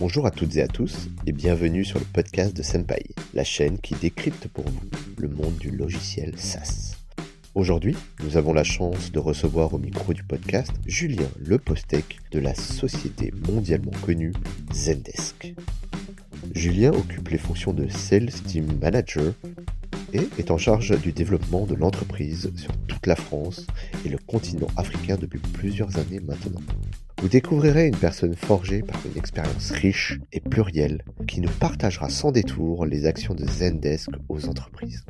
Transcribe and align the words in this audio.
Bonjour 0.00 0.26
à 0.26 0.30
toutes 0.30 0.54
et 0.54 0.62
à 0.62 0.68
tous 0.68 1.08
et 1.26 1.32
bienvenue 1.32 1.84
sur 1.84 1.98
le 1.98 2.04
podcast 2.04 2.56
de 2.56 2.62
Senpai, 2.62 3.02
la 3.34 3.42
chaîne 3.42 3.80
qui 3.80 3.96
décrypte 3.96 4.46
pour 4.46 4.64
vous 4.64 4.88
le 5.16 5.26
monde 5.26 5.56
du 5.56 5.72
logiciel 5.72 6.38
SaaS. 6.38 6.94
Aujourd'hui, 7.56 7.96
nous 8.22 8.36
avons 8.36 8.52
la 8.52 8.62
chance 8.62 9.10
de 9.10 9.18
recevoir 9.18 9.74
au 9.74 9.78
micro 9.78 10.14
du 10.14 10.22
podcast 10.22 10.70
Julien 10.86 11.26
Lepostec 11.40 12.20
de 12.30 12.38
la 12.38 12.54
société 12.54 13.32
mondialement 13.48 13.90
connue 14.06 14.32
Zendesk. 14.72 15.52
Julien 16.54 16.92
occupe 16.92 17.30
les 17.30 17.38
fonctions 17.38 17.72
de 17.72 17.88
Sales 17.88 18.30
Team 18.30 18.68
Manager 18.80 19.34
et 20.12 20.28
est 20.38 20.52
en 20.52 20.58
charge 20.58 20.96
du 21.00 21.10
développement 21.10 21.66
de 21.66 21.74
l'entreprise 21.74 22.52
sur 22.54 22.70
toute 22.86 23.08
la 23.08 23.16
France 23.16 23.66
et 24.06 24.10
le 24.10 24.18
continent 24.18 24.68
africain 24.76 25.16
depuis 25.20 25.40
plusieurs 25.40 25.98
années 25.98 26.20
maintenant. 26.20 26.62
Vous 27.20 27.28
découvrirez 27.28 27.88
une 27.88 27.96
personne 27.96 28.36
forgée 28.36 28.80
par 28.82 29.00
une 29.04 29.18
expérience 29.18 29.72
riche 29.72 30.20
et 30.32 30.38
plurielle 30.38 31.02
qui 31.26 31.40
nous 31.40 31.50
partagera 31.50 32.08
sans 32.10 32.30
détour 32.30 32.86
les 32.86 33.06
actions 33.06 33.34
de 33.34 33.44
Zendesk 33.44 34.10
aux 34.28 34.46
entreprises. 34.46 35.04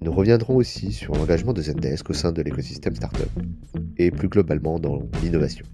Nous 0.00 0.12
reviendrons 0.12 0.54
aussi 0.54 0.92
sur 0.92 1.14
l'engagement 1.14 1.52
de 1.52 1.60
Zendesk 1.60 2.08
au 2.10 2.12
sein 2.12 2.30
de 2.30 2.40
l'écosystème 2.40 2.94
startup 2.94 3.28
et 3.96 4.12
plus 4.12 4.28
globalement 4.28 4.78
dans 4.78 5.02
l'innovation. 5.22 5.66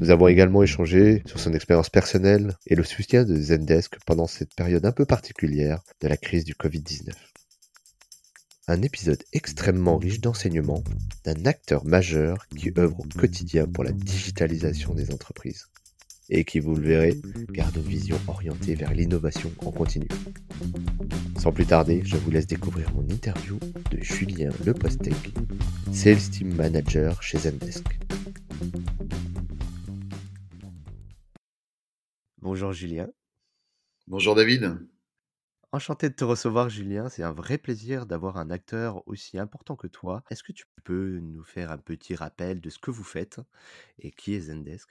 Nous 0.00 0.10
avons 0.10 0.28
également 0.28 0.62
échangé 0.62 1.22
sur 1.26 1.38
son 1.38 1.52
expérience 1.52 1.90
personnelle 1.90 2.54
et 2.66 2.74
le 2.74 2.84
soutien 2.84 3.24
de 3.24 3.34
Zendesk 3.34 3.98
pendant 4.06 4.26
cette 4.26 4.54
période 4.54 4.86
un 4.86 4.92
peu 4.92 5.04
particulière 5.04 5.82
de 6.00 6.08
la 6.08 6.16
crise 6.16 6.44
du 6.44 6.54
Covid-19 6.54 7.12
un 8.68 8.82
épisode 8.82 9.22
extrêmement 9.32 9.96
riche 9.96 10.20
d'enseignements 10.20 10.82
d'un 11.24 11.46
acteur 11.46 11.84
majeur 11.84 12.46
qui 12.48 12.72
œuvre 12.76 13.00
au 13.00 13.04
quotidien 13.04 13.66
pour 13.66 13.84
la 13.84 13.92
digitalisation 13.92 14.94
des 14.94 15.12
entreprises 15.12 15.68
et 16.28 16.44
qui, 16.44 16.58
vous 16.58 16.74
le 16.74 16.82
verrez, 16.82 17.20
garde 17.50 17.76
une 17.76 17.82
vision 17.82 18.18
orientée 18.26 18.74
vers 18.74 18.92
l'innovation 18.92 19.52
en 19.64 19.70
continu. 19.70 20.08
Sans 21.38 21.52
plus 21.52 21.66
tarder, 21.66 22.02
je 22.04 22.16
vous 22.16 22.32
laisse 22.32 22.48
découvrir 22.48 22.92
mon 22.94 23.08
interview 23.08 23.60
de 23.92 24.02
Julien 24.02 24.50
Lepostec, 24.64 25.14
Sales 25.92 26.30
Team 26.30 26.52
Manager 26.54 27.22
chez 27.22 27.38
Zendesk. 27.38 27.84
Bonjour 32.42 32.72
Julien. 32.72 33.08
Bonjour 34.08 34.34
David. 34.34 34.76
Enchanté 35.76 36.08
de 36.08 36.14
te 36.14 36.24
recevoir, 36.24 36.70
Julien. 36.70 37.10
C'est 37.10 37.22
un 37.22 37.34
vrai 37.34 37.58
plaisir 37.58 38.06
d'avoir 38.06 38.38
un 38.38 38.48
acteur 38.48 39.06
aussi 39.06 39.38
important 39.38 39.76
que 39.76 39.86
toi. 39.86 40.22
Est-ce 40.30 40.42
que 40.42 40.52
tu 40.52 40.64
peux 40.84 41.18
nous 41.18 41.44
faire 41.44 41.70
un 41.70 41.76
petit 41.76 42.14
rappel 42.14 42.62
de 42.62 42.70
ce 42.70 42.78
que 42.78 42.90
vous 42.90 43.04
faites 43.04 43.40
et 43.98 44.10
qui 44.10 44.32
est 44.32 44.40
Zendesk? 44.40 44.88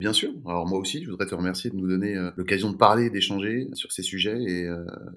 Bien 0.00 0.12
sûr. 0.12 0.32
Alors 0.44 0.66
moi 0.66 0.80
aussi, 0.80 1.04
je 1.04 1.10
voudrais 1.12 1.28
te 1.28 1.36
remercier 1.36 1.70
de 1.70 1.76
nous 1.76 1.86
donner 1.86 2.16
l'occasion 2.36 2.72
de 2.72 2.76
parler, 2.76 3.10
d'échanger 3.10 3.68
sur 3.74 3.92
ces 3.92 4.02
sujets 4.02 4.42
et 4.42 4.68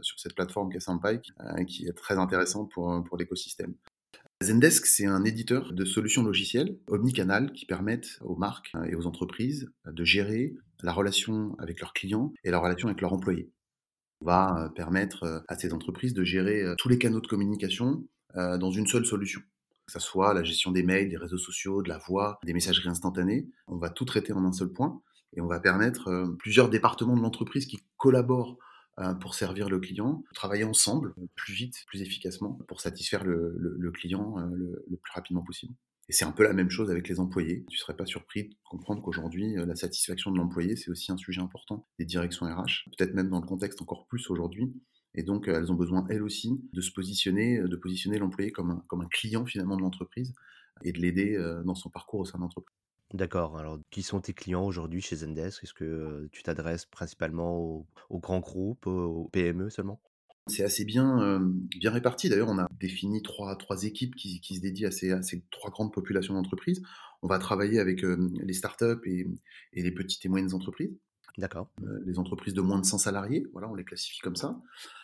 sur 0.01 0.19
cette 0.19 0.35
plateforme 0.35 0.71
qu'est 0.71 0.81
Sampike, 0.81 1.33
euh, 1.39 1.63
qui 1.63 1.87
est 1.87 1.93
très 1.93 2.19
intéressante 2.19 2.69
pour, 2.69 3.03
pour 3.03 3.17
l'écosystème. 3.17 3.73
Zendesk, 4.43 4.85
c'est 4.85 5.07
un 5.07 5.23
éditeur 5.23 5.73
de 5.73 5.83
solutions 5.83 6.21
logicielles 6.21 6.77
omnicanal 6.85 7.53
qui 7.53 7.65
permettent 7.65 8.19
aux 8.21 8.35
marques 8.35 8.71
et 8.87 8.93
aux 8.93 9.07
entreprises 9.07 9.71
de 9.87 10.03
gérer 10.03 10.53
la 10.83 10.93
relation 10.93 11.55
avec 11.57 11.81
leurs 11.81 11.93
clients 11.93 12.31
et 12.43 12.51
la 12.51 12.59
relation 12.59 12.87
avec 12.87 13.01
leurs 13.01 13.13
employés 13.13 13.49
va 14.21 14.71
permettre 14.75 15.43
à 15.47 15.57
ces 15.57 15.73
entreprises 15.73 16.13
de 16.13 16.23
gérer 16.23 16.63
tous 16.77 16.89
les 16.89 16.97
canaux 16.97 17.21
de 17.21 17.27
communication 17.27 18.07
dans 18.35 18.71
une 18.71 18.87
seule 18.87 19.05
solution. 19.05 19.41
Que 19.85 19.93
ce 19.93 19.99
soit 19.99 20.33
la 20.33 20.43
gestion 20.43 20.71
des 20.71 20.83
mails, 20.83 21.09
des 21.09 21.17
réseaux 21.17 21.37
sociaux, 21.37 21.81
de 21.81 21.89
la 21.89 21.97
voix, 21.97 22.39
des 22.43 22.53
messageries 22.53 22.89
instantanées, 22.89 23.47
on 23.67 23.77
va 23.77 23.89
tout 23.89 24.05
traiter 24.05 24.33
en 24.33 24.43
un 24.43 24.51
seul 24.51 24.69
point 24.69 25.01
et 25.35 25.41
on 25.41 25.47
va 25.47 25.59
permettre 25.59 26.35
plusieurs 26.39 26.69
départements 26.69 27.15
de 27.15 27.21
l'entreprise 27.21 27.65
qui 27.65 27.79
collaborent 27.95 28.57
pour 29.21 29.35
servir 29.35 29.69
le 29.69 29.79
client, 29.79 30.23
travailler 30.33 30.63
ensemble 30.63 31.13
plus 31.35 31.53
vite, 31.53 31.85
plus 31.87 32.01
efficacement 32.01 32.59
pour 32.67 32.81
satisfaire 32.81 33.23
le, 33.23 33.91
client 33.91 34.37
le 34.37 34.97
plus 34.97 35.11
rapidement 35.13 35.43
possible. 35.43 35.73
Et 36.09 36.13
c'est 36.13 36.25
un 36.25 36.31
peu 36.31 36.43
la 36.43 36.53
même 36.53 36.69
chose 36.69 36.89
avec 36.89 37.09
les 37.09 37.19
employés. 37.19 37.65
Tu 37.69 37.75
ne 37.75 37.79
serais 37.79 37.95
pas 37.95 38.05
surpris 38.05 38.49
de 38.49 38.55
comprendre 38.69 39.01
qu'aujourd'hui, 39.01 39.57
euh, 39.57 39.65
la 39.65 39.75
satisfaction 39.75 40.31
de 40.31 40.37
l'employé, 40.37 40.75
c'est 40.75 40.89
aussi 40.89 41.11
un 41.11 41.17
sujet 41.17 41.41
important 41.41 41.85
des 41.99 42.05
directions 42.05 42.45
RH, 42.45 42.89
peut-être 42.97 43.13
même 43.13 43.29
dans 43.29 43.41
le 43.41 43.45
contexte 43.45 43.81
encore 43.81 44.07
plus 44.07 44.29
aujourd'hui. 44.29 44.73
Et 45.15 45.23
donc, 45.23 45.47
euh, 45.47 45.57
elles 45.57 45.71
ont 45.71 45.75
besoin, 45.75 46.05
elles 46.09 46.23
aussi, 46.23 46.61
de 46.71 46.79
se 46.79 46.91
positionner, 46.91 47.59
euh, 47.59 47.67
de 47.67 47.75
positionner 47.75 48.19
l'employé 48.19 48.51
comme 48.51 48.81
un, 48.89 49.07
client 49.09 49.45
finalement 49.45 49.75
de 49.75 49.81
l'entreprise 49.81 50.33
et 50.83 50.93
de 50.93 50.99
l'aider 50.99 51.35
dans 51.65 51.73
son 51.73 51.89
parcours 51.89 52.19
au 52.19 52.25
sein 52.25 52.37
de 52.37 52.43
l'entreprise. 52.43 52.75
D'accord. 53.13 53.57
Alors, 53.57 53.79
qui 53.89 54.03
sont 54.03 54.21
tes 54.21 54.33
clients 54.33 54.63
aujourd'hui 54.63 55.01
chez 55.01 55.15
Zendesk? 55.15 55.63
Est-ce 55.63 55.73
que 55.73 56.29
tu 56.31 56.43
t'adresses 56.43 56.85
principalement 56.85 57.57
aux, 57.57 58.19
grands 58.19 58.39
groupes, 58.39 58.85
aux 58.85 59.27
PME 59.31 59.71
seulement? 59.71 59.99
C'est 60.49 60.63
assez 60.63 60.85
bien, 60.85 61.39
bien 61.79 61.91
réparti. 61.91 62.29
D'ailleurs, 62.29 62.49
on 62.49 62.59
a 62.59 62.67
défini 62.79 63.21
trois, 63.21 63.55
trois 63.55 63.83
équipes 63.83 64.15
qui, 64.15 64.41
qui 64.41 64.55
se 64.55 64.61
dédient 64.61 64.89
à 64.89 64.91
ces, 64.91 65.11
à 65.11 65.21
ces, 65.21 65.43
trois 65.51 65.71
grandes 65.71 65.93
populations 65.93 66.33
d'entreprises. 66.33 66.81
On 67.21 67.27
va 67.27 67.39
travailler 67.39 67.79
avec 67.79 68.01
les 68.03 68.53
startups 68.53 69.01
et, 69.05 69.27
et 69.73 69.83
les 69.83 69.91
petites 69.91 70.25
et 70.25 70.29
moyennes 70.29 70.53
entreprises. 70.53 70.95
D'accord. 71.37 71.69
les 72.05 72.17
entreprises 72.17 72.55
de 72.55 72.61
moins 72.61 72.79
de 72.79 72.85
100 72.85 72.97
salariés, 72.97 73.45
voilà, 73.53 73.69
on 73.69 73.75
les 73.75 73.83
classifie 73.83 74.19
comme 74.19 74.35
ça. 74.35 74.59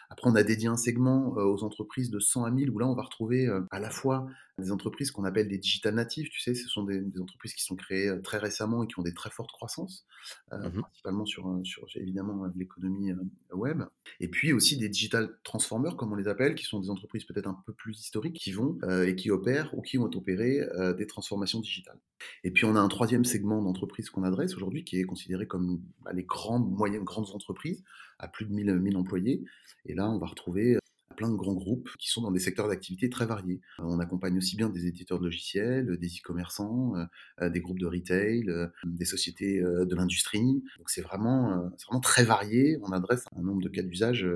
Après, 0.10 0.30
on 0.30 0.36
a 0.36 0.44
dédié 0.44 0.68
un 0.68 0.78
segment 0.78 1.38
euh, 1.38 1.44
aux 1.44 1.64
entreprises 1.64 2.10
de 2.10 2.20
100 2.20 2.46
à 2.46 2.52
1000 2.52 2.70
où 2.70 2.80
là, 2.80 2.88
on 2.88 2.96
va 2.96 3.04
retrouver 3.04 3.48
euh, 3.48 3.62
à 3.72 3.80
la 3.80 3.90
fois 3.90 4.28
des 4.60 4.72
entreprises 4.72 5.10
qu'on 5.10 5.24
appelle 5.24 5.48
des 5.48 5.58
digital 5.58 5.96
natives. 5.96 6.30
Tu 6.30 6.40
sais, 6.40 6.54
ce 6.54 6.68
sont 6.68 6.84
des, 6.84 7.04
entreprises 7.20 7.54
qui 7.54 7.64
sont 7.64 7.76
créées 7.76 8.10
euh, 8.10 8.22
très 8.22 8.38
récemment 8.38 8.84
et 8.84 8.88
qui 8.88 9.00
ont 9.00 9.04
des 9.04 9.14
très 9.14 9.32
fortes 9.32 9.52
croissances, 9.52 10.06
mmh 10.52 10.82
principalement 10.82 11.26
sur, 11.26 11.60
sur 11.64 11.88
évidemment 11.96 12.46
l'économie 12.56 13.12
web. 13.52 13.84
Et 14.20 14.28
puis 14.28 14.54
aussi 14.54 14.78
des 14.78 14.90
digital 14.90 15.38
transformers, 15.44 15.96
comme 15.96 16.12
on 16.12 16.16
les 16.16 16.28
appelle, 16.28 16.56
qui 16.56 16.66
sont 16.66 16.80
des 16.80 16.90
entreprises 16.90 17.26
peut-être 17.26 17.48
un 17.48 17.62
peu 17.66 17.74
plus 17.74 18.00
historiques 18.00 18.36
qui 18.36 18.52
vont 18.52 18.78
et 19.06 19.16
qui 19.16 19.32
opèrent 19.32 19.74
ou 19.78 19.82
qui 19.82 19.98
ont 19.98 20.10
opéré 20.14 20.62
des 20.98 21.08
transformations 21.08 21.60
digitales. 21.60 22.00
Et 22.44 22.52
puis 22.52 22.66
on 22.66 22.76
a 22.76 22.80
un 22.80 22.88
troisième 22.88 23.26
segment 23.26 23.62
d'entreprises 23.62 24.10
qu'on 24.10 24.24
adresse 24.24 24.56
aujourd'hui 24.56 24.84
qui 24.84 25.00
est 25.00 25.04
considéré 25.04 25.48
comme 25.48 25.82
bah, 26.02 26.14
les 26.14 26.24
grandes, 26.24 26.70
moyennes, 26.72 27.04
grandes 27.04 27.30
entreprises 27.34 27.84
à 28.20 28.28
plus 28.28 28.46
de 28.46 28.52
1000, 28.54 28.80
1000 28.80 28.98
employés. 28.98 29.44
Et 29.86 29.94
là, 29.94 30.10
on 30.10 30.18
va 30.18 30.28
retrouver 30.28 30.76
euh, 30.76 30.80
plein 31.16 31.30
de 31.30 31.36
grands 31.36 31.54
groupes 31.54 31.90
qui 32.00 32.10
sont 32.10 32.22
dans 32.22 32.32
des 32.32 32.40
secteurs 32.40 32.68
d'activité 32.68 33.10
très 33.10 33.26
variés. 33.26 33.62
Euh, 33.80 33.84
on 33.86 34.00
accompagne 34.00 34.38
aussi 34.38 34.56
bien 34.56 34.70
des 34.70 34.88
éditeurs 34.88 35.20
de 35.20 35.26
logiciels, 35.26 35.98
des 35.98 36.08
e-commerçants, 36.08 36.94
euh, 37.42 37.50
des 37.50 37.62
groupes 37.62 37.80
de 37.80 37.86
retail, 37.86 38.46
des 38.84 39.06
sociétés 39.06 39.62
de 39.62 39.96
l'industrie. 39.96 40.64
Donc 40.78 40.90
c'est 40.90 41.02
vraiment, 41.02 41.70
vraiment 41.86 42.02
très 42.02 42.24
varié. 42.24 42.78
On 42.82 42.92
adresse 42.92 43.26
un 43.36 43.42
nombre 43.42 43.62
de 43.62 43.70
cas 43.70 43.84
d'usage 43.84 44.28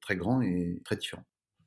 très 0.00 0.16
grand 0.16 0.40
et 0.42 0.80
très 0.84 0.96
différent. 0.96 1.24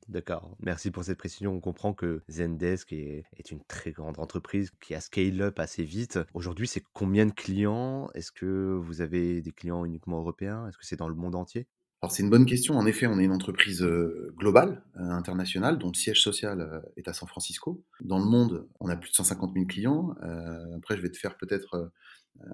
D'accord, 0.08 0.54
merci 0.60 0.90
pour 0.90 1.04
cette 1.04 1.18
précision. 1.18 1.54
On 1.54 1.60
comprend 1.60 1.94
que 1.94 2.22
Zendesk 2.28 2.92
est, 2.92 3.24
une 3.50 3.64
très 3.64 3.92
grande 3.92 4.18
entreprise 4.18 4.70
qui 4.80 4.94
a 4.94 5.00
scale 5.00 5.40
up 5.40 5.58
assez 5.58 5.82
vite. 5.82 6.18
Aujourd'hui, 6.34 6.66
c'est 6.66 6.82
combien 6.92 7.26
de 7.26 7.32
clients? 7.32 8.10
Est-ce 8.14 8.30
que 8.30 8.74
vous 8.74 9.00
avez 9.00 9.40
des 9.40 9.52
clients 9.52 9.84
uniquement 9.84 10.18
européens? 10.18 10.68
Est-ce 10.68 10.76
que 10.76 10.86
c'est 10.86 10.96
dans 10.96 11.08
le 11.08 11.14
monde 11.14 11.34
entier? 11.34 11.66
Alors 12.02 12.12
c'est 12.12 12.22
une 12.22 12.28
bonne 12.28 12.44
question. 12.44 12.76
En 12.76 12.84
effet, 12.84 13.06
on 13.06 13.18
est 13.18 13.24
une 13.24 13.32
entreprise 13.32 13.82
globale, 14.36 14.84
internationale, 14.94 15.78
dont 15.78 15.88
le 15.88 15.94
siège 15.94 16.22
social 16.22 16.82
est 16.98 17.08
à 17.08 17.14
San 17.14 17.26
Francisco. 17.26 17.82
Dans 18.02 18.18
le 18.18 18.26
monde, 18.26 18.68
on 18.80 18.88
a 18.90 18.96
plus 18.96 19.08
de 19.08 19.14
150 19.14 19.54
000 19.54 19.64
clients. 19.64 20.14
après, 20.76 20.96
je 20.96 21.02
vais 21.02 21.10
te 21.10 21.16
faire 21.16 21.38
peut-être 21.38 21.90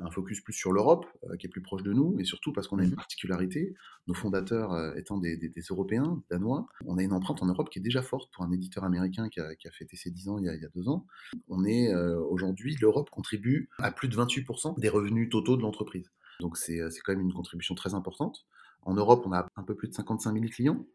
un 0.00 0.10
focus 0.10 0.40
plus 0.40 0.52
sur 0.52 0.72
l'Europe, 0.72 1.06
qui 1.38 1.46
est 1.46 1.50
plus 1.50 1.62
proche 1.62 1.82
de 1.82 1.92
nous, 1.92 2.16
et 2.18 2.24
surtout 2.24 2.52
parce 2.52 2.68
qu'on 2.68 2.78
a 2.78 2.84
une 2.84 2.90
mmh 2.90 2.96
particularité, 2.96 3.74
nos 4.06 4.14
fondateurs 4.14 4.96
étant 4.96 5.18
des, 5.18 5.38
Européens, 5.70 6.22
danois, 6.30 6.66
on 6.84 6.98
a 6.98 7.02
une 7.02 7.12
empreinte 7.12 7.42
en 7.42 7.46
Europe 7.46 7.70
qui 7.70 7.78
est 7.78 7.82
déjà 7.82 8.02
forte 8.02 8.30
pour 8.32 8.44
un 8.44 8.52
éditeur 8.52 8.84
américain 8.84 9.28
qui 9.28 9.40
a, 9.40 9.70
fêté 9.72 9.96
ses 9.96 10.10
10 10.10 10.28
ans 10.28 10.38
il 10.38 10.44
y 10.44 10.48
a, 10.48 10.54
il 10.54 10.62
y 10.62 10.64
a 10.64 10.68
deux 10.68 10.88
ans. 10.88 11.06
On 11.48 11.64
est 11.64 11.94
aujourd'hui, 11.94 12.76
l'Europe 12.80 13.10
contribue 13.10 13.68
à 13.78 13.90
plus 13.90 14.08
de 14.08 14.16
28% 14.16 14.78
des 14.78 14.88
revenus 14.88 15.30
totaux 15.30 15.56
de 15.56 15.62
l'entreprise. 15.62 16.10
Donc 16.40 16.56
c'est 16.56 16.80
quand 17.04 17.12
même 17.12 17.20
une 17.20 17.32
contribution 17.32 17.74
très 17.74 17.94
importante. 17.94 18.46
En 18.82 18.94
Europe, 18.94 19.24
on 19.26 19.32
a 19.32 19.46
un 19.56 19.62
peu 19.62 19.74
plus 19.74 19.88
de 19.88 19.94
55 19.94 20.32
000 20.32 20.46
clients 20.46 20.86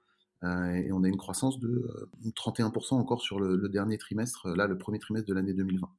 euh, 0.43 0.73
et 0.73 0.91
on 0.91 1.03
a 1.03 1.07
une 1.07 1.17
croissance 1.17 1.59
de 1.59 1.87
31% 2.23 2.95
euh, 2.95 2.97
encore 2.97 3.21
sur 3.21 3.39
le, 3.39 3.69
dernier 3.69 3.97
trimestre, 3.97 4.49
là, 4.49 4.67
le 4.67 4.77
premier 4.77 4.99
trimestre 4.99 5.27
de 5.27 5.33
l'année 5.33 5.53
2020. 5.53 5.89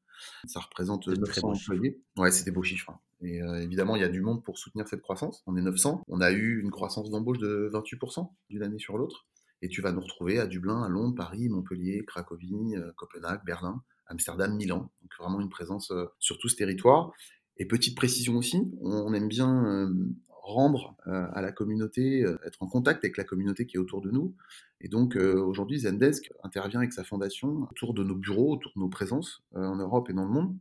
Ça 0.46 0.60
représente 0.60 1.08
900 1.08 1.48
employés. 1.48 2.00
Ouais, 2.16 2.30
c'est 2.30 2.44
des 2.44 2.50
beaux 2.50 2.62
chiffres. 2.62 2.90
Hein. 2.90 3.00
Et 3.22 3.42
euh, 3.42 3.62
évidemment, 3.62 3.96
il 3.96 4.02
y 4.02 4.04
a 4.04 4.08
du 4.08 4.20
monde 4.20 4.44
pour 4.44 4.58
soutenir 4.58 4.86
cette 4.88 5.00
croissance. 5.00 5.42
On 5.46 5.56
est 5.56 5.62
900. 5.62 6.02
On 6.08 6.20
a 6.20 6.30
eu 6.30 6.60
une 6.60 6.70
croissance 6.70 7.10
d'embauche 7.10 7.38
de 7.38 7.70
28% 7.72 8.30
d'une 8.50 8.62
année 8.62 8.78
sur 8.78 8.98
l'autre. 8.98 9.26
Et 9.62 9.68
tu 9.68 9.80
vas 9.80 9.92
nous 9.92 10.00
retrouver 10.00 10.38
à 10.38 10.46
Dublin, 10.46 10.82
à 10.82 10.88
Londres, 10.88 11.14
Paris, 11.16 11.48
Montpellier, 11.48 12.04
Cracovie, 12.06 12.74
Copenhague, 12.96 13.40
Berlin, 13.46 13.82
Amsterdam, 14.06 14.54
Milan. 14.54 14.90
Donc 15.00 15.10
vraiment 15.18 15.40
une 15.40 15.48
présence 15.48 15.92
sur 16.18 16.38
tout 16.38 16.48
ce 16.48 16.56
territoire. 16.56 17.12
Et 17.56 17.64
petite 17.64 17.96
précision 17.96 18.36
aussi, 18.36 18.58
on 18.82 19.14
aime 19.14 19.28
bien 19.28 19.90
rendre 20.46 20.96
euh, 21.08 21.26
à 21.32 21.42
la 21.42 21.50
communauté, 21.50 22.24
euh, 22.24 22.38
être 22.46 22.62
en 22.62 22.68
contact 22.68 23.04
avec 23.04 23.16
la 23.16 23.24
communauté 23.24 23.66
qui 23.66 23.76
est 23.76 23.80
autour 23.80 24.00
de 24.00 24.10
nous. 24.10 24.34
Et 24.80 24.88
donc 24.88 25.16
euh, 25.16 25.42
aujourd'hui, 25.42 25.80
Zendesk 25.80 26.32
intervient 26.44 26.78
avec 26.78 26.92
sa 26.92 27.02
fondation 27.02 27.66
autour 27.70 27.94
de 27.94 28.04
nos 28.04 28.14
bureaux, 28.14 28.52
autour 28.52 28.72
de 28.76 28.80
nos 28.80 28.88
présences 28.88 29.42
en 29.54 29.76
Europe 29.76 30.08
et 30.08 30.12
dans 30.12 30.24
le 30.24 30.30
monde. 30.30 30.56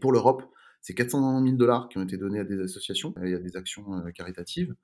Pour 0.00 0.12
l'Europe, 0.12 0.42
c'est 0.80 0.94
400 0.94 1.44
000 1.44 1.56
dollars 1.56 1.88
qui 1.88 1.98
ont 1.98 2.02
été 2.02 2.16
donnés 2.16 2.40
à 2.40 2.44
des 2.44 2.60
associations, 2.60 3.14
il 3.22 3.30
y 3.30 3.34
a 3.34 3.38
des 3.38 3.56
actions 3.56 4.02
caritatives, 4.14 4.74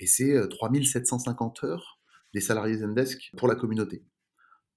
et 0.00 0.06
c'est 0.06 0.48
3750 0.48 1.64
heures 1.64 2.00
des 2.34 2.40
salariés 2.40 2.78
Zendesk 2.78 3.30
pour 3.36 3.46
la 3.46 3.54
communauté. 3.54 4.02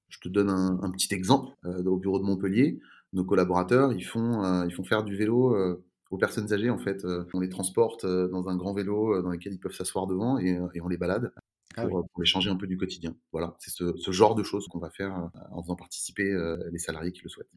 Je 0.10 0.20
te 0.20 0.30
donne 0.30 0.50
un, 0.50 0.92
petit 0.92 1.14
exemple. 1.16 1.56
au 1.64 1.98
bureau 1.98 2.20
de 2.20 2.24
Montpellier, 2.24 2.80
nos 3.14 3.26
collaborateurs, 3.26 3.92
ils 3.92 4.06
font, 4.06 4.64
ils 4.66 4.74
font 4.74 4.84
faire 4.84 5.04
du 5.04 5.16
vélo 5.16 5.82
aux 6.12 6.18
personnes 6.18 6.52
âgées, 6.54 6.70
en 6.70 6.78
fait. 6.78 7.06
on 7.34 7.40
les 7.40 7.50
transporte 7.50 8.06
dans 8.06 8.50
un 8.50 8.56
grand 8.56 8.74
vélo 8.74 9.22
dans 9.22 9.30
lequel 9.30 9.54
ils 9.54 9.60
peuvent 9.60 9.76
s'asseoir 9.76 10.08
devant 10.08 10.38
et, 10.40 10.60
on 10.82 10.88
les 10.88 10.98
balade 10.98 11.32
ah 11.76 11.86
pour, 11.86 12.08
les 12.18 12.26
changer 12.26 12.50
un 12.50 12.56
peu 12.56 12.66
du 12.66 12.78
quotidien. 12.78 13.16
Voilà, 13.32 13.56
c'est 13.60 13.72
ce, 13.72 14.12
genre 14.12 14.36
de 14.36 14.44
choses 14.44 14.68
qu'on 14.68 14.80
va 14.80 14.90
faire 14.90 15.30
en 15.52 15.62
faisant 15.62 15.76
participer 15.76 16.36
les 16.72 16.80
salariés 16.80 17.12
qui 17.12 17.22
le 17.24 17.30
souhaitent. 17.30 17.52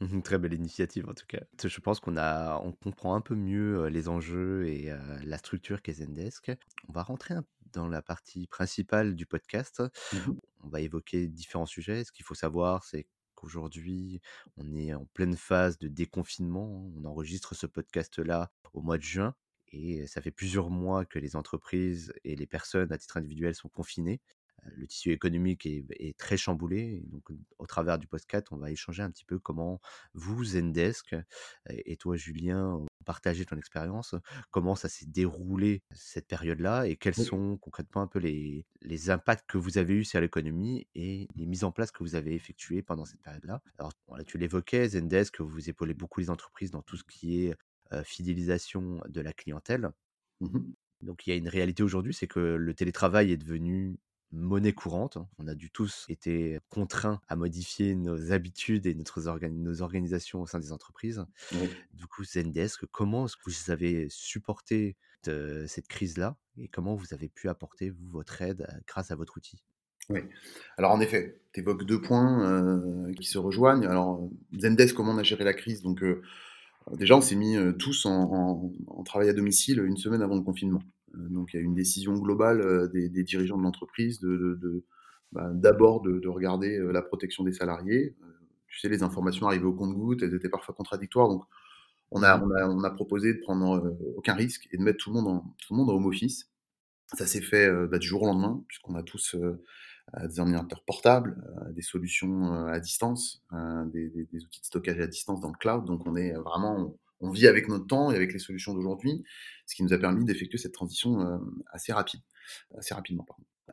Une 0.00 0.22
très 0.22 0.38
belle 0.38 0.54
initiative 0.54 1.08
en 1.08 1.14
tout 1.14 1.26
cas. 1.28 1.42
Je 1.62 1.80
pense 1.80 2.00
qu'on 2.00 2.16
a, 2.16 2.58
on 2.64 2.72
comprend 2.72 3.14
un 3.14 3.20
peu 3.20 3.34
mieux 3.34 3.86
les 3.88 4.08
enjeux 4.08 4.66
et 4.66 4.90
la 5.24 5.38
structure 5.38 5.82
qu'est 5.82 5.94
Zendesk. 5.94 6.52
On 6.88 6.92
va 6.92 7.02
rentrer 7.02 7.34
dans 7.72 7.88
la 7.88 8.02
partie 8.02 8.46
principale 8.46 9.14
du 9.14 9.26
podcast. 9.26 9.82
Mmh 10.12 10.32
on 10.62 10.68
va 10.68 10.80
évoquer 10.80 11.26
différents 11.26 11.66
sujets. 11.66 12.04
Ce 12.04 12.12
qu'il 12.12 12.24
faut 12.24 12.34
savoir, 12.34 12.84
c'est 12.84 13.06
qu'aujourd'hui, 13.40 14.20
on 14.56 14.74
est 14.74 14.94
en 14.94 15.06
pleine 15.14 15.36
phase 15.36 15.78
de 15.78 15.88
déconfinement. 15.88 16.90
On 16.96 17.04
enregistre 17.04 17.54
ce 17.54 17.66
podcast-là 17.66 18.50
au 18.74 18.82
mois 18.82 18.98
de 18.98 19.02
juin. 19.02 19.34
Et 19.72 20.06
ça 20.06 20.20
fait 20.20 20.30
plusieurs 20.30 20.68
mois 20.68 21.04
que 21.04 21.18
les 21.18 21.36
entreprises 21.36 22.12
et 22.24 22.36
les 22.36 22.46
personnes 22.46 22.92
à 22.92 22.98
titre 22.98 23.16
individuel 23.16 23.54
sont 23.54 23.68
confinées 23.68 24.20
le 24.76 24.86
tissu 24.86 25.12
économique 25.12 25.66
est, 25.66 26.16
très 26.18 26.36
chamboulé. 26.36 27.02
Donc, 27.06 27.24
au 27.58 27.66
travers 27.66 27.98
du 27.98 28.06
podcast, 28.06 28.48
on 28.50 28.56
va 28.56 28.70
échanger 28.70 29.02
un 29.02 29.10
petit 29.10 29.24
peu 29.24 29.38
comment 29.38 29.80
vous, 30.14 30.44
Zendesk, 30.44 31.14
et 31.68 31.96
toi, 31.96 32.16
Julien, 32.16 32.84
partagez 33.04 33.44
ton 33.44 33.56
expérience, 33.56 34.14
comment 34.50 34.74
ça 34.74 34.88
s'est 34.88 35.06
déroulé 35.06 35.82
cette 35.92 36.26
période-là 36.26 36.86
et 36.86 36.96
quels 36.96 37.14
sont 37.14 37.56
concrètement 37.58 38.02
un 38.02 38.06
peu 38.06 38.18
les, 38.18 38.66
les 38.82 39.10
impacts 39.10 39.48
que 39.48 39.58
vous 39.58 39.78
avez 39.78 39.94
eus 39.94 40.04
sur 40.04 40.20
l'économie 40.20 40.86
et 40.94 41.28
les 41.34 41.46
mises 41.46 41.64
en 41.64 41.72
place 41.72 41.90
que 41.90 42.02
vous 42.02 42.14
avez 42.14 42.34
effectuées 42.34 42.82
pendant 42.82 43.04
cette 43.04 43.22
période-là? 43.22 43.62
Alors, 43.78 43.92
tu 44.26 44.38
l'évoquais, 44.38 44.88
Zendesk, 44.88 45.40
vous 45.40 45.70
épaulez 45.70 45.94
beaucoup 45.94 46.20
les 46.20 46.30
entreprises 46.30 46.70
dans 46.70 46.82
tout 46.82 46.96
ce 46.96 47.04
qui 47.04 47.44
est 47.46 47.54
fidélisation 48.04 49.00
de 49.08 49.20
la 49.20 49.32
clientèle. 49.32 49.90
Mmh 50.40 50.58
Donc, 51.02 51.26
il 51.26 51.30
y 51.30 51.32
a 51.32 51.36
une 51.36 51.48
réalité 51.48 51.82
aujourd'hui, 51.82 52.14
c'est 52.14 52.26
que 52.26 52.40
le 52.40 52.74
télétravail 52.74 53.32
est 53.32 53.36
devenu 53.36 53.98
monnaie 54.32 54.72
courante. 54.72 55.16
Hein. 55.16 55.28
On 55.38 55.48
a 55.48 55.54
dû 55.54 55.70
tous 55.70 56.04
été 56.08 56.58
contraints 56.68 57.20
à 57.28 57.36
modifier 57.36 57.94
nos 57.94 58.32
habitudes 58.32 58.86
et 58.86 58.94
notre 58.94 59.20
nos 59.48 59.82
organisations 59.82 60.42
au 60.42 60.46
sein 60.46 60.58
des 60.58 60.72
entreprises. 60.72 61.24
Du 61.92 62.06
coup, 62.06 62.24
Zendesk, 62.24 62.86
comment 62.86 63.26
est-ce 63.26 63.36
que 63.36 63.50
vous 63.50 63.70
avez 63.70 64.08
supporté 64.08 64.96
cette 65.22 65.88
crise-là 65.88 66.36
et 66.56 66.68
comment 66.68 66.94
vous 66.94 67.12
avez 67.12 67.28
pu 67.28 67.48
apporter 67.48 67.90
vous, 67.90 68.08
votre 68.08 68.40
aide 68.42 68.66
grâce 68.86 69.10
à 69.10 69.16
votre 69.16 69.36
outil? 69.36 69.62
Oui. 70.08 70.20
Alors 70.76 70.92
en 70.92 71.00
effet, 71.00 71.40
tu 71.52 71.60
évoques 71.60 71.84
deux 71.84 72.00
points 72.00 73.12
qui 73.16 73.24
se 73.24 73.38
rejoignent. 73.38 73.86
Alors 73.86 74.28
Zendesk, 74.58 74.94
comment 74.94 75.12
on 75.12 75.18
a 75.18 75.22
géré 75.22 75.44
la 75.44 75.54
crise? 75.54 75.82
Donc 75.82 76.02
déjà, 76.92 77.16
on 77.16 77.20
s'est 77.20 77.36
mis 77.36 77.56
tous 77.78 78.06
en, 78.06 78.72
travail 79.04 79.28
à 79.28 79.32
domicile 79.32 79.84
une 79.84 79.96
semaine 79.96 80.22
avant 80.22 80.36
le 80.36 80.42
confinement. 80.42 80.82
Euh, 81.14 81.28
donc 81.28 81.52
il 81.52 81.56
y 81.56 81.60
a 81.60 81.62
une 81.62 81.74
décision 81.74 82.14
globale 82.14 82.60
euh, 82.60 82.88
des, 82.88 83.08
dirigeants 83.22 83.58
de 83.58 83.62
l'entreprise 83.62 84.20
de, 84.20 84.84
bah, 85.32 85.50
d'abord 85.52 86.00
de, 86.02 86.28
regarder 86.28 86.78
euh, 86.78 86.92
la 86.92 87.02
protection 87.02 87.44
des 87.44 87.52
salariés. 87.52 88.16
tu 88.68 88.80
sais, 88.80 88.88
les 88.88 89.02
informations 89.02 89.46
arrivaient 89.46 89.64
au 89.64 89.72
compte-gouttes, 89.72 90.22
elles 90.22 90.34
étaient 90.34 90.48
parfois 90.48 90.74
contradictoires, 90.74 91.28
donc 91.28 91.44
on 92.12 92.22
a, 92.24 92.90
proposé 92.90 93.34
de 93.34 93.38
prendre 93.38 93.96
aucun 94.16 94.34
risque 94.34 94.68
et 94.72 94.76
de 94.76 94.82
mettre 94.82 94.98
tout 94.98 95.10
le 95.10 95.14
monde 95.14 95.28
en, 95.28 95.54
tout 95.58 95.74
home 95.74 96.06
office. 96.06 96.50
Ça 97.14 97.24
s'est 97.26 97.40
fait 97.40 97.70
bah, 97.86 97.98
du 97.98 98.06
jour 98.08 98.22
au 98.22 98.26
lendemain, 98.26 98.64
puisqu'on 98.66 98.96
a 98.96 99.04
tous 99.04 99.36
des 100.24 100.40
ordinateurs 100.40 100.82
portables, 100.84 101.40
des 101.70 101.82
solutions 101.82 102.66
à 102.66 102.80
distance, 102.80 103.44
des, 103.92 104.08
des, 104.08 104.44
outils 104.44 104.60
de 104.60 104.66
stockage 104.66 104.98
à 104.98 105.06
distance 105.06 105.40
dans 105.40 105.50
le 105.50 105.56
cloud. 105.56 105.84
Donc 105.84 106.04
on 106.04 106.16
est 106.16 106.32
vraiment, 106.32 106.96
on 107.20 107.30
vit 107.30 107.46
avec 107.46 107.68
notre 107.68 107.86
temps 107.86 108.10
et 108.10 108.16
avec 108.16 108.32
les 108.32 108.38
solutions 108.38 108.74
d'aujourd'hui, 108.74 109.24
ce 109.66 109.74
qui 109.74 109.82
nous 109.82 109.92
a 109.92 109.98
permis 109.98 110.24
d'effectuer 110.24 110.58
cette 110.58 110.72
transition 110.72 111.20
euh, 111.20 111.38
assez 111.72 111.92
rapide, 111.92 112.20
assez 112.76 112.94
rapidement. 112.94 113.26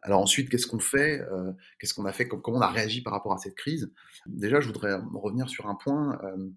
Alors 0.04 0.22
ensuite, 0.22 0.50
qu'est-ce 0.50 0.68
qu'on 0.68 0.80
fait 0.80 1.22
euh, 1.22 1.52
Qu'est-ce 1.80 1.94
qu'on 1.94 2.06
a 2.06 2.14
fait 2.14 2.28
Comment 2.28 2.60
on 2.60 2.62
a 2.62 2.70
réagi 2.70 3.02
par 3.02 3.14
rapport 3.14 3.34
à 3.34 3.38
cette 3.38 3.56
crise? 3.56 3.92
Déjà, 4.28 4.60
je 4.60 4.68
voudrais 4.68 4.96
revenir 5.14 5.50
sur 5.50 5.68
un 5.68 5.76
point 5.76 6.20
euh, 6.24 6.50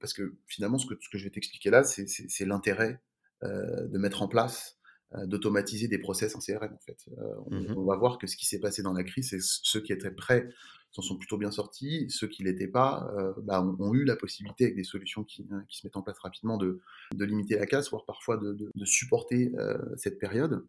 parce 0.00 0.12
que 0.12 0.36
finalement, 0.46 0.78
ce 0.78 0.86
que, 0.86 0.94
ce 1.00 1.08
que 1.08 1.18
je 1.18 1.24
vais 1.24 1.30
t'expliquer 1.30 1.70
là, 1.70 1.84
c'est 1.84 2.46
l'intérêt 2.46 3.00
de 3.42 3.98
mettre 3.98 4.22
en 4.22 4.28
place 4.28 4.78
d'automatiser 5.24 5.88
des 5.88 5.98
process 5.98 6.36
en 6.36 6.40
CRM 6.40 6.74
en 6.74 6.78
fait. 6.78 7.06
Mmh 7.50 7.74
on, 7.76 7.84
va 7.84 7.96
voir 7.96 8.18
que 8.18 8.26
ce 8.26 8.36
qui 8.36 8.44
s'est 8.46 8.60
passé 8.60 8.82
dans 8.82 8.92
la 8.92 9.04
crise, 9.04 9.30
c'est 9.30 9.40
ceux 9.40 9.80
qui 9.80 9.92
étaient 9.92 10.10
prêts 10.10 10.48
s'en 10.96 11.02
sont 11.02 11.16
plutôt 11.16 11.36
bien 11.36 11.50
sortis. 11.50 12.06
Ceux 12.08 12.26
qui 12.26 12.42
l'étaient 12.42 12.68
pas 12.68 13.10
euh, 13.16 13.32
bah, 13.42 13.62
ont, 13.62 13.94
eu 13.94 14.04
la 14.04 14.16
possibilité, 14.16 14.64
avec 14.64 14.76
des 14.76 14.84
solutions 14.84 15.24
qui, 15.24 15.46
hein, 15.50 15.64
qui, 15.68 15.78
se 15.78 15.86
mettent 15.86 15.96
en 15.96 16.02
place 16.02 16.18
rapidement, 16.18 16.56
de, 16.56 16.80
de 17.14 17.24
limiter 17.24 17.56
la 17.56 17.66
casse, 17.66 17.90
voire 17.90 18.04
parfois 18.04 18.38
de, 18.38 18.56
de, 18.74 18.84
supporter 18.84 19.52
euh, 19.58 19.78
cette 19.96 20.18
période. 20.18 20.66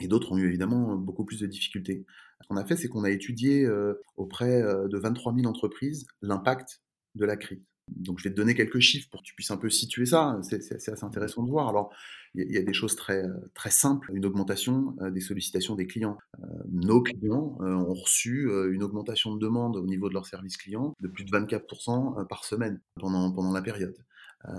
Et 0.00 0.08
d'autres 0.08 0.32
ont 0.32 0.38
eu 0.38 0.46
évidemment 0.46 0.94
beaucoup 0.94 1.24
plus 1.24 1.40
de 1.40 1.46
difficultés. 1.46 2.04
Ce 2.42 2.48
qu'on 2.48 2.56
a 2.56 2.64
fait, 2.64 2.76
c'est 2.76 2.88
qu'on 2.88 3.04
a 3.04 3.10
étudié 3.10 3.64
euh, 3.64 3.94
auprès 4.16 4.62
de 4.62 4.98
23 4.98 5.34
000 5.34 5.46
entreprises 5.46 6.06
l'impact 6.20 6.82
de 7.14 7.24
la 7.24 7.36
crise. 7.36 7.62
Donc 7.88 8.18
je 8.18 8.24
vais 8.24 8.30
te 8.30 8.36
donner 8.36 8.54
quelques 8.54 8.80
chiffres 8.80 9.08
pour 9.10 9.22
que 9.22 9.26
tu 9.26 9.34
puisses 9.34 9.50
un 9.50 9.56
peu 9.56 9.70
situer 9.70 10.06
ça. 10.06 10.38
C'est 10.42 10.72
assez 10.72 11.04
intéressant 11.04 11.42
de 11.42 11.50
voir. 11.50 11.68
Alors 11.68 11.92
il 12.34 12.52
y, 12.52 12.58
a 12.58 12.62
des 12.62 12.74
choses 12.74 12.96
très, 12.96 13.24
très 13.54 13.70
simples. 13.70 14.10
Une 14.12 14.26
augmentation 14.26 14.94
euh, 15.00 15.10
des 15.10 15.20
sollicitations 15.20 15.74
des 15.74 15.86
clients. 15.86 16.18
Euh, 16.42 16.46
nos 16.70 17.02
clients 17.02 17.56
euh, 17.60 17.74
ont 17.74 17.94
reçu 17.94 18.48
une 18.70 18.82
augmentation 18.82 19.34
de 19.34 19.40
demande 19.40 19.76
au 19.76 19.86
niveau 19.86 20.08
de 20.08 20.14
leur 20.14 20.26
service 20.26 20.56
client 20.56 20.94
de 21.00 21.08
plus 21.08 21.24
de 21.24 21.30
24% 21.30 22.26
par 22.26 22.44
semaine 22.44 22.80
pendant, 23.00 23.32
pendant 23.32 23.52
la 23.52 23.62
période. 23.62 23.96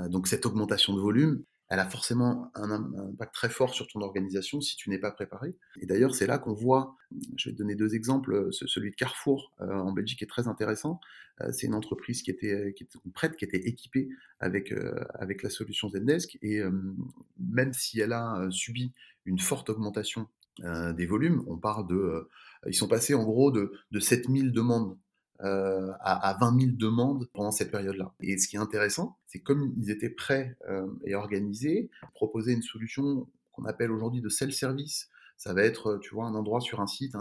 donc 0.09 0.27
cette 0.27 0.45
augmentation 0.45 0.93
de 0.95 0.99
volume, 0.99 1.43
elle 1.69 1.79
a 1.79 1.85
forcément 1.85 2.49
un, 2.55 2.71
impact 2.71 3.33
très 3.33 3.49
fort 3.49 3.73
sur 3.73 3.87
ton 3.87 4.01
organisation 4.01 4.61
si 4.61 4.77
tu 4.77 4.89
n'es 4.89 4.99
pas 4.99 5.11
préparé. 5.11 5.55
Et 5.81 5.85
d'ailleurs, 5.85 6.15
c'est 6.15 6.27
là 6.27 6.37
qu'on 6.37 6.53
voit, 6.53 6.95
je 7.35 7.49
vais 7.49 7.53
te 7.53 7.57
donner 7.57 7.75
deux 7.75 7.93
exemples, 7.93 8.47
celui 8.51 8.91
de 8.91 8.95
Carrefour 8.95 9.53
euh, 9.61 9.73
en 9.73 9.91
Belgique 9.91 10.21
est 10.21 10.29
très 10.29 10.47
intéressant. 10.47 11.01
Euh, 11.41 11.51
c'est 11.51 11.67
une 11.67 11.73
entreprise 11.75 12.21
qui 12.21 12.31
était, 12.31 12.73
qui 12.75 12.83
était 12.83 12.99
prête, 13.13 13.35
qui 13.35 13.43
était 13.43 13.67
équipée 13.67 14.07
avec, 14.39 14.71
euh, 14.71 15.03
avec 15.15 15.43
la 15.43 15.49
solution 15.49 15.89
Zendesk, 15.89 16.37
et 16.41 16.61
même 17.37 17.73
si 17.73 17.99
elle 17.99 18.13
a 18.13 18.47
subi 18.49 18.93
une 19.25 19.39
forte 19.39 19.69
augmentation 19.69 20.27
des 20.59 21.05
volumes, 21.05 21.43
on 21.45 21.57
parle 21.57 21.87
de... 21.87 22.27
ils 22.65 22.73
sont 22.73 22.87
passés 22.87 23.13
en 23.13 23.23
gros 23.23 23.51
de, 23.51 23.73
de 23.91 23.99
7000 23.99 24.51
demandes 24.51 24.97
euh, 25.41 25.91
à, 25.99 26.29
à, 26.29 26.37
20 26.39 26.59
000 26.59 26.71
demandes 26.75 27.27
pendant 27.33 27.51
cette 27.51 27.69
période-là. 27.69 28.13
Et 28.21 28.37
ce 28.37 28.47
qui 28.47 28.55
est 28.55 28.59
intéressant, 28.59 29.17
c'est 29.27 29.39
comme 29.39 29.71
ils 29.77 29.91
étaient 29.91 30.09
prêts 30.09 30.57
euh, 30.67 30.87
et 31.05 31.13
organisés, 31.13 31.91
proposer 32.15 32.53
une 32.53 32.63
solution 32.63 33.27
qu'on 33.51 33.65
appelle 33.65 33.91
aujourd'hui 33.91 34.21
de 34.21 34.29
self-service. 34.29 35.09
Ça 35.37 35.53
va 35.53 35.63
être, 35.63 35.99
tu 36.01 36.15
vois, 36.15 36.25
un 36.25 36.33
endroit 36.33 36.59
sur 36.59 36.81
un 36.81 36.87
site, 36.87 37.13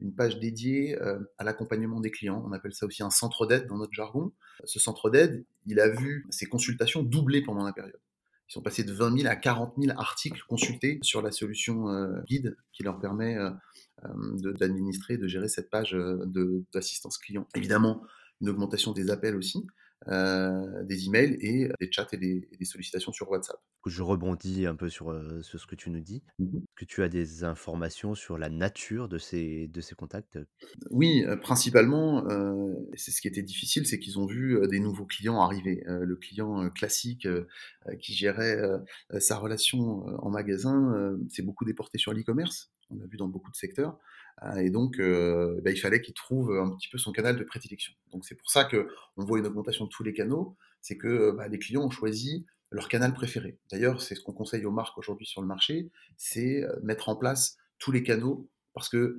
une 0.00 0.14
page 0.14 0.38
dédiée 0.38 0.98
euh, 1.02 1.18
à 1.36 1.44
l'accompagnement 1.44 2.00
des 2.00 2.10
clients. 2.10 2.42
On 2.46 2.52
appelle 2.52 2.72
ça 2.72 2.86
aussi 2.86 3.02
un 3.02 3.10
centre 3.10 3.46
d'aide 3.46 3.66
dans 3.66 3.76
notre 3.76 3.92
jargon. 3.92 4.32
Ce 4.64 4.80
centre 4.80 5.10
d'aide, 5.10 5.44
il 5.66 5.80
a 5.80 5.88
vu 5.88 6.26
ses 6.30 6.46
consultations 6.46 7.02
doubler 7.02 7.42
pendant 7.42 7.64
la 7.64 7.72
période. 7.72 8.00
Ils 8.50 8.54
sont 8.54 8.62
passés 8.62 8.82
de 8.82 8.92
20 8.92 9.16
000 9.16 9.28
à 9.30 9.36
40 9.36 9.74
000 9.78 9.96
articles 9.96 10.42
consultés 10.48 10.98
sur 11.02 11.22
la 11.22 11.30
solution 11.30 11.88
euh, 11.88 12.20
guide 12.26 12.56
qui 12.72 12.82
leur 12.82 12.98
permet 12.98 13.36
euh, 13.36 13.50
euh, 14.04 14.52
d'administrer, 14.58 15.18
de, 15.18 15.28
gérer 15.28 15.48
cette 15.48 15.70
page 15.70 15.96
d'assistance 16.74 17.16
client. 17.16 17.46
Évidemment, 17.54 18.02
une 18.40 18.48
augmentation 18.48 18.92
des 18.92 19.10
appels 19.10 19.36
aussi, 19.36 19.64
des 20.06 21.06
emails 21.06 21.36
et 21.40 21.68
des 21.80 21.90
chats 21.90 22.06
et 22.12 22.16
des, 22.16 22.64
sollicitations 22.64 23.12
sur 23.12 23.30
WhatsApp. 23.30 23.60
Je 23.86 24.02
rebondis 24.02 24.66
un 24.66 24.74
peu 24.74 24.88
sur, 24.88 25.12
ce 25.42 25.66
que 25.66 25.74
tu 25.74 25.90
nous 25.90 26.00
dis. 26.00 26.22
Mmh 26.38 26.58
que 26.76 26.86
tu 26.86 27.02
as 27.02 27.10
des 27.10 27.44
informations 27.44 28.14
sur 28.14 28.38
la 28.38 28.48
nature 28.48 29.06
de 29.06 29.18
ces, 29.18 29.68
de 29.68 29.82
ces 29.82 29.94
contacts? 29.94 30.38
Oui, 30.90 31.26
principalement, 31.42 32.24
c'est 32.94 33.10
ce 33.10 33.20
qui 33.20 33.28
était 33.28 33.42
difficile, 33.42 33.86
c'est 33.86 33.98
qu'ils 33.98 34.18
ont 34.18 34.24
vu 34.24 34.58
des 34.68 34.80
nouveaux 34.80 35.04
clients 35.04 35.42
arriver. 35.42 35.82
le 35.86 36.16
client 36.16 36.70
classique 36.70 37.28
qui 38.00 38.14
gérait 38.14 38.58
sa 39.18 39.36
relation 39.36 40.06
en 40.24 40.30
magasin 40.30 41.18
s'est 41.28 41.42
beaucoup 41.42 41.66
déporté 41.66 41.98
sur 41.98 42.14
l'e-commerce. 42.14 42.72
On 42.88 42.96
l'a 42.96 43.06
vu 43.06 43.18
dans 43.18 43.28
beaucoup 43.28 43.50
de 43.50 43.56
secteurs. 43.56 43.98
Euh, 44.42 44.56
et 44.56 44.70
donc, 44.70 44.98
euh, 44.98 45.60
bah, 45.62 45.70
il 45.70 45.76
fallait 45.78 46.00
qu'il 46.00 46.14
trouve 46.14 46.52
un 46.56 46.70
petit 46.70 46.88
peu 46.88 46.98
son 46.98 47.12
canal 47.12 47.36
de 47.36 47.44
prédilection. 47.44 47.92
Donc, 48.12 48.24
c'est 48.24 48.34
pour 48.34 48.50
ça 48.50 48.64
qu'on 48.64 49.24
voit 49.24 49.38
une 49.38 49.46
augmentation 49.46 49.84
de 49.84 49.90
tous 49.90 50.02
les 50.02 50.12
canaux. 50.12 50.56
C'est 50.80 50.96
que 50.96 51.32
bah, 51.32 51.48
les 51.48 51.58
clients 51.58 51.84
ont 51.84 51.90
choisi 51.90 52.46
leur 52.70 52.88
canal 52.88 53.12
préféré. 53.12 53.58
D'ailleurs, 53.70 54.00
c'est 54.00 54.14
ce 54.14 54.22
qu'on 54.22 54.32
conseille 54.32 54.64
aux 54.64 54.70
marques 54.70 54.96
aujourd'hui 54.96 55.26
sur 55.26 55.40
le 55.40 55.46
marché, 55.46 55.90
c'est 56.16 56.62
euh, 56.62 56.72
mettre 56.82 57.08
en 57.08 57.16
place 57.16 57.56
tous 57.78 57.90
les 57.90 58.02
canaux 58.02 58.48
parce 58.74 58.88
que 58.88 59.18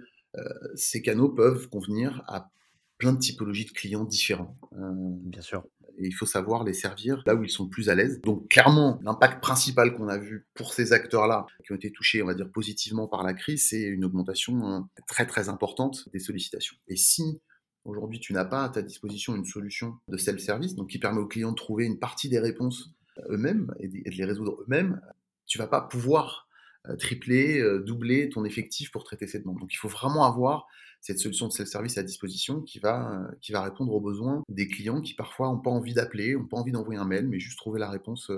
ces 0.76 1.02
canaux 1.02 1.28
peuvent 1.28 1.68
convenir 1.68 2.24
à 2.30 2.52
plein 2.98 3.12
de 3.12 3.20
typologies 3.20 3.66
de 3.66 3.72
clients 3.72 4.06
différents. 4.06 4.56
Bien 4.72 5.42
sûr. 5.42 5.66
Et 5.98 6.08
il 6.08 6.12
faut 6.12 6.26
savoir 6.26 6.64
les 6.64 6.74
servir 6.74 7.24
là 7.26 7.36
où 7.36 7.44
ils 7.44 7.50
sont 7.50 7.68
plus 7.68 7.90
à 7.90 7.96
l'aise. 7.96 8.22
Donc 8.22 8.50
clairement, 8.50 9.00
l'impact 9.04 9.42
principal 9.42 9.96
qu'on 9.96 10.08
a 10.08 10.18
vu 10.18 10.48
pour 10.54 10.74
ces 10.74 10.94
acteurs-là 10.94 11.46
qui 11.66 11.72
ont 11.72 11.76
été 11.76 11.92
touchés, 11.92 12.22
on 12.22 12.28
va 12.28 12.34
dire 12.34 12.50
positivement 12.52 13.08
par 13.08 13.24
la 13.24 13.34
crise, 13.34 13.68
c'est 13.70 13.82
une 13.82 14.06
augmentation 14.06 14.68
euh, 14.68 14.80
très 15.08 15.26
très 15.26 15.50
importante 15.50 16.10
des 16.14 16.20
sollicitations. 16.20 16.76
Et 16.88 16.96
si 16.96 17.42
aujourd'hui 17.86 18.20
tu 18.20 18.34
n'as 18.34 18.46
pas 18.46 18.64
à 18.64 18.70
ta 18.70 18.82
disposition 18.82 19.36
une 19.36 19.46
solution 19.46 19.98
de 20.08 20.18
self-service, 20.18 20.76
donc 20.76 20.90
qui 20.90 21.00
permet 21.00 21.20
aux 21.20 21.28
clients 21.28 21.52
de 21.52 21.56
trouver 21.56 21.86
une 21.86 22.00
partie 22.00 22.30
des 22.30 22.40
réponses 22.40 22.94
euh, 23.18 23.36
eux-mêmes 23.36 23.74
et 23.80 23.88
de 23.88 24.18
les 24.18 24.26
résoudre 24.26 24.62
eux-mêmes, 24.62 25.02
tu 25.46 25.58
vas 25.58 25.68
pas 25.68 25.82
pouvoir 25.82 26.48
euh, 26.88 26.96
tripler, 26.96 27.64
doubler 27.86 28.30
ton 28.30 28.46
effectif 28.46 28.92
pour 28.92 29.04
traiter 29.04 29.28
ces 29.28 29.40
demandes. 29.40 29.60
Donc 29.60 29.74
il 29.74 29.78
faut 29.78 29.90
vraiment 29.90 30.26
avoir 30.26 30.68
cette 31.02 31.20
solution 31.20 31.48
de 31.48 31.52
self-service 31.52 31.98
à 31.98 32.04
disposition 32.04 32.62
qui 32.62 32.80
va, 32.80 33.28
qui 33.42 33.52
va 33.52 33.64
répondre 33.64 33.92
aux 33.92 34.00
besoins 34.00 34.44
des 34.50 34.68
clients 34.68 35.02
qui 35.02 35.16
parfois 35.16 35.48
n'ont 35.48 35.60
pas 35.60 35.72
envie 35.72 35.94
d'appeler, 35.94 36.36
n'ont 36.36 36.48
pas 36.48 36.58
envie 36.58 36.72
d'envoyer 36.72 37.00
un 37.00 37.06
mail, 37.06 37.28
mais 37.28 37.40
juste 37.40 37.58
trouver 37.58 37.80
la 37.80 37.90
réponse 37.90 38.32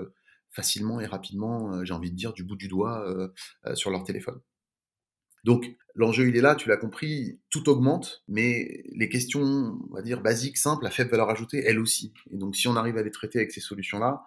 facilement 0.50 1.00
et 1.00 1.06
rapidement, 1.06 1.84
j'ai 1.84 1.92
envie 1.92 2.10
de 2.10 2.16
dire, 2.16 2.32
du 2.32 2.42
bout 2.42 2.56
du 2.56 2.68
doigt 2.68 3.04
sur 3.74 3.90
leur 3.90 4.04
téléphone. 4.04 4.40
Donc 5.44 5.76
l'enjeu 5.94 6.26
il 6.26 6.36
est 6.36 6.40
là, 6.40 6.54
tu 6.54 6.68
l'as 6.70 6.78
compris, 6.78 7.38
tout 7.50 7.68
augmente, 7.68 8.24
mais 8.28 8.82
les 8.94 9.10
questions, 9.10 9.42
on 9.42 9.94
va 9.94 10.00
dire 10.00 10.22
basiques, 10.22 10.56
simples, 10.56 10.86
à 10.86 10.90
faible 10.90 11.10
valeur 11.10 11.28
ajoutée, 11.28 11.62
elles 11.66 11.78
aussi. 11.78 12.14
Et 12.30 12.38
donc 12.38 12.56
si 12.56 12.66
on 12.66 12.76
arrive 12.76 12.96
à 12.96 13.02
les 13.02 13.10
traiter 13.10 13.38
avec 13.38 13.52
ces 13.52 13.60
solutions-là, 13.60 14.24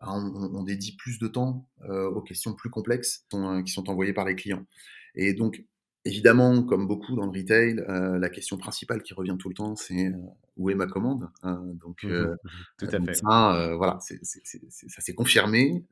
bah, 0.00 0.12
on, 0.12 0.62
dédie 0.62 0.94
plus 0.96 1.18
de 1.18 1.26
temps 1.26 1.66
aux 1.88 2.20
questions 2.20 2.54
plus 2.54 2.70
complexes 2.70 3.26
qui 3.64 3.72
sont 3.72 3.88
envoyées 3.88 4.12
par 4.12 4.26
les 4.26 4.36
clients. 4.36 4.66
Et 5.14 5.32
donc 5.32 5.64
Évidemment, 6.04 6.62
comme 6.62 6.86
beaucoup 6.86 7.14
dans 7.14 7.26
le 7.26 7.30
retail, 7.30 7.80
euh, 7.88 8.18
la 8.18 8.28
question 8.28 8.56
principale 8.56 9.02
qui 9.02 9.14
revient 9.14 9.36
tout 9.38 9.48
le 9.48 9.54
temps, 9.54 9.76
c'est 9.76 10.06
euh, 10.06 10.12
où 10.58 10.70
est 10.70 10.74
ma 10.74 10.86
commande 10.86 11.30
hein, 11.42 11.62
Donc, 11.74 12.02
mmh 12.02 12.08
euh, 12.08 12.34
mmh 12.34 12.48
tout 12.78 12.86
à 12.92 13.00
fait. 13.00 13.14
Ça, 13.14 13.74
voilà, 13.76 13.98
ça 14.00 15.00
s'est 15.00 15.14
confirmé 15.14 15.84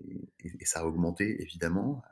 et, 0.00 0.52
et, 0.60 0.64
ça 0.64 0.80
a 0.80 0.84
augmenté 0.84 1.42
évidemment. 1.42 2.02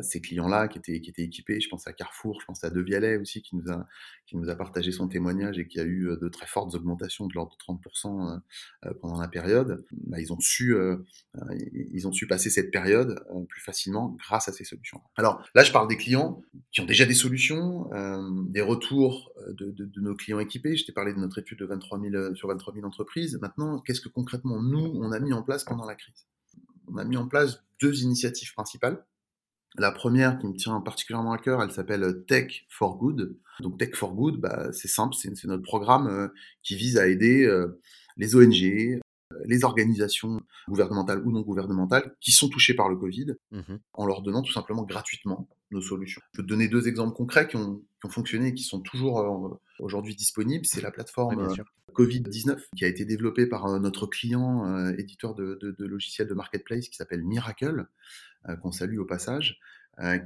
ces 0.00 0.20
clients-là 0.20 0.68
qui 0.68 0.78
étaient, 0.78 1.00
qui 1.00 1.10
étaient 1.10 1.22
équipés, 1.22 1.60
je 1.60 1.68
pense 1.68 1.86
à 1.86 1.92
Carrefour, 1.92 2.40
je 2.40 2.46
pense 2.46 2.64
à 2.64 2.70
De 2.70 2.80
Vialet 2.80 3.16
aussi 3.16 3.42
qui 3.42 3.56
nous 3.56 3.70
a 3.70 3.86
qui 4.26 4.36
nous 4.36 4.48
a 4.48 4.56
partagé 4.56 4.90
son 4.90 5.08
témoignage 5.08 5.58
et 5.58 5.66
qui 5.66 5.80
a 5.80 5.84
eu 5.84 6.08
de 6.20 6.28
très 6.28 6.46
fortes 6.46 6.74
augmentations 6.74 7.26
de 7.26 7.34
l'ordre 7.34 7.56
de 7.56 7.62
30% 7.62 8.40
pendant 9.00 9.20
la 9.20 9.28
période. 9.28 9.84
Bah, 9.92 10.20
ils 10.20 10.32
ont 10.32 10.40
su 10.40 10.74
ils 11.72 12.08
ont 12.08 12.12
su 12.12 12.26
passer 12.26 12.50
cette 12.50 12.70
période 12.70 13.24
plus 13.48 13.60
facilement 13.60 14.16
grâce 14.18 14.48
à 14.48 14.52
ces 14.52 14.64
solutions. 14.64 15.00
Alors 15.16 15.46
là, 15.54 15.62
je 15.62 15.72
parle 15.72 15.88
des 15.88 15.96
clients 15.96 16.42
qui 16.72 16.80
ont 16.80 16.86
déjà 16.86 17.04
des 17.04 17.14
solutions, 17.14 17.92
euh, 17.92 18.20
des 18.48 18.60
retours 18.60 19.32
euh, 19.38 19.52
de, 19.52 19.70
de, 19.70 19.84
de, 19.84 20.00
nos 20.00 20.14
clients 20.14 20.38
équipés. 20.38 20.76
Je 20.76 20.84
t'ai 20.84 20.92
de 21.12 21.18
notre 21.18 21.38
étude 21.38 21.58
de 21.58 21.66
23 21.66 22.00
000, 22.00 22.14
euh, 22.14 22.34
sur 22.34 22.48
23 22.48 22.74
000 22.74 22.86
entreprises. 22.86 23.38
Maintenant, 23.40 23.80
qu'est-ce 23.80 24.00
que 24.00 24.08
concrètement 24.08 24.62
nous, 24.62 24.92
on 24.94 25.12
a 25.12 25.20
mis 25.20 25.32
en 25.32 25.42
place 25.42 25.64
pendant 25.64 25.84
la 25.84 25.94
crise? 25.94 26.26
On 26.88 26.96
a 26.96 27.04
mis 27.04 27.16
en 27.16 27.26
place 27.26 27.62
deux 27.80 28.02
initiatives 28.02 28.52
principales. 28.54 29.04
La 29.76 29.90
première 29.90 30.38
qui 30.38 30.46
me 30.46 30.54
tient 30.54 30.80
particulièrement 30.80 31.32
à 31.32 31.38
cœur, 31.38 31.62
elle 31.62 31.72
s'appelle 31.72 32.24
Tech 32.26 32.64
for 32.68 32.96
Good. 32.96 33.36
Donc 33.60 33.78
Tech 33.78 33.94
for 33.94 34.14
Good, 34.14 34.36
bah, 34.36 34.72
c'est 34.72 34.88
simple, 34.88 35.14
c'est 35.14 35.44
notre 35.44 35.64
programme 35.64 36.30
qui 36.62 36.76
vise 36.76 36.96
à 36.96 37.08
aider 37.08 37.52
les 38.16 38.36
ONG, 38.36 39.00
les 39.44 39.64
organisations 39.64 40.40
gouvernementales 40.68 41.22
ou 41.26 41.32
non 41.32 41.40
gouvernementales 41.40 42.14
qui 42.20 42.32
sont 42.32 42.48
touchées 42.48 42.74
par 42.74 42.88
le 42.88 42.96
Covid, 42.96 43.34
mmh 43.50 43.60
en 43.94 44.06
leur 44.06 44.22
donnant 44.22 44.42
tout 44.42 44.52
simplement 44.52 44.82
gratuitement 44.82 45.48
nos 45.70 45.80
solutions. 45.80 46.22
Je 46.32 46.38
peux 46.38 46.42
te 46.42 46.48
donner 46.48 46.68
deux 46.68 46.88
exemples 46.88 47.14
concrets 47.14 47.46
qui 47.46 47.56
ont, 47.56 47.82
fonctionné 48.08 48.48
et 48.48 48.54
qui 48.54 48.64
sont 48.64 48.80
toujours 48.80 49.18
euh, 49.20 49.60
aujourd'hui 49.78 50.14
disponibles. 50.14 50.66
C'est 50.66 50.82
la 50.82 50.90
plateforme 50.90 51.40
euh, 51.40 51.54
Covid-19 51.94 52.58
qui 52.76 52.84
a 52.84 52.88
été 52.88 53.06
développée 53.06 53.46
par 53.46 53.64
euh, 53.64 53.78
notre 53.78 54.06
client 54.06 54.88
éditeur 54.98 55.34
de, 55.34 55.74
logiciels 55.78 56.28
de 56.28 56.34
marketplace 56.34 56.88
qui 56.88 56.96
s'appelle 56.96 57.24
Miracle, 57.24 57.86
qu'on 58.60 58.72
salue 58.72 58.98
au 58.98 59.06
passage. 59.06 59.58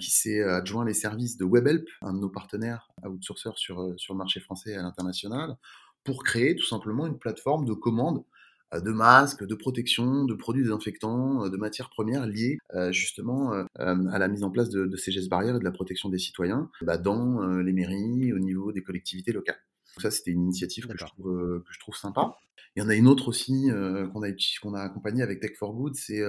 qui 0.00 0.10
s'est 0.10 0.42
adjoint 0.42 0.84
les 0.84 0.94
services 0.94 1.36
de 1.36 1.44
WebHelp, 1.44 1.86
un 2.02 2.14
de 2.14 2.18
nos 2.18 2.30
partenaires 2.30 2.90
outsourceurs 3.04 3.58
sur, 3.58 3.94
sur 3.96 4.14
le 4.14 4.18
marché 4.18 4.40
français 4.40 4.70
et 4.72 4.76
à 4.76 4.82
l'international, 4.82 5.56
pour 6.02 6.24
créer 6.24 6.56
tout 6.56 6.66
simplement 6.66 7.06
une 7.06 7.18
plateforme 7.18 7.64
de 7.64 7.74
commande 7.74 8.24
de 8.72 8.92
masques, 8.92 9.46
de 9.46 9.54
protection, 9.54 10.24
de 10.24 10.34
produits 10.34 10.62
désinfectants, 10.62 11.44
euh, 11.44 11.48
de 11.48 11.56
matières 11.56 11.90
premières 11.90 12.26
liées 12.26 12.58
euh, 12.74 12.92
justement 12.92 13.52
à 13.76 14.18
la 14.18 14.28
mise 14.28 14.44
en 14.44 14.50
place 14.50 14.68
de, 14.68 14.96
ces 14.96 15.12
gestes 15.12 15.28
barrières 15.28 15.56
et 15.56 15.58
de 15.58 15.64
la 15.64 15.70
protection 15.70 16.08
des 16.08 16.18
citoyens 16.18 16.70
bah, 16.82 16.98
dans 16.98 17.40
les 17.58 17.72
mairies, 17.72 18.32
au 18.32 18.38
niveau 18.38 18.72
des 18.72 18.82
collectivités 18.82 19.32
locales. 19.32 19.58
Donc 19.94 20.02
ça, 20.02 20.10
c'était 20.10 20.30
une 20.30 20.42
initiative 20.42 20.86
que 20.86 20.98
je, 20.98 21.04
trouve, 21.04 21.62
que 21.66 21.72
je 21.72 21.80
trouve 21.80 21.96
sympa. 21.96 22.34
Il 22.76 22.82
y 22.82 22.82
en 22.84 22.88
a 22.88 22.94
une 22.94 23.08
autre 23.08 23.28
aussi 23.28 23.68
qu'on 24.12 24.22
a, 24.22 24.32
qu'on 24.32 24.74
a 24.74 24.80
accompagnée 24.80 25.22
avec 25.22 25.40
Tech 25.40 25.52
for 25.58 25.74
Good, 25.74 25.94
c'est 25.94 26.22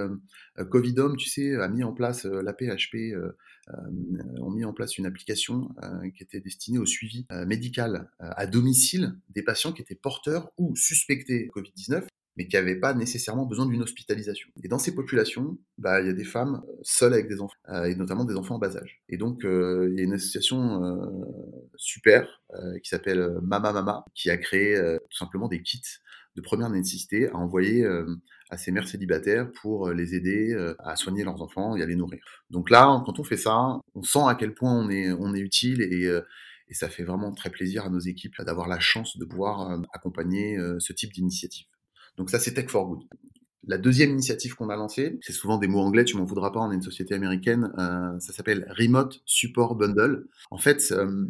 Covidom, 0.70 1.16
tu 1.16 1.28
sais, 1.28 1.56
a 1.56 1.68
mis 1.68 1.84
en 1.84 1.92
place, 1.92 2.24
la 2.24 2.52
PHP 2.52 3.14
ont 4.40 4.50
mis 4.50 4.64
en 4.64 4.72
place 4.72 4.98
une 4.98 5.06
application 5.06 5.68
qui 6.16 6.22
était 6.22 6.40
destinée 6.40 6.78
au 6.78 6.86
suivi 6.86 7.26
médical 7.46 8.10
à 8.18 8.46
domicile 8.46 9.16
des 9.30 9.42
patients 9.42 9.72
qui 9.72 9.82
étaient 9.82 9.94
porteurs 9.94 10.50
ou 10.58 10.74
suspectés 10.76 11.48
Covid-19 11.54 12.06
mais 12.36 12.46
qui 12.46 12.56
n'avaient 12.56 12.78
pas 12.78 12.94
nécessairement 12.94 13.46
besoin 13.46 13.66
d'une 13.66 13.82
hospitalisation. 13.82 14.48
Et 14.62 14.68
dans 14.68 14.78
ces 14.78 14.94
populations, 14.94 15.58
bah, 15.78 16.00
il 16.00 16.06
y 16.06 16.10
a 16.10 16.14
des 16.14 16.24
femmes 16.24 16.62
euh, 16.68 16.72
seules 16.82 17.12
avec 17.12 17.28
des 17.28 17.40
enfants, 17.40 17.56
euh, 17.68 17.84
et 17.84 17.94
notamment 17.94 18.24
des 18.24 18.34
enfants 18.36 18.56
en 18.56 18.58
bas 18.58 18.76
âge. 18.76 19.02
Et 19.08 19.16
donc, 19.16 19.44
euh, 19.44 19.88
il 19.90 19.98
y 19.98 20.00
a 20.00 20.04
une 20.04 20.12
association 20.12 20.60
super 21.76 22.40
qui 22.82 22.88
s'appelle 22.88 23.38
Mama 23.42 23.72
Mama, 23.72 24.04
qui 24.14 24.28
a 24.28 24.36
créé 24.36 24.76
tout 25.08 25.16
simplement 25.16 25.48
des 25.48 25.62
kits 25.62 25.80
de 26.36 26.40
première 26.40 26.68
nécessité 26.68 27.28
à 27.28 27.36
envoyer 27.36 27.86
à 28.50 28.56
ces 28.56 28.72
mères 28.72 28.88
célibataires 28.88 29.50
pour 29.52 29.90
les 29.90 30.14
aider 30.14 30.56
à 30.80 30.96
soigner 30.96 31.22
leurs 31.22 31.40
enfants 31.42 31.76
et 31.76 31.82
à 31.82 31.86
les 31.86 31.94
nourrir. 31.94 32.22
Donc 32.50 32.70
là, 32.70 33.02
quand 33.06 33.18
on 33.18 33.24
fait 33.24 33.36
ça, 33.36 33.78
on 33.94 34.02
sent 34.02 34.26
à 34.26 34.34
quel 34.34 34.54
point 34.54 34.72
on 34.72 34.90
est, 34.90 35.12
on 35.12 35.32
est 35.32 35.40
utile 35.40 35.80
et, 35.82 36.06
et 36.68 36.74
ça 36.74 36.88
fait 36.88 37.04
vraiment 37.04 37.32
très 37.32 37.50
plaisir 37.50 37.86
à 37.86 37.90
nos 37.90 38.00
équipes 38.00 38.34
d'avoir 38.40 38.68
la 38.68 38.80
chance 38.80 39.16
de 39.16 39.24
pouvoir 39.24 39.80
accompagner 39.92 40.58
ce 40.80 40.92
type 40.92 41.12
d'initiative. 41.12 41.69
Donc 42.20 42.28
ça, 42.28 42.38
c'est 42.38 42.52
Tech 42.52 42.68
for 42.68 42.86
Good. 42.86 43.08
La 43.66 43.78
deuxième 43.78 44.10
initiative 44.10 44.54
qu'on 44.54 44.68
a 44.68 44.76
lancée, 44.76 45.18
c'est 45.22 45.32
souvent 45.32 45.56
des 45.56 45.68
mots 45.68 45.80
anglais, 45.80 46.04
tu 46.04 46.18
m'en 46.18 46.26
voudras 46.26 46.50
pas, 46.50 46.60
on 46.60 46.70
est 46.70 46.74
une 46.74 46.82
société 46.82 47.14
américaine, 47.14 47.72
euh, 47.78 48.20
ça 48.20 48.34
s'appelle 48.34 48.70
Remote 48.76 49.22
Support 49.24 49.74
Bundle. 49.74 50.28
En 50.50 50.58
fait, 50.58 50.92
euh, 50.92 51.26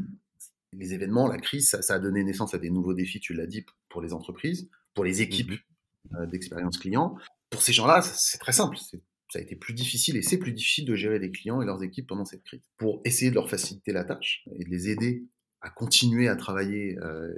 les 0.73 0.93
événements, 0.93 1.29
la 1.29 1.39
crise, 1.39 1.71
ça, 1.71 1.95
a 1.95 1.99
donné 2.01 2.25
naissance 2.25 2.55
à 2.55 2.59
des 2.59 2.71
nouveaux 2.71 2.93
défis, 2.93 3.21
tu 3.21 3.35
l'as 3.35 3.47
dit, 3.47 3.65
pour 3.89 4.03
les 4.03 4.13
entreprises, 4.13 4.69
pour 4.95 5.05
les 5.05 5.23
équipes 5.23 5.53
mhm. 5.53 6.17
euh, 6.17 6.27
d'expérience 6.27 6.77
client. 6.77 7.15
Pour 7.51 7.63
ces 7.63 7.73
gens-là, 7.73 8.03
c'est 8.03 8.39
très 8.39 8.53
simple. 8.53 8.77
Ça 8.77 9.39
a 9.39 9.41
été 9.43 9.55
plus 9.55 9.75
difficile 9.75 10.17
et 10.17 10.23
c'est 10.23 10.39
plus 10.39 10.53
difficile 10.53 10.87
de 10.87 10.97
gérer 10.97 11.21
les 11.21 11.31
clients 11.31 11.63
et 11.63 11.67
leurs 11.67 11.85
équipes 11.85 12.09
pendant 12.09 12.25
cette 12.25 12.43
crise. 12.43 12.63
Pour 12.79 13.01
essayer 13.05 13.31
de 13.31 13.37
leur 13.37 13.49
faciliter 13.49 13.93
la 13.93 14.03
tâche 14.03 14.43
et 14.59 14.65
de 14.65 14.71
les 14.71 14.89
aider 14.89 15.25
à 15.61 15.71
continuer 15.71 16.27
à 16.27 16.35
travailler 16.35 16.97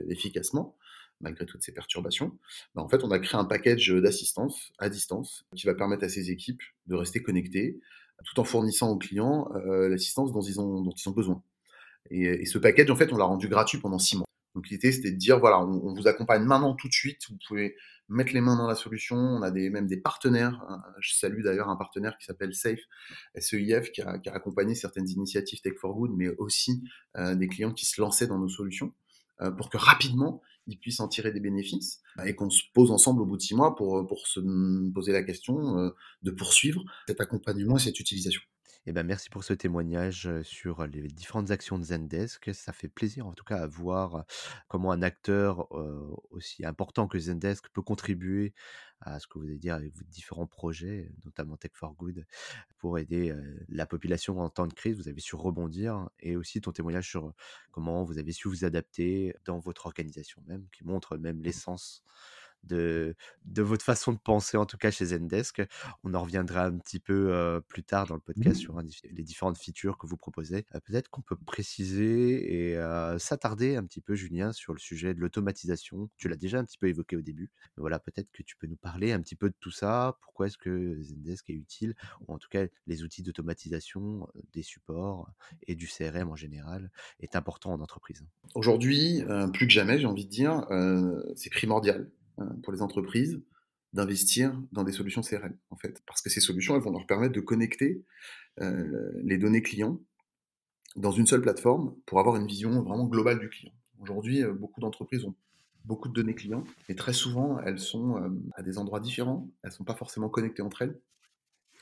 efficacement, 0.09 0.75
malgré 1.23 1.47
toutes 1.47 1.63
ces 1.63 1.73
perturbations, 1.73 2.37
bah, 2.75 2.87
on 3.03 3.11
a 3.11 3.19
créé 3.19 3.41
un 3.41 3.45
package 3.45 3.89
d'assistance 3.89 4.73
à 4.79 4.89
distance 4.89 5.47
qui 5.57 5.67
va 5.67 5.75
permettre 5.75 6.05
à 6.05 6.09
ces 6.09 6.31
équipes 6.31 6.63
de 6.87 6.95
rester 6.95 7.23
connectées 7.23 7.81
tout 8.25 8.39
en 8.41 8.45
fournissant 8.45 8.91
aux 8.91 8.99
clients 8.99 9.51
euh, 9.55 9.89
l'assistance 9.89 10.33
dont 10.33 10.43
ils 10.43 10.61
ont, 10.61 11.13
besoin. 11.15 11.43
Et, 12.11 12.45
ce 12.47 12.59
package, 12.59 12.91
en 12.91 12.97
fait, 12.97 13.13
on 13.13 13.17
l'a 13.17 13.25
rendu 13.25 13.49
gratuit 13.49 13.79
pendant 13.79 13.99
six 13.99 14.17
mois. 14.17 14.27
Donc 14.55 14.69
l'idée, 14.69 14.93
c'était 14.93 15.11
de 15.11 15.17
dire, 15.17 15.39
voilà, 15.39 15.61
on, 15.61 15.95
vous 15.95 16.07
accompagne 16.07 16.45
maintenant 16.45 16.75
tout 16.75 16.89
de 16.89 16.93
suite, 16.93 17.23
vous 17.31 17.39
pouvez 17.49 17.75
mettre 18.11 18.35
les 18.35 18.43
mains 18.43 18.57
dans 18.57 18.67
la 18.67 18.75
solution, 18.75 19.17
on 19.17 19.41
a 19.41 19.51
même 19.51 19.87
des 19.87 19.97
partenaires, 19.97 20.63
hein. 20.69 20.83
je 21.01 21.15
salue 21.15 21.43
d'ailleurs 21.43 21.71
un 21.71 21.77
partenaire 21.77 22.19
qui 22.19 22.27
s'appelle 22.27 22.55
SAFE, 22.55 22.81
SEIF, 23.39 23.93
qui 23.93 24.03
a, 24.03 24.19
qui 24.19 24.29
a, 24.29 24.35
accompagné 24.35 24.75
certaines 24.75 25.09
initiatives 25.09 25.63
Tech 25.63 25.73
for 25.81 25.95
Good, 25.95 26.11
mais 26.15 26.29
aussi 26.37 26.85
euh, 27.17 27.35
des 27.35 27.49
clients 27.49 27.73
qui 27.73 27.87
se 27.87 27.99
lançaient 27.99 28.27
dans 28.27 28.39
nos 28.39 28.51
solutions, 28.51 28.93
euh, 29.41 29.51
pour 29.51 29.71
que 29.71 29.79
rapidement, 29.79 30.43
ils 30.67 30.79
puissent 30.79 31.01
en 31.01 31.09
tirer 31.09 31.33
des 31.33 31.41
bénéfices 31.41 32.01
bah, 32.17 32.29
et 32.29 32.35
qu'on 32.35 32.51
se 32.51 32.63
pose 32.75 32.91
ensemble 32.91 33.23
au 33.23 33.27
bout 33.27 33.37
de 33.37 33.43
six 33.43 33.55
mois 33.55 33.75
pour, 33.75 34.07
pour 34.07 34.27
se 34.27 34.41
poser 34.93 35.13
la 35.13 35.23
question 35.23 35.79
euh, 35.79 35.91
de 36.23 36.31
poursuivre 36.31 36.83
cet 37.07 37.21
accompagnement 37.21 37.77
et 37.77 37.81
cette 37.81 38.01
utilisation. 38.01 38.41
Eh 38.87 38.93
ben, 38.93 39.07
merci 39.07 39.31
pour 39.31 39.45
ce 39.45 39.53
témoignage 39.53 40.29
sur 40.43 40.89
les 40.89 41.07
différentes 41.07 41.53
actions 41.53 41.79
de 41.79 41.85
Zendesk. 41.85 42.53
Ça 42.53 42.73
fait 42.73 42.89
plaisir 42.89 43.29
en 43.29 43.33
tout 43.33 43.45
cas 43.45 43.59
à 43.59 43.67
voir 43.69 44.25
comment 44.67 44.91
un 44.91 45.03
acteur 45.03 45.71
aussi 46.31 46.65
important 46.65 47.07
que 47.07 47.17
Zendesk 47.17 47.69
peut 47.69 47.83
contribuer 47.83 48.55
à 49.05 49.19
ce 49.19 49.27
que 49.27 49.39
vous 49.39 49.45
allez 49.45 49.59
dire 49.59 49.75
avec 49.75 49.95
vos 49.95 50.05
différents 50.05 50.47
projets, 50.47 51.13
notamment 51.25 51.57
Tech 51.57 51.73
for 51.75 51.95
Good, 51.95 52.25
pour 52.79 52.99
aider 52.99 53.35
la 53.69 53.87
population 53.87 54.39
en 54.41 54.49
temps 54.49 54.67
de 54.67 54.75
crise. 54.75 54.97
Vous 54.97 55.09
avez 55.09 55.21
su 55.21 55.37
rebondir 55.37 56.09
et 56.21 56.37
aussi 56.37 56.61
ton 56.61 56.73
témoignage 56.73 57.09
sur 57.09 57.33
comment 57.71 58.05
vous 58.05 58.19
avez 58.19 58.33
su 58.33 58.49
vous 58.49 58.65
adapter 58.65 59.35
dans 59.45 59.59
votre 59.59 59.87
organisation 59.87 60.43
même, 60.47 60.67
qui 60.73 60.85
montre 60.85 61.17
même 61.17 61.43
l'essence 61.43 62.03
de, 62.65 63.15
de 63.45 63.63
votre 63.63 63.85
façon 63.85 64.13
de 64.13 64.19
penser, 64.19 64.57
en 64.57 64.67
tout 64.67 64.77
cas 64.77 64.91
chez 64.91 65.07
Zendesk. 65.07 65.63
On 66.05 66.15
en 66.15 66.23
reviendra 66.23 66.65
un 66.67 66.79
petit 66.79 67.01
peu 67.01 67.61
plus 67.69 67.83
tard 67.83 68.07
dans 68.07 68.15
le 68.15 68.21
podcast 68.21 68.43
Mmh 68.43 68.55
sur 68.55 68.81
les 68.81 69.23
différentes 69.23 69.59
features 69.59 69.99
que 69.99 70.07
vous 70.07 70.17
proposez. 70.17 70.67
Peut-être 70.85 71.09
qu'on 71.09 71.23
peut 71.23 71.37
préciser 71.37 72.71
et 72.71 72.77
s'attarder 73.19 73.77
un 73.77 73.85
petit 73.85 74.01
peu, 74.01 74.15
Julien, 74.15 74.53
sur 74.53 74.73
le 74.73 74.79
sujet 74.79 75.15
de 75.15 75.21
l'automatisation. 75.21 76.11
Tu 76.17 76.29
l'as 76.29 76.37
déjà 76.37 76.59
un 76.59 76.65
petit 76.65 76.79
peu 76.79 76.89
évoqué 76.89 77.17
au 77.17 77.23
début. 77.23 77.51
Mais 77.77 77.81
voilà, 77.81 77.99
peut-être 77.99 78.31
que 78.33 78.43
tu 78.43 78.57
peux 78.57 78.67
nous 78.67 78.77
parler 78.77 79.13
un 79.13 79.21
petit 79.21 79.37
peu 79.37 79.49
de 79.49 79.55
tout 79.61 79.71
ça. 79.71 80.19
Pourquoi 80.23 80.47
est-ce 80.47 80.59
que 80.59 81.01
Zendesk 81.03 81.51
est 81.51 81.55
utile, 81.55 81.95
ou 82.27 82.35
en 82.35 82.39
tout 82.39 82.49
cas 82.49 82.67
les 82.87 83.03
outils 83.03 83.23
d'automatisation 83.23 84.29
des 84.53 84.63
supports 84.63 85.31
et 85.67 85.75
du 85.75 85.87
CRM 85.87 86.31
en 86.31 86.37
général, 86.37 86.91
est 87.21 87.37
important 87.37 87.73
en 87.73 87.81
entreprise? 87.81 88.25
Aujourd'hui, 88.55 89.23
plus 89.53 89.67
que 89.67 89.73
jamais, 89.73 89.99
j'ai 89.99 90.07
envie 90.07 90.27
de 90.27 90.31
dire, 90.31 90.67
c'est 91.37 91.51
primordial 91.51 92.11
pour 92.63 92.73
les 92.73 92.83
entreprises 92.83 93.41
d'investir 93.93 94.59
dans 94.73 94.85
des 94.85 94.93
solutions 94.93 95.21
CRM, 95.21 95.55
en 95.71 95.77
fait. 95.77 96.03
Parce 96.07 96.23
que 96.23 96.31
ces 96.31 96.41
solutions, 96.41 96.75
elles 96.75 96.83
vont 96.83 96.93
leur 96.93 97.07
permettre 97.07 97.35
de 97.35 97.41
connecter 97.41 98.05
les 98.59 99.39
données 99.39 99.63
clients 99.63 100.01
dans 100.97 101.11
une 101.11 101.27
seule 101.27 101.43
plateforme 101.43 101.95
pour 102.07 102.21
avoir 102.21 102.37
une 102.37 102.47
vision 102.47 102.83
vraiment 102.83 103.07
globale 103.07 103.39
du 103.39 103.49
client. 103.49 103.73
Aujourd'hui, 103.99 104.43
beaucoup 104.45 104.81
d'entreprises 104.81 105.25
ont 105.25 105.35
beaucoup 105.85 106.09
de 106.09 106.15
données 106.15 106.35
clients, 106.35 106.65
et 106.89 106.95
très 106.95 107.13
souvent, 107.13 107.61
elles 107.61 107.79
sont 107.79 108.41
à 108.55 108.63
des 108.63 108.79
endroits 108.79 109.01
différents, 109.01 109.49
elles 109.63 109.71
ne 109.71 109.75
sont 109.75 109.85
pas 109.85 109.95
forcément 109.95 110.29
connectées 110.29 110.63
entre 110.63 110.83
elles. 110.83 110.99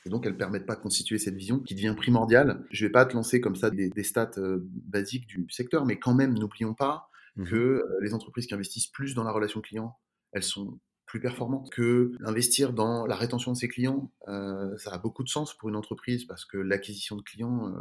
Et 0.05 0.09
donc, 0.09 0.25
elles 0.25 0.33
ne 0.33 0.37
permettent 0.37 0.65
pas 0.65 0.75
de 0.75 0.81
constituer 0.81 1.19
cette 1.19 1.35
vision 1.35 1.59
qui 1.59 1.75
devient 1.75 1.93
primordiale. 1.95 2.65
Je 2.71 2.83
ne 2.83 2.89
vais 2.89 2.91
pas 2.91 3.05
te 3.05 3.13
lancer 3.13 3.39
comme 3.39 3.55
ça 3.55 3.69
des, 3.69 3.91
stats 4.03 4.31
basiques 4.63 5.27
du 5.27 5.45
secteur, 5.49 5.85
mais 5.85 5.99
quand 5.99 6.15
même, 6.15 6.37
n'oublions 6.37 6.73
pas 6.73 7.07
mmh 7.37 7.45
que 7.45 7.85
les 8.01 8.13
entreprises 8.13 8.45
qui 8.45 8.53
investissent 8.53 8.87
plus 8.87 9.15
dans 9.15 9.23
la 9.23 9.31
relation 9.31 9.61
client, 9.61 9.97
elles 10.31 10.43
sont 10.43 10.79
plus 11.05 11.19
performantes, 11.19 11.69
que 11.71 12.13
investir 12.23 12.71
dans 12.71 13.05
la 13.05 13.15
rétention 13.15 13.51
de 13.51 13.57
ses 13.57 13.67
clients, 13.67 14.11
ça 14.27 14.91
a 14.91 14.97
beaucoup 14.97 15.23
de 15.23 15.29
sens 15.29 15.57
pour 15.57 15.67
une 15.67 15.75
entreprise 15.75 16.23
parce 16.23 16.45
que 16.45 16.57
l'acquisition 16.57 17.17
de 17.17 17.21
clients 17.21 17.73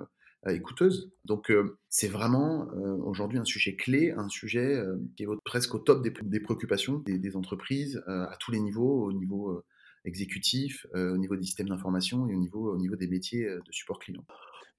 est 0.47 0.61
coûteuse. 0.61 1.13
Donc 1.25 1.53
c'est 1.89 2.09
vraiment 2.09 2.67
aujourd'hui 3.05 3.39
un 3.39 3.45
sujet 3.45 3.77
clé, 3.77 4.11
un 4.11 4.29
sujet 4.29 4.83
qui 5.17 5.23
est 5.23 5.29
presque 5.45 5.77
au 5.77 5.79
top 5.79 6.03
des, 6.03 6.41
préoccupations 6.41 6.99
des, 7.07 7.37
entreprises 7.37 8.03
à 8.09 8.37
tous 8.41 8.51
les 8.51 8.59
niveaux, 8.59 9.05
au 9.05 9.13
niveau 9.13 9.63
exécutif, 10.05 10.85
au 10.95 11.17
niveau 11.17 11.37
des 11.37 11.45
systèmes 11.45 11.69
d'information 11.69 12.27
et 12.27 12.35
au 12.35 12.39
niveau, 12.39 12.75
au 12.75 12.79
niveau 12.79 12.97
des 12.97 13.07
métiers 13.07 13.45
de 13.45 13.73
support 13.73 14.01
client. 14.01 14.25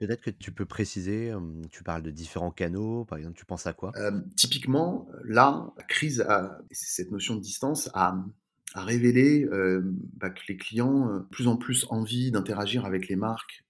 Peut-être 0.01 0.22
que 0.22 0.31
tu 0.31 0.51
peux 0.51 0.65
préciser, 0.65 1.31
tu 1.70 1.84
parles 1.84 2.01
de 2.01 2.10
différents 2.10 2.50
canaux, 2.50 3.05
par 3.05 3.20
exemple, 3.20 3.38
tu 3.38 3.46
penses 3.46 3.67
à 3.67 3.74
quoi? 3.74 3.93
Typiquement, 4.36 5.08
là, 5.24 5.72
la 5.77 5.84
crise, 5.84 6.25
cette 6.72 7.12
notion 7.12 7.36
de 7.36 7.39
distance 7.39 7.88
a, 7.93 8.15
révélé 8.74 9.48
bah, 10.15 10.31
que 10.31 10.41
les 10.50 10.58
clients 10.58 10.89
ont 10.91 11.17
de 11.20 11.25
plus 11.25 11.48
en 11.48 11.55
plus 11.55 11.86
envie 11.91 12.31
d'interagir 12.31 12.84
avec 12.86 13.10
les 13.10 13.15
marques 13.15 13.63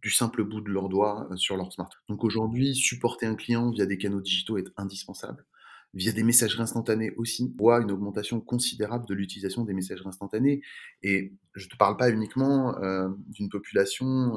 du 0.00 0.10
simple 0.10 0.44
bout 0.44 0.60
de 0.60 0.70
leur 0.70 0.88
doigt 0.88 1.28
sur 1.34 1.56
leur 1.56 1.72
smartphone. 1.72 2.04
Donc 2.08 2.22
aujourd'hui, 2.22 2.76
supporter 2.76 3.26
un 3.26 3.34
client 3.34 3.72
via 3.72 3.84
des 3.84 3.98
canaux 3.98 4.20
digitaux 4.20 4.56
est 4.58 4.70
indispensable. 4.76 5.44
Via 5.92 6.12
des 6.12 6.22
messageries 6.22 6.62
instantanées 6.62 7.12
aussi, 7.16 7.52
on 7.58 7.62
voit 7.62 7.80
une 7.80 7.90
augmentation 7.90 8.40
considérable 8.40 9.08
de 9.08 9.14
l'utilisation 9.14 9.64
des 9.64 9.74
messageries 9.74 10.06
instantanées. 10.06 10.62
Et 11.02 11.32
je 11.54 11.64
ne 11.64 11.70
te 11.70 11.76
parle 11.76 11.96
pas 11.96 12.10
uniquement 12.10 12.76
d'une 13.28 13.48
population 13.48 14.36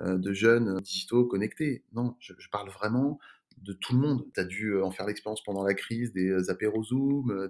de 0.00 0.32
jeunes 0.32 0.80
digitaux 0.80 1.26
connectés. 1.26 1.84
Non, 1.92 2.16
je, 2.20 2.32
je 2.38 2.48
parle 2.48 2.70
vraiment 2.70 3.18
de 3.62 3.72
tout 3.74 3.94
le 3.94 4.00
monde. 4.00 4.24
Tu 4.34 4.40
as 4.40 4.44
dû 4.44 4.72
euh, 4.72 4.84
en 4.84 4.90
faire 4.90 5.06
l'expérience 5.06 5.42
pendant 5.42 5.62
la 5.62 5.74
crise, 5.74 6.12
des 6.12 6.28
euh, 6.28 6.50
apéros 6.50 6.82
Zoom, 6.82 7.30
euh, 7.30 7.48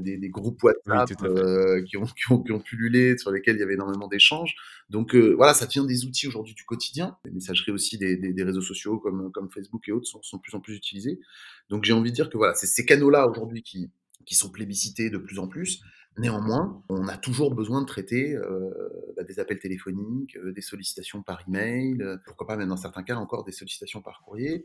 des, 0.00 0.16
des, 0.16 0.28
groupes 0.28 0.62
WhatsApp 0.62 1.08
qui, 1.84 1.96
ont, 1.96 2.06
qui, 2.06 2.32
ont, 2.32 2.42
qui, 2.42 2.52
ont, 2.52 2.60
pullulé, 2.60 3.18
sur 3.18 3.30
lesquels 3.30 3.56
il 3.56 3.60
y 3.60 3.62
avait 3.62 3.74
énormément 3.74 4.08
d'échanges. 4.08 4.54
Donc 4.90 5.14
voilà, 5.14 5.54
ça 5.54 5.66
devient 5.66 5.84
des 5.86 6.04
outils 6.06 6.26
aujourd'hui 6.26 6.54
du 6.54 6.64
quotidien. 6.64 7.16
Les 7.24 7.30
messageries 7.30 7.72
aussi 7.72 7.98
des, 7.98 8.16
des, 8.16 8.42
réseaux 8.42 8.62
sociaux 8.62 8.98
comme, 8.98 9.30
comme 9.32 9.50
Facebook 9.50 9.86
et 9.88 9.92
autres 9.92 10.06
sont, 10.06 10.22
sont 10.22 10.38
de 10.38 10.42
plus 10.42 10.54
en 10.54 10.60
plus 10.60 10.74
utilisés. 10.74 11.20
Donc 11.68 11.84
j'ai 11.84 11.92
envie 11.92 12.10
de 12.10 12.14
dire 12.14 12.30
que 12.30 12.38
voilà, 12.38 12.54
c'est 12.54 12.66
ces 12.66 12.86
canaux-là 12.86 13.28
aujourd'hui 13.28 13.62
qui, 13.62 13.90
qui 14.24 14.34
sont 14.34 14.50
plébiscités 14.50 15.10
de 15.10 15.18
plus 15.18 15.38
en 15.38 15.48
plus. 15.48 15.80
Néanmoins, 16.18 16.82
on 16.88 17.06
a 17.06 17.16
toujours 17.16 17.54
besoin 17.54 17.80
de 17.80 17.86
traiter 17.86 18.34
euh, 18.34 18.70
bah, 19.16 19.22
des 19.22 19.38
appels 19.38 19.60
téléphoniques, 19.60 20.36
euh, 20.36 20.52
des 20.52 20.60
sollicitations 20.60 21.22
par 21.22 21.44
email, 21.46 22.02
euh, 22.02 22.16
pourquoi 22.26 22.46
pas 22.46 22.56
même 22.56 22.68
dans 22.68 22.76
certains 22.76 23.04
cas 23.04 23.14
encore 23.16 23.44
des 23.44 23.52
sollicitations 23.52 24.02
par 24.02 24.22
courrier. 24.22 24.64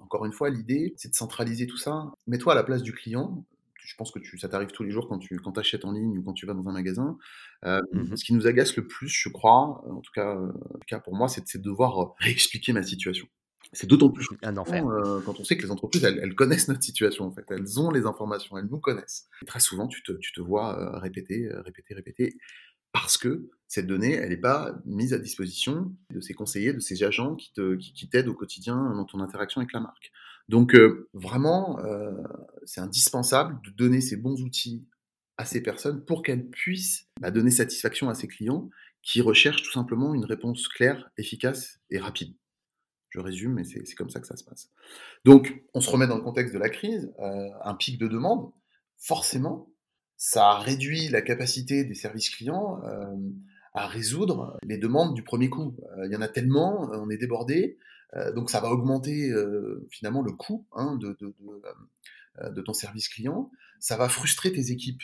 encore 0.00 0.24
une 0.24 0.32
fois, 0.32 0.48
l'idée, 0.48 0.94
c'est 0.96 1.10
de 1.10 1.14
centraliser 1.14 1.66
tout 1.66 1.76
ça. 1.76 2.12
Mets-toi 2.26 2.52
à 2.52 2.56
la 2.56 2.64
place 2.64 2.82
du 2.82 2.92
client. 2.92 3.44
Je 3.84 3.96
pense 3.96 4.12
que 4.12 4.18
tu, 4.18 4.38
ça 4.38 4.48
t'arrive 4.48 4.70
tous 4.70 4.84
les 4.84 4.90
jours 4.90 5.08
quand 5.08 5.18
tu 5.18 5.38
quand 5.40 5.58
achètes 5.58 5.84
en 5.84 5.92
ligne 5.92 6.18
ou 6.18 6.22
quand 6.22 6.32
tu 6.32 6.46
vas 6.46 6.54
dans 6.54 6.66
un 6.68 6.72
magasin. 6.72 7.18
Mmh 7.64 8.16
ce 8.16 8.24
qui 8.24 8.32
nous 8.32 8.46
agace 8.46 8.76
le 8.76 8.86
plus, 8.86 9.08
je 9.08 9.28
crois, 9.28 9.84
en 9.88 10.00
tout 10.00 10.12
cas, 10.14 10.34
en 10.36 10.78
tout 10.78 10.86
cas 10.86 11.00
pour 11.00 11.14
moi, 11.14 11.28
c'est 11.28 11.56
de 11.56 11.62
devoir 11.62 12.14
réexpliquer 12.18 12.72
ma 12.72 12.82
situation. 12.82 13.26
C'est 13.72 13.86
d'autant 13.86 14.10
plus 14.10 14.26
un 14.42 14.56
enfer. 14.58 14.86
Euh, 14.86 15.20
quand 15.24 15.40
on 15.40 15.44
sait 15.44 15.56
que 15.56 15.62
les 15.62 15.70
entreprises, 15.70 16.04
elles, 16.04 16.34
connaissent 16.34 16.68
notre 16.68 16.82
situation, 16.82 17.24
en 17.24 17.32
fait. 17.32 17.44
Elles 17.48 17.80
ont 17.80 17.90
les 17.90 18.04
informations, 18.04 18.58
elles 18.58 18.66
nous 18.66 18.78
connaissent. 18.78 19.28
Et 19.40 19.46
très 19.46 19.60
souvent, 19.60 19.88
tu 19.88 20.02
te, 20.02 20.12
tu 20.12 20.32
te 20.32 20.40
vois 20.40 20.78
euh, 20.78 20.98
répéter, 20.98 21.46
euh, 21.46 21.62
répéter, 21.62 21.94
répéter, 21.94 22.36
parce 22.92 23.16
que 23.16 23.48
cette 23.68 23.86
donnée, 23.86 24.12
elle 24.12 24.28
n'est 24.28 24.36
pas 24.36 24.74
mise 24.84 25.14
à 25.14 25.18
disposition 25.18 25.94
de 26.10 26.20
ces 26.20 26.34
conseillers, 26.34 26.74
de 26.74 26.80
ces 26.80 27.02
agents 27.02 27.34
qui 27.34 27.52
t'aident 27.54 27.78
qui, 27.78 27.92
qui 27.94 28.28
au 28.28 28.34
quotidien 28.34 28.76
dans 28.94 29.06
ton 29.06 29.20
interaction 29.20 29.62
avec 29.62 29.72
la 29.72 29.80
marque. 29.80 30.12
Donc, 30.48 30.76
vraiment, 31.14 31.78
c'est 32.64 32.82
indispensable 32.82 33.58
de 33.64 33.70
donner 33.70 34.02
ces 34.02 34.16
bons 34.16 34.42
outils 34.42 34.84
à 35.38 35.46
ces 35.46 35.62
personnes 35.62 36.04
pour 36.04 36.22
qu'elles 36.22 36.46
puissent 36.48 37.08
bah, 37.18 37.30
donner 37.30 37.50
satisfaction 37.50 38.10
à 38.10 38.14
ces 38.14 38.28
clients 38.28 38.68
qui 39.02 39.20
recherchent 39.20 39.62
tout 39.62 39.72
simplement 39.72 40.14
une 40.14 40.24
réponse 40.24 40.68
claire, 40.68 41.10
efficace 41.16 41.80
et 41.90 41.98
rapide. 41.98 42.34
Je 43.12 43.20
résume, 43.20 43.52
mais 43.52 43.64
c'est 43.64 43.94
comme 43.94 44.08
ça 44.08 44.20
que 44.20 44.26
ça 44.26 44.36
se 44.38 44.44
passe. 44.44 44.70
Donc, 45.26 45.62
on 45.74 45.82
se 45.82 45.90
remet 45.90 46.06
dans 46.06 46.16
le 46.16 46.22
contexte 46.22 46.54
de 46.54 46.58
la 46.58 46.70
crise, 46.70 47.12
euh, 47.18 47.50
un 47.62 47.74
pic 47.74 47.98
de 47.98 48.08
demande, 48.08 48.50
forcément, 48.96 49.70
ça 50.16 50.56
réduit 50.56 51.08
la 51.08 51.20
capacité 51.20 51.84
des 51.84 51.94
services 51.94 52.30
clients 52.30 52.82
euh, 52.84 53.14
à 53.74 53.86
résoudre 53.86 54.56
les 54.62 54.78
demandes 54.78 55.14
du 55.14 55.22
premier 55.22 55.50
coup. 55.50 55.76
Euh, 55.98 56.06
il 56.06 56.12
y 56.12 56.16
en 56.16 56.22
a 56.22 56.28
tellement, 56.28 56.90
on 56.90 57.10
est 57.10 57.18
débordé, 57.18 57.78
donc 58.34 58.50
ça 58.50 58.60
va 58.60 58.70
augmenter 58.70 59.32
finalement 59.90 60.20
le 60.20 60.32
coût 60.32 60.66
hein, 60.72 60.98
de, 60.98 62.60
ton 62.60 62.72
service 62.74 63.08
client, 63.08 63.50
ça 63.80 63.96
va 63.96 64.08
frustrer 64.10 64.52
tes 64.52 64.70
équipes. 64.70 65.02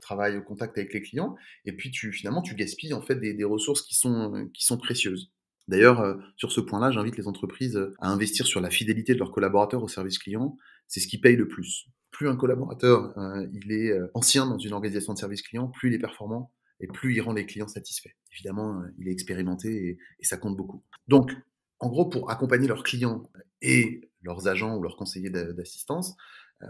travail 0.00 0.36
au 0.36 0.42
contact 0.42 0.78
avec 0.78 0.92
les 0.92 1.02
clients 1.02 1.34
et 1.64 1.72
puis 1.72 1.90
tu 1.90 2.12
finalement 2.12 2.42
tu 2.42 2.54
gaspilles 2.54 2.94
en 2.94 3.02
fait 3.02 3.16
des, 3.16 3.34
des 3.34 3.44
ressources 3.44 3.82
qui 3.82 3.94
sont 3.94 4.48
qui 4.54 4.64
sont 4.64 4.76
précieuses 4.76 5.33
D'ailleurs, 5.68 6.00
euh, 6.00 6.16
sur 6.36 6.52
ce 6.52 6.60
point-là, 6.60 6.90
j'invite 6.90 7.16
les 7.16 7.26
entreprises 7.26 7.76
euh, 7.76 7.94
à 7.98 8.10
investir 8.10 8.46
sur 8.46 8.60
la 8.60 8.70
fidélité 8.70 9.14
de 9.14 9.18
leurs 9.18 9.32
collaborateurs 9.32 9.82
au 9.82 9.88
service 9.88 10.18
client. 10.18 10.56
C'est 10.88 11.00
ce 11.00 11.08
qui 11.08 11.18
paye 11.18 11.36
le 11.36 11.48
plus. 11.48 11.86
Plus 12.10 12.28
un 12.28 12.36
collaborateur 12.36 13.16
euh, 13.18 13.46
il 13.52 13.72
est 13.72 13.92
ancien 14.14 14.46
dans 14.46 14.58
une 14.58 14.72
organisation 14.72 15.14
de 15.14 15.18
service 15.18 15.42
client, 15.42 15.68
plus 15.68 15.88
il 15.88 15.94
est 15.94 15.98
performant 15.98 16.52
et 16.80 16.86
plus 16.86 17.14
il 17.14 17.20
rend 17.20 17.32
les 17.32 17.46
clients 17.46 17.68
satisfaits. 17.68 18.14
Évidemment, 18.32 18.82
il 18.98 19.08
est 19.08 19.12
expérimenté 19.12 19.98
et, 20.20 20.24
ça 20.24 20.36
compte 20.36 20.56
beaucoup. 20.56 20.82
Donc, 21.08 21.32
en 21.80 21.88
gros, 21.88 22.08
pour 22.08 22.30
accompagner 22.30 22.68
leurs 22.68 22.82
clients 22.82 23.28
et 23.62 24.10
leurs 24.22 24.48
agents 24.48 24.76
ou 24.76 24.82
leurs 24.82 24.96
conseillers 24.96 25.30
d'assistance, 25.30 26.16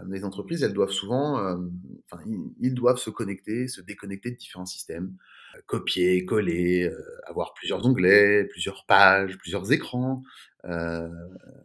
les 0.09 0.25
entreprises, 0.25 0.63
elles 0.63 0.73
doivent 0.73 0.91
souvent, 0.91 1.35
enfin, 2.11 2.23
ils 2.59 2.73
doivent 2.73 2.97
se 2.97 3.09
connecter, 3.09 3.67
se 3.67 3.81
déconnecter 3.81 4.31
de 4.31 4.35
différents 4.35 4.65
systèmes, 4.65 5.15
copier, 5.65 6.25
coller, 6.25 6.83
euh, 6.83 6.97
avoir 7.25 7.53
plusieurs 7.53 7.85
onglets, 7.85 8.45
plusieurs 8.45 8.85
pages, 8.85 9.37
plusieurs 9.37 9.71
écrans, 9.71 10.23
euh, 10.65 11.09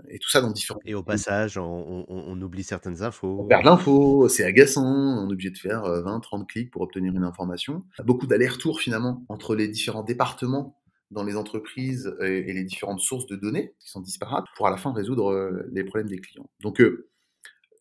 et 0.09 0.19
tout 0.19 0.29
ça 0.29 0.41
dans 0.41 0.51
différents. 0.51 0.81
Et 0.85 0.95
au 0.95 1.03
passage, 1.03 1.59
on, 1.59 2.41
oublie 2.41 2.63
certaines 2.63 3.03
infos. 3.03 3.41
On 3.41 3.47
perd 3.47 3.65
l'info, 3.65 4.29
c'est 4.29 4.45
agaçant, 4.45 4.85
on 4.85 5.29
est 5.29 5.33
obligé 5.33 5.51
de 5.51 5.59
faire 5.59 5.83
20, 5.83 6.17
euh, 6.17 6.21
30 6.21 6.49
clics 6.49 6.71
pour 6.71 6.83
obtenir 6.83 7.15
une 7.15 7.25
information. 7.25 7.85
Beaucoup 8.05 8.27
d'allers-retours 8.27 8.81
finalement 8.81 9.25
entre 9.29 9.55
les 9.55 9.69
différents 9.69 10.03
départements 10.03 10.77
dans 11.11 11.25
les 11.25 11.37
entreprises 11.37 12.15
et, 12.21 12.53
les 12.53 12.63
différentes 12.63 13.01
sources 13.01 13.27
de 13.27 13.35
données 13.35 13.75
qui 13.81 13.91
sont 13.91 14.01
disparates 14.01 14.45
pour 14.57 14.69
à 14.69 14.71
la 14.71 14.77
fin 14.77 14.93
résoudre 14.93 15.61
les 15.73 15.83
problèmes 15.83 16.09
des 16.09 16.21
clients. 16.21 16.49
Donc 16.61 16.81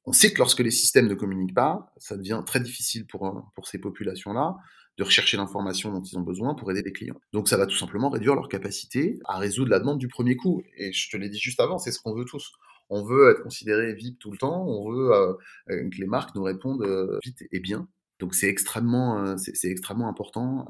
on 0.10 0.12
sait 0.12 0.34
que 0.34 0.40
lorsque 0.40 0.62
les 0.62 0.72
systèmes 0.72 1.08
ne 1.08 1.14
communiquent 1.14 1.54
pas, 1.54 1.94
ça 1.98 2.18
devient 2.18 2.42
très 2.44 2.60
difficile 2.60 3.06
pour, 3.06 3.52
pour 3.54 3.68
ces 3.68 3.78
populations-là 3.78 4.56
de 4.98 5.04
rechercher 5.04 5.38
l'information 5.38 5.94
dont 5.94 6.02
ils 6.02 6.18
ont 6.18 6.24
besoin 6.24 6.56
pour 6.56 6.72
aider 6.72 6.82
les 6.82 6.92
clients. 6.92 7.22
Donc 7.32 7.48
ça 7.48 7.58
va 7.58 7.68
tout 7.68 7.76
simplement 7.76 8.10
réduire 8.10 8.34
leur 8.34 8.50
capacité 8.50 9.20
à 9.26 9.38
résoudre 9.38 9.70
la 9.70 9.78
demande 9.80 10.00
du 10.00 10.08
premier 10.08 10.36
coup. 10.36 10.64
Et 10.78 10.92
je 10.94 11.12
te 11.12 11.16
l'ai 11.16 11.30
dit 11.30 11.38
juste 11.38 11.60
avant, 11.60 11.78
c'est 11.78 11.92
ce 11.92 12.00
qu'on 12.00 12.16
veut 12.16 12.26
tous. 12.26 12.52
On 12.90 13.04
veut 13.04 13.30
être 13.30 13.44
considéré 13.44 13.94
VIP 13.94 14.18
tout 14.18 14.32
le 14.32 14.40
temps, 14.40 14.66
on 14.66 14.92
veut 14.92 15.14
euh, 15.14 15.34
que 15.68 15.98
les 16.00 16.08
marques 16.08 16.34
nous 16.34 16.42
répondent 16.42 16.82
euh, 16.82 17.20
vite 17.24 17.44
et 17.52 17.60
bien. 17.60 17.88
Donc 18.18 18.34
c'est 18.34 18.50
extrêmement, 18.50 19.24
euh, 19.24 19.36
c'est 19.38 19.70
extrêmement 19.70 20.10
important 20.10 20.68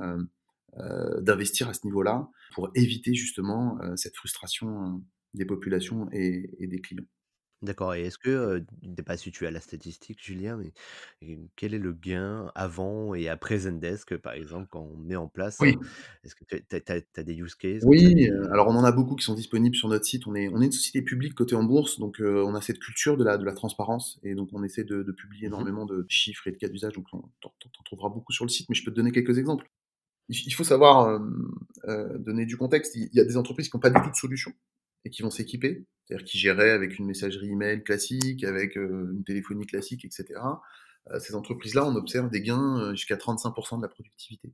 d'investir 1.21 1.69
à 1.69 1.73
ce 1.73 1.86
niveau-là 1.86 2.28
pour 2.56 2.71
éviter 2.75 3.13
justement 3.13 3.80
cette 3.95 4.17
frustration 4.17 5.02
des 5.34 5.45
populations 5.45 6.10
et 6.12 6.67
des 6.67 6.82
clients. 6.82 7.06
D'accord 7.62 7.93
et 7.93 8.04
est-ce 8.06 8.17
que, 8.17 8.30
heu, 8.30 8.65
je 8.82 8.88
ne 8.88 8.95
sais 8.95 9.04
pas 9.04 9.17
si 9.17 9.32
tu 9.34 9.45
as 9.45 9.52
la 9.52 9.60
statistique 9.60 10.24
Julien, 10.24 10.56
mais 10.56 10.72
et 11.22 11.38
quel 11.58 11.74
est 11.74 11.78
le 11.80 11.91
gain 11.91 12.50
avant 12.56 13.13
et 13.13 13.28
après 13.28 13.58
Zendesk, 13.60 14.15
par 14.17 14.32
exemple, 14.34 14.67
quand 14.69 14.80
on 14.82 14.95
met 14.95 15.17
en 15.17 15.28
place, 15.28 15.62
Oui. 15.62 15.76
est-ce 16.24 16.36
que 16.36 16.45
tu 16.45 16.56
as 16.56 16.80
tu 16.82 16.91
as 16.93 17.02
tu 17.02 17.19
as 17.19 17.24
des 17.24 17.36
use 17.36 17.56
cases 17.56 17.86
ou 17.88 17.93
tu 17.95 18.08
as 18.08 18.12
Oui, 18.12 18.28
heu, 18.30 18.52
alors 18.52 18.67
on 18.67 18.76
en 18.76 18.84
a 18.84 18.91
beaucoup 18.91 19.15
qui 19.15 19.24
sont 19.24 19.36
disponibles 19.36 19.76
sur 19.76 19.88
notre 19.88 20.04
site. 20.06 20.28
On 20.28 20.36
est 20.36 20.50
on 20.50 20.60
est 20.62 20.65
une 20.65 20.72
société 20.74 21.02
publique 21.02 21.34
cotée 21.34 21.56
en 21.56 21.63
bourse, 21.63 21.98
donc 21.98 22.19
heu, 22.19 22.43
on 22.43 22.54
a 22.54 22.60
cette 22.62 22.80
culture 22.80 23.15
de 23.15 23.24
la 23.24 23.38
de 23.38 23.45
la 23.45 23.54
transparence 23.54 24.19
et 24.22 24.36
donc 24.36 24.50
on 24.52 24.63
essaie 24.63 24.84
de 24.84 25.02
de 25.02 25.12
publier 25.13 25.45
mmh 25.45 25.60
mh. 25.60 25.69
énormément 25.69 25.86
de 25.86 26.06
chiffres 26.10 26.45
et 26.48 26.52
de 26.52 26.58
cas 26.58 26.67
d'usage, 26.67 26.91
donc 26.93 27.06
on 27.13 27.19
tu 27.39 27.48
en 27.48 27.54
tu 27.58 27.67
en 27.80 27.84
trouveras 27.86 28.10
beaucoup 28.10 28.34
sur 28.34 28.43
le 28.43 28.50
site, 28.50 28.67
mais 28.67 28.76
je 28.76 28.84
peux 28.84 28.91
te 28.91 28.98
donner 28.98 29.13
quelques 29.13 29.38
exemples. 29.38 29.69
Il 30.30 30.38
il 30.48 30.54
faut 30.54 30.63
savoir, 30.65 31.15
hem, 31.15 31.52
heu, 31.88 32.19
donner 32.19 32.45
du 32.45 32.58
contexte. 32.58 32.95
Il 32.95 33.10
il 33.13 33.17
y 33.17 33.22
a 33.22 33.26
des 33.26 33.38
entreprises 33.38 33.69
qui 33.69 33.76
ont 33.78 33.80
pas 33.80 33.91
du 33.91 34.02
tout 34.02 34.12
de 34.12 34.15
solution 34.15 34.54
et 35.05 35.09
qui 35.09 35.21
vont 35.21 35.31
s'équiper, 35.31 35.85
c'est-à-dire 36.05 36.25
qui 36.25 36.38
géraient 36.38 36.71
avec 36.71 36.99
une 36.99 37.05
messagerie 37.05 37.49
email 37.49 37.83
classique, 37.83 38.43
avec, 38.43 38.77
heu, 38.77 39.12
une 39.13 39.23
téléphonie 39.23 39.65
classique 39.65 40.05
et 40.05 40.09
cetera. 40.12 40.62
Heu, 41.12 41.19
ces 41.19 41.35
entreprises-là, 41.35 41.85
on 41.85 41.95
observe 41.95 42.29
des 42.29 42.41
gains, 42.41 42.79
heu, 42.81 42.91
jusqu'à 42.91 43.15
35% 43.15 43.77
de 43.77 43.83
la 43.83 43.89
productivité 43.89 44.51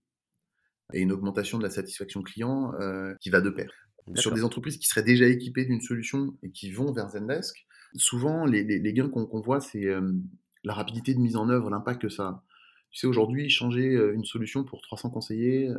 et 0.94 1.02
une 1.02 1.12
augmentation 1.12 1.58
de 1.58 1.64
la 1.64 1.72
satisfaction 1.72 2.22
client, 2.22 2.72
qui 3.20 3.32
va 3.32 3.42
de 3.42 3.50
pair. 3.50 3.72
Sur 4.14 4.32
des 4.32 4.44
entreprises 4.44 4.78
qui 4.78 4.88
seraient 4.88 5.04
déjà 5.04 5.26
équipées 5.26 5.66
d'une 5.66 5.82
solution 5.82 6.38
et 6.44 6.52
qui 6.52 6.72
vont 6.72 6.92
vers 6.92 7.10
Zendesk, 7.10 7.66
souvent 7.96 8.46
les 8.46 8.64
les 8.64 8.78
les 8.78 8.94
gains 8.94 9.10
qu'on 9.10 9.42
voit, 9.42 9.60
c'est, 9.60 9.88
la 10.64 10.74
rapidité 10.74 11.16
de 11.16 11.20
mise 11.20 11.38
en 11.38 11.50
œuvre, 11.50 11.72
l'impact 11.72 12.04
que 12.04 12.10
ça 12.10 12.24
a. 12.24 12.44
Tu 12.92 13.00
sais, 13.00 13.08
aujourd'hui, 13.08 13.50
changer, 13.50 13.94
une 14.14 14.26
solution 14.26 14.64
pour 14.64 14.82
300 14.84 15.10
conseillers, 15.10 15.70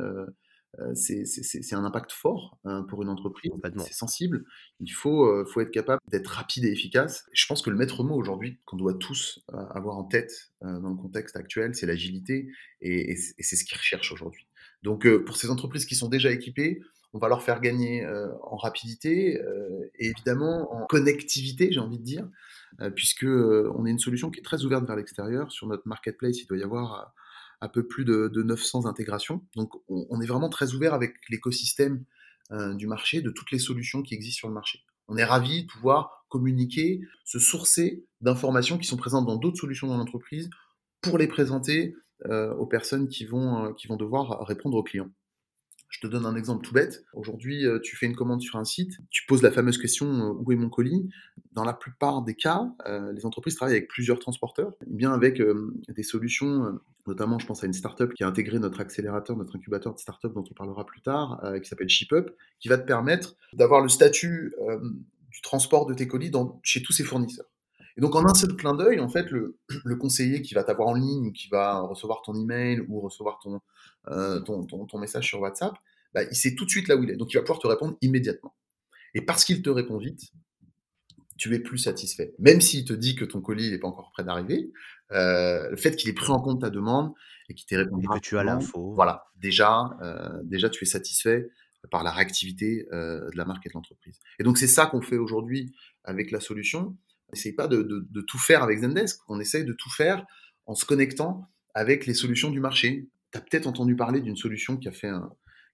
c'est 0.93 1.25
c'est 1.25 1.75
un 1.75 1.85
impact 1.85 2.11
fort, 2.11 2.59
heu, 2.67 2.85
pour 2.87 3.01
une 3.03 3.09
entreprise, 3.09 3.51
c'est 3.79 3.93
sensible. 3.93 4.45
Il 4.79 4.89
faut, 4.91 5.25
heu, 5.27 5.45
faut 5.45 5.61
être 5.61 5.71
capable 5.71 6.01
d'être 6.11 6.27
rapide 6.27 6.65
et 6.65 6.71
efficace. 6.71 7.25
Je 7.33 7.45
pense 7.47 7.61
que 7.61 7.69
le 7.69 7.75
maître 7.77 8.03
mot 8.03 8.15
aujourd'hui, 8.15 8.59
qu'on 8.65 8.77
doit 8.77 8.93
tous, 8.95 9.39
heu, 9.53 9.57
avoir 9.71 9.97
en 9.97 10.03
tête, 10.05 10.51
dans 10.61 10.89
le 10.89 10.95
contexte 10.95 11.35
actuel, 11.35 11.75
c'est 11.75 11.85
l'agilité 11.85 12.47
et 12.81 13.11
et 13.11 13.15
c'est 13.43 13.55
ce 13.55 13.65
qu'ils 13.65 13.77
recherchent 13.77 14.11
aujourd'hui. 14.11 14.47
Donc, 14.83 15.07
pour 15.25 15.37
ces 15.37 15.49
entreprises 15.49 15.85
qui 15.85 15.95
sont 15.95 16.09
déjà 16.09 16.31
équipées, 16.31 16.81
on 17.13 17.19
va 17.19 17.29
leur 17.29 17.41
faire 17.43 17.61
gagner, 17.61 18.05
en 18.43 18.57
rapidité, 18.57 19.39
et 19.99 20.07
évidemment 20.09 20.71
en 20.73 20.85
connectivité, 20.85 21.71
j'ai 21.71 21.79
envie 21.79 21.97
de 21.99 22.03
dire, 22.03 22.27
heu, 22.81 22.91
puisque, 22.91 23.23
on 23.25 23.85
est 23.85 23.91
une 23.91 23.99
solution 23.99 24.29
qui 24.31 24.39
est 24.39 24.43
très 24.43 24.63
ouverte 24.65 24.85
vers 24.85 24.95
l'extérieur. 24.95 25.51
Sur 25.51 25.67
notre 25.67 25.87
marketplace, 25.87 26.41
il 26.41 26.47
doit 26.47 26.57
y 26.57 26.63
avoir, 26.63 27.13
un 27.61 27.67
peu 27.69 27.87
plus 27.87 28.05
de 28.05 28.27
de 28.27 28.43
900 28.43 28.85
intégrations. 28.85 29.43
Donc 29.55 29.73
on 29.87 30.21
est 30.21 30.27
vraiment 30.27 30.49
très 30.49 30.73
ouvert 30.73 30.93
avec 30.93 31.15
l'écosystème, 31.29 32.03
heu, 32.51 32.75
du 32.75 32.87
marché, 32.87 33.21
de 33.21 33.29
toutes 33.29 33.51
les 33.51 33.59
solutions 33.59 34.01
qui 34.03 34.13
existent 34.13 34.39
sur 34.39 34.47
le 34.47 34.53
marché. 34.53 34.79
On 35.07 35.17
est 35.17 35.23
ravis 35.23 35.63
de 35.63 35.67
pouvoir 35.67 36.25
communiquer, 36.29 37.01
se 37.23 37.39
sourcer 37.39 38.05
d'informations 38.21 38.77
qui 38.77 38.87
sont 38.87 38.97
présentes 38.97 39.25
dans 39.25 39.37
d'autres 39.37 39.57
solutions 39.57 39.87
dans 39.87 39.97
l'entreprise 39.97 40.49
pour 41.01 41.17
les 41.17 41.27
présenter, 41.27 41.95
heu, 42.25 42.51
aux 42.57 42.65
personnes 42.65 43.07
qui 43.07 43.25
vont, 43.25 43.67
heu, 43.67 43.73
qui 43.73 43.87
vont 43.87 43.95
devoir 43.95 44.45
répondre 44.45 44.75
aux 44.77 44.83
clients. 44.83 45.09
Je 45.89 46.01
te 46.01 46.07
donne 46.07 46.25
un 46.25 46.35
exemple 46.35 46.65
tout 46.65 46.73
bête. 46.73 47.05
Aujourd'hui, 47.13 47.63
tu 47.81 47.95
fais 47.95 48.07
une 48.07 48.15
commande 48.15 48.41
sur 48.41 48.57
un 48.57 48.65
site, 48.65 48.97
tu 49.09 49.25
poses 49.25 49.41
la 49.41 49.51
fameuse 49.51 49.77
question, 49.77 50.31
«Où 50.31 50.51
est 50.51 50.57
mon 50.57 50.69
colis?» 50.69 51.09
dans 51.53 51.63
la 51.63 51.71
plupart 51.71 52.23
des 52.23 52.35
cas, 52.35 52.69
les 53.13 53.25
entreprises 53.25 53.55
travaillent 53.55 53.77
avec 53.77 53.87
plusieurs 53.87 54.19
transporteurs, 54.19 54.73
bien 54.85 55.13
avec, 55.13 55.41
des 55.87 56.03
solutions, 56.03 56.77
notamment 57.07 57.39
je 57.39 57.45
pense 57.45 57.63
à 57.63 57.67
une 57.67 57.73
start-up 57.73 58.13
qui 58.13 58.23
a 58.23 58.27
intégré 58.27 58.59
notre 58.59 58.79
accélérateur, 58.81 59.35
notre 59.35 59.55
incubateur 59.55 59.93
de 59.93 59.99
start-up 59.99 60.33
dont 60.33 60.43
on 60.49 60.53
parlera 60.53 60.85
plus 60.85 61.01
tard, 61.01 61.41
heu, 61.43 61.59
qui 61.59 61.69
s'appelle 61.69 61.89
ShipUp, 61.89 62.31
qui 62.59 62.67
va 62.67 62.77
te 62.77 62.85
permettre 62.85 63.35
d'avoir 63.53 63.81
le 63.81 63.89
statut, 63.89 64.53
hem, 64.67 65.03
du 65.29 65.41
transport 65.41 65.85
de 65.85 65.93
tes 65.93 66.07
colis 66.07 66.31
chez 66.63 66.81
tous 66.81 66.93
ses 66.93 67.03
fournisseurs. 67.03 67.47
Et 67.95 68.01
donc 68.01 68.15
en 68.15 68.25
un 68.25 68.33
seul 68.33 68.55
clin 68.55 68.75
d'œil, 68.75 68.99
en 68.99 69.09
fait, 69.09 69.31
le 69.31 69.57
le 69.83 69.95
conseiller 69.95 70.41
qui 70.41 70.53
va 70.53 70.63
t'avoir 70.63 70.89
en 70.89 70.93
ligne 70.93 71.31
qui 71.33 71.49
va 71.49 71.81
recevoir 71.81 72.21
ton 72.21 72.35
email 72.35 72.81
ou 72.87 72.99
recevoir 72.99 73.39
ton, 73.39 73.59
ton 74.65 74.99
message 74.99 75.27
sur 75.27 75.39
WhatsApp, 75.39 75.73
bah, 76.13 76.23
il 76.23 76.35
sait 76.35 76.55
tout 76.55 76.65
de 76.65 76.69
suite 76.69 76.87
là 76.87 76.95
où 76.95 77.03
il 77.03 77.09
est. 77.09 77.15
Donc 77.15 77.33
il 77.33 77.37
va 77.37 77.41
pouvoir 77.41 77.59
te 77.59 77.67
répondre 77.67 77.97
immédiatement. 78.01 78.55
Et 79.13 79.21
parce 79.21 79.45
qu'il 79.45 79.61
te 79.61 79.69
répond 79.69 79.97
vite, 79.97 80.31
tu 81.37 81.53
es 81.53 81.59
plus 81.59 81.77
satisfait. 81.77 82.33
Même 82.39 82.61
s'il 82.61 82.85
te 82.85 82.93
dit 82.93 83.15
que 83.15 83.25
ton 83.25 83.41
colis 83.41 83.69
n'est 83.71 83.77
pas 83.77 83.87
encore 83.87 84.11
prêt 84.11 84.23
d'arriver, 84.23 84.71
heu, 85.11 85.69
le 85.69 85.75
fait 85.77 85.95
qu'il 85.95 86.09
ait 86.09 86.13
pris 86.13 86.31
en 86.31 86.39
compte 86.41 86.61
ta 86.61 86.69
demande 86.69 87.13
et 87.49 87.53
qu'il 87.53 87.65
t'ait 87.67 87.77
répondu 87.77 88.05
Et 88.05 88.19
que 88.19 88.19
tu 88.19 88.37
as 88.37 88.43
l'info, 88.43 88.93
voilà, 88.93 89.25
déjà, 89.35 89.97
heu, 90.01 90.41
déjà 90.43 90.69
tu 90.69 90.83
es 90.83 90.87
satisfait 90.87 91.47
par 91.91 92.03
la 92.03 92.11
réactivité, 92.11 92.85
heu, 92.93 93.29
de 93.31 93.37
la 93.37 93.45
marque 93.45 93.65
et 93.65 93.69
de 93.69 93.73
l'entreprise. 93.73 94.19
Et 94.39 94.43
donc 94.43 94.57
c'est 94.57 94.67
ça 94.67 94.85
qu'on 94.87 95.01
fait 95.01 95.17
aujourd'hui 95.17 95.73
avec 96.03 96.31
la 96.31 96.39
solution. 96.39 96.97
On 97.29 97.33
essaye 97.33 97.53
pas 97.53 97.67
de 97.67 97.81
de 97.83 98.07
de 98.09 98.21
tout 98.21 98.39
faire 98.39 98.63
avec 98.63 98.79
Zendesk, 98.79 99.19
on 99.27 99.39
essaye 99.39 99.65
de 99.65 99.73
tout 99.73 99.89
faire 99.89 100.25
en 100.65 100.75
se 100.75 100.85
connectant 100.85 101.49
avec 101.73 102.05
les 102.05 102.13
solutions 102.13 102.49
du 102.49 102.59
marché. 102.59 103.07
Tu 103.31 103.37
as 103.37 103.41
peut-être 103.41 103.67
entendu 103.67 103.95
parler 103.95 104.21
d'une 104.21 104.35
solution 104.37 104.77
qui 104.77 104.87
a 104.87 104.91
fait 104.91 105.07
un 105.09 105.29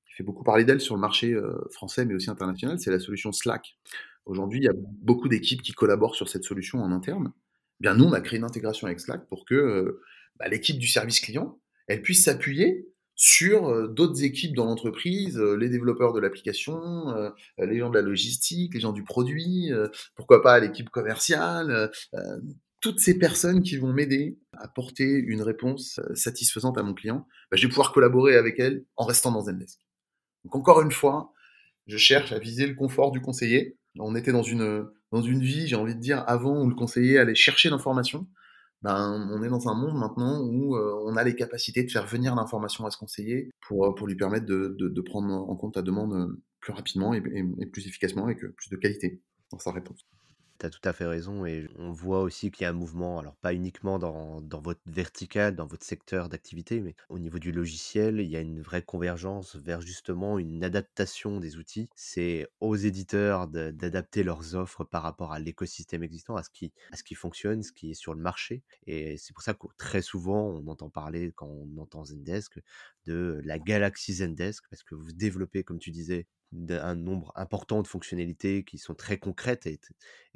qui 0.08 0.14
fait 0.16 0.24
beaucoup 0.24 0.44
parler 0.44 0.66
d'elle 0.66 0.82
sur 0.82 0.96
le 0.96 1.02
marché, 1.02 1.34
heu, 1.34 1.64
français, 1.72 2.06
mais 2.06 2.14
aussi 2.16 2.30
international, 2.30 2.80
c'est 2.80 2.92
la 2.92 3.00
solution 3.00 3.32
Slack. 3.32 3.78
Aujourd'hui, 4.26 4.60
il 4.60 4.64
y 4.66 4.70
a 4.70 4.74
beaucoup 4.76 5.28
d'équipes 5.28 5.62
qui 5.62 5.74
collaborent 5.74 6.16
sur 6.16 6.30
cette 6.30 6.44
solution 6.44 6.80
en 6.82 6.92
interne. 6.92 7.32
Bien, 7.84 7.96
nous, 7.96 8.06
on 8.06 8.14
a 8.14 8.22
créé 8.22 8.40
une 8.40 8.46
intégration 8.46 8.88
avec 8.88 9.02
Slack 9.02 9.28
pour 9.28 9.44
que 9.44 9.56
euh, 9.56 10.02
bah, 10.38 10.48
l'équipe 10.48 10.80
du 10.80 10.88
service 10.88 11.20
client, 11.20 11.60
elle 11.88 12.02
puisse 12.02 12.24
s'appuyer 12.24 12.88
sur 13.16 13.68
euh, 13.68 13.90
d'autres 13.90 14.24
équipes 14.24 14.56
dans 14.56 14.64
l'entreprise, 14.64 15.38
euh, 15.38 15.58
les 15.58 15.68
développeurs 15.68 16.14
de 16.14 16.22
l'application, 16.22 17.14
les 17.58 17.80
gens 17.80 17.90
de 17.90 17.96
la 17.96 18.02
logistique, 18.02 18.74
les 18.74 18.80
gens 18.80 18.94
du 18.94 19.04
produit, 19.04 19.70
pourquoi 20.16 20.42
pas 20.42 20.62
l'équipe 20.62 20.90
commerciale, 20.90 21.92
toutes 22.80 23.02
ces 23.02 23.20
personnes 23.20 23.62
qui 23.62 23.76
vont 23.76 23.92
m'aider 23.92 24.40
à 24.54 24.70
porter 24.70 25.04
une 25.04 25.42
réponse 25.42 26.00
satisfaisante 26.16 26.78
à 26.78 26.84
mon 26.84 26.94
client, 26.94 27.28
bah, 27.52 27.58
je 27.58 27.64
vais 27.64 27.70
pouvoir 27.70 27.92
collaborer 27.92 28.38
avec 28.38 28.60
elles 28.60 28.86
en 28.96 29.04
restant 29.04 29.34
dans 29.34 29.42
Zendesk. 29.42 29.80
Donc 30.46 30.56
encore 30.56 30.82
une 30.82 30.92
fois, 30.92 31.34
je 31.88 31.98
cherche 31.98 32.32
à 32.32 32.40
viser 32.40 32.66
le 32.66 32.76
confort 32.76 33.12
du 33.12 33.20
conseiller. 33.20 33.78
On 34.00 34.16
était 34.16 34.32
dans 34.32 34.44
une, 34.44 34.86
dans 35.12 35.22
une 35.22 35.42
vie, 35.42 35.68
j'ai 35.68 35.76
envie 35.76 35.96
de 35.96 36.00
dire, 36.00 36.24
avant 36.28 36.64
où 36.64 36.70
le 36.70 36.76
conseiller 36.76 37.18
allait 37.20 37.36
chercher 37.36 37.70
l'information. 37.70 38.28
Ben, 38.82 39.30
on 39.32 39.42
est 39.44 39.50
dans 39.50 39.70
un 39.70 39.76
monde 39.76 39.98
maintenant 39.98 40.42
où 40.42 40.76
euh, 40.76 40.94
on 41.06 41.16
a 41.16 41.24
les 41.24 41.36
capacités 41.36 41.84
de 41.84 41.92
faire 41.92 42.06
venir 42.06 42.36
l'information 42.36 42.86
à 42.86 42.92
ce 42.92 42.98
conseiller 42.98 43.50
pour, 43.62 43.86
euh, 43.86 43.96
pour 43.96 44.08
lui 44.08 44.16
permettre 44.16 44.46
de, 44.46 44.76
de, 44.78 45.02
prendre 45.02 45.32
en 45.34 45.56
compte 45.56 45.76
ta 45.76 45.82
demande 45.82 46.14
euh, 46.14 46.42
plus 46.60 46.74
rapidement 46.74 47.14
et, 47.14 47.24
et- 47.34 47.46
et 47.60 47.66
plus 47.66 47.88
efficacement 47.88 48.28
euh, 48.28 48.34
plus 48.58 48.70
de 48.70 48.76
qualité 48.76 49.22
dans 49.52 49.60
sa 49.60 49.72
réponse. 49.72 50.06
Tu 50.60 50.66
as 50.68 50.70
tout 50.70 50.88
à 50.88 50.94
fait 50.94 51.06
raison 51.06 51.46
et 51.46 51.68
on 51.78 51.92
voit 51.92 52.22
aussi 52.22 52.52
qu'il 52.52 52.64
y 52.64 52.68
a 52.68 52.70
un 52.70 52.74
mouvement, 52.74 53.20
alors 53.20 53.36
pas 53.36 53.54
uniquement 53.54 53.98
dans, 54.00 54.40
dans 54.42 54.62
votre 54.62 54.82
verticale, 54.86 55.56
dans 55.56 55.66
votre 55.66 55.84
secteur 55.84 56.30
d'activité, 56.30 56.80
mais 56.80 56.96
au 57.10 57.18
niveau 57.20 57.40
du 57.40 57.52
logiciel, 57.52 58.20
il 58.20 58.30
y 58.30 58.38
a 58.38 58.40
une 58.40 58.62
vraie 58.62 58.84
convergence 58.84 59.56
vers 59.56 59.82
justement 59.82 60.38
une 60.40 60.64
adaptation 60.64 61.40
des 61.40 61.58
outils. 61.58 61.90
C'est 61.96 62.48
aux 62.60 62.76
éditeurs 62.76 63.48
d'adapter 63.48 64.24
leurs 64.24 64.56
offres 64.56 64.84
par 64.84 65.02
rapport 65.04 65.34
à 65.34 65.40
l'écosystème 65.40 66.04
existant, 66.04 66.36
à 66.36 66.44
ce, 66.44 66.50
qui, 66.52 66.72
à 66.92 66.98
ce 66.98 67.04
qui 67.04 67.16
fonctionne, 67.16 67.64
ce 67.64 67.72
qui 67.72 67.92
est 67.92 67.96
sur 67.96 68.14
le 68.14 68.22
marché. 68.22 68.64
Et 68.86 69.18
c'est 69.18 69.34
pour 69.34 69.42
ça 69.44 69.54
que 69.56 69.68
très 69.78 70.02
souvent, 70.04 70.48
on 70.50 70.68
entend 70.68 70.90
parler, 70.90 71.32
quand 71.36 71.48
on 71.48 71.78
entend 71.82 72.06
Zendesk, 72.06 72.60
de 73.06 73.42
la 73.44 73.60
galaxie 73.60 74.14
Zendesk, 74.14 74.66
parce 74.70 74.84
que 74.84 74.96
vous 74.96 75.12
développez, 75.14 75.64
comme 75.64 75.80
tu 75.80 75.92
disais, 75.92 76.28
un 76.70 76.96
nombre 76.96 77.32
important 77.36 77.82
de 77.82 77.88
fonctionnalités 77.88 78.64
qui 78.64 78.78
sont 78.78 78.94
très 78.94 79.18
concrètes 79.18 79.68
et, 79.68 79.80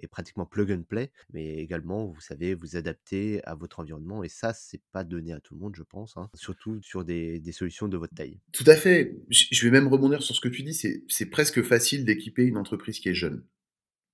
pratiquement 0.08 0.46
plug 0.46 0.72
and 0.72 0.84
play, 0.84 1.12
mais 1.34 1.58
également, 1.58 2.06
vous 2.06 2.22
savez, 2.22 2.54
vous 2.54 2.76
adapter 2.76 3.44
à 3.46 3.56
votre 3.56 3.80
environnement. 3.80 4.24
Et 4.24 4.30
ça, 4.30 4.54
c'est 4.54 4.82
pas 4.92 5.04
donné 5.04 5.34
à 5.34 5.40
tout 5.40 5.56
le 5.56 5.60
monde, 5.60 5.76
je 5.76 5.84
pense, 5.84 6.18
hein, 6.18 6.30
surtout 6.34 6.82
sur 6.82 7.04
des, 7.04 7.40
des 7.40 7.52
solutions 7.52 7.88
de 7.88 7.98
votre 7.98 8.14
taille. 8.14 8.40
Tout 8.52 8.64
à 8.68 8.76
fait. 8.76 9.18
Je 9.30 9.66
vais 9.66 9.72
même 9.72 9.88
rebondir 9.88 10.22
sur 10.22 10.36
ce 10.36 10.42
que 10.42 10.50
tu 10.50 10.64
dis. 10.64 10.74
C'est 10.74 11.26
presque 11.28 11.62
facile 11.62 12.06
d'équiper 12.06 12.44
une 12.44 12.58
entreprise 12.58 13.00
qui 13.00 13.10
est 13.10 13.16
jeune. 13.16 13.44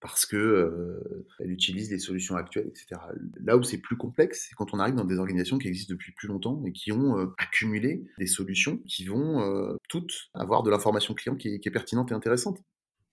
Parce 0.03 0.25
que, 0.27 0.37
heu, 0.37 1.27
elle 1.39 1.51
utilise 1.51 1.89
les 1.89 1.99
solutions 1.99 2.35
actuelles 2.35 2.69
et 2.75 2.77
cetera. 2.77 3.09
Là 3.43 3.57
où 3.57 3.63
c'est 3.63 3.79
plus 3.79 3.97
complexe, 3.97 4.47
c'est 4.49 4.55
quand 4.55 4.73
on 4.75 4.79
arrive 4.79 4.95
dans 4.95 5.05
des 5.05 5.17
organisations 5.17 5.57
qui 5.57 5.69
existent 5.69 5.93
depuis 5.93 6.11
plus 6.13 6.27
longtemps 6.27 6.61
et 6.65 6.73
qui 6.73 6.91
ont, 6.91 7.17
heu, 7.19 7.33
accumulé 7.39 8.05
des 8.19 8.27
solutions 8.27 8.77
qui 8.87 9.05
vont, 9.05 9.41
heu, 9.41 9.77
toutes 9.89 10.13
avoir 10.35 10.63
de 10.63 10.69
l'information 10.71 11.13
client 11.15 11.35
qui 11.37 11.55
est 11.55 11.59
qui 11.61 11.69
est 11.69 11.71
pertinente 11.71 12.11
et 12.11 12.15
intéressante. 12.15 12.59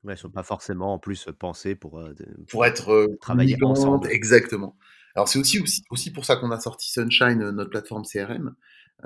Ouais, 0.03 0.12
elles 0.12 0.18
sont 0.18 0.31
pas 0.31 0.42
forcément 0.42 0.92
en 0.94 0.98
plus 0.98 1.26
pensées 1.38 1.74
pour, 1.74 1.98
euh, 1.98 2.14
de- 2.14 2.26
Pour 2.48 2.66
être, 2.66 2.90
heu, 2.92 3.18
travailler 3.20 3.57
ensemble. 3.62 4.11
exactement. 4.11 4.76
Alors 5.14 5.29
c'est 5.29 5.38
aussi 5.38 5.59
aussi 5.61 5.83
aussi 5.90 6.12
pour 6.12 6.24
ça 6.24 6.37
qu'on 6.37 6.50
a 6.50 6.61
sorti 6.61 6.90
Sunshine, 6.90 7.42
heu, 7.42 7.50
notre 7.53 7.70
plateforme 7.70 8.05
CRM. 8.05 8.55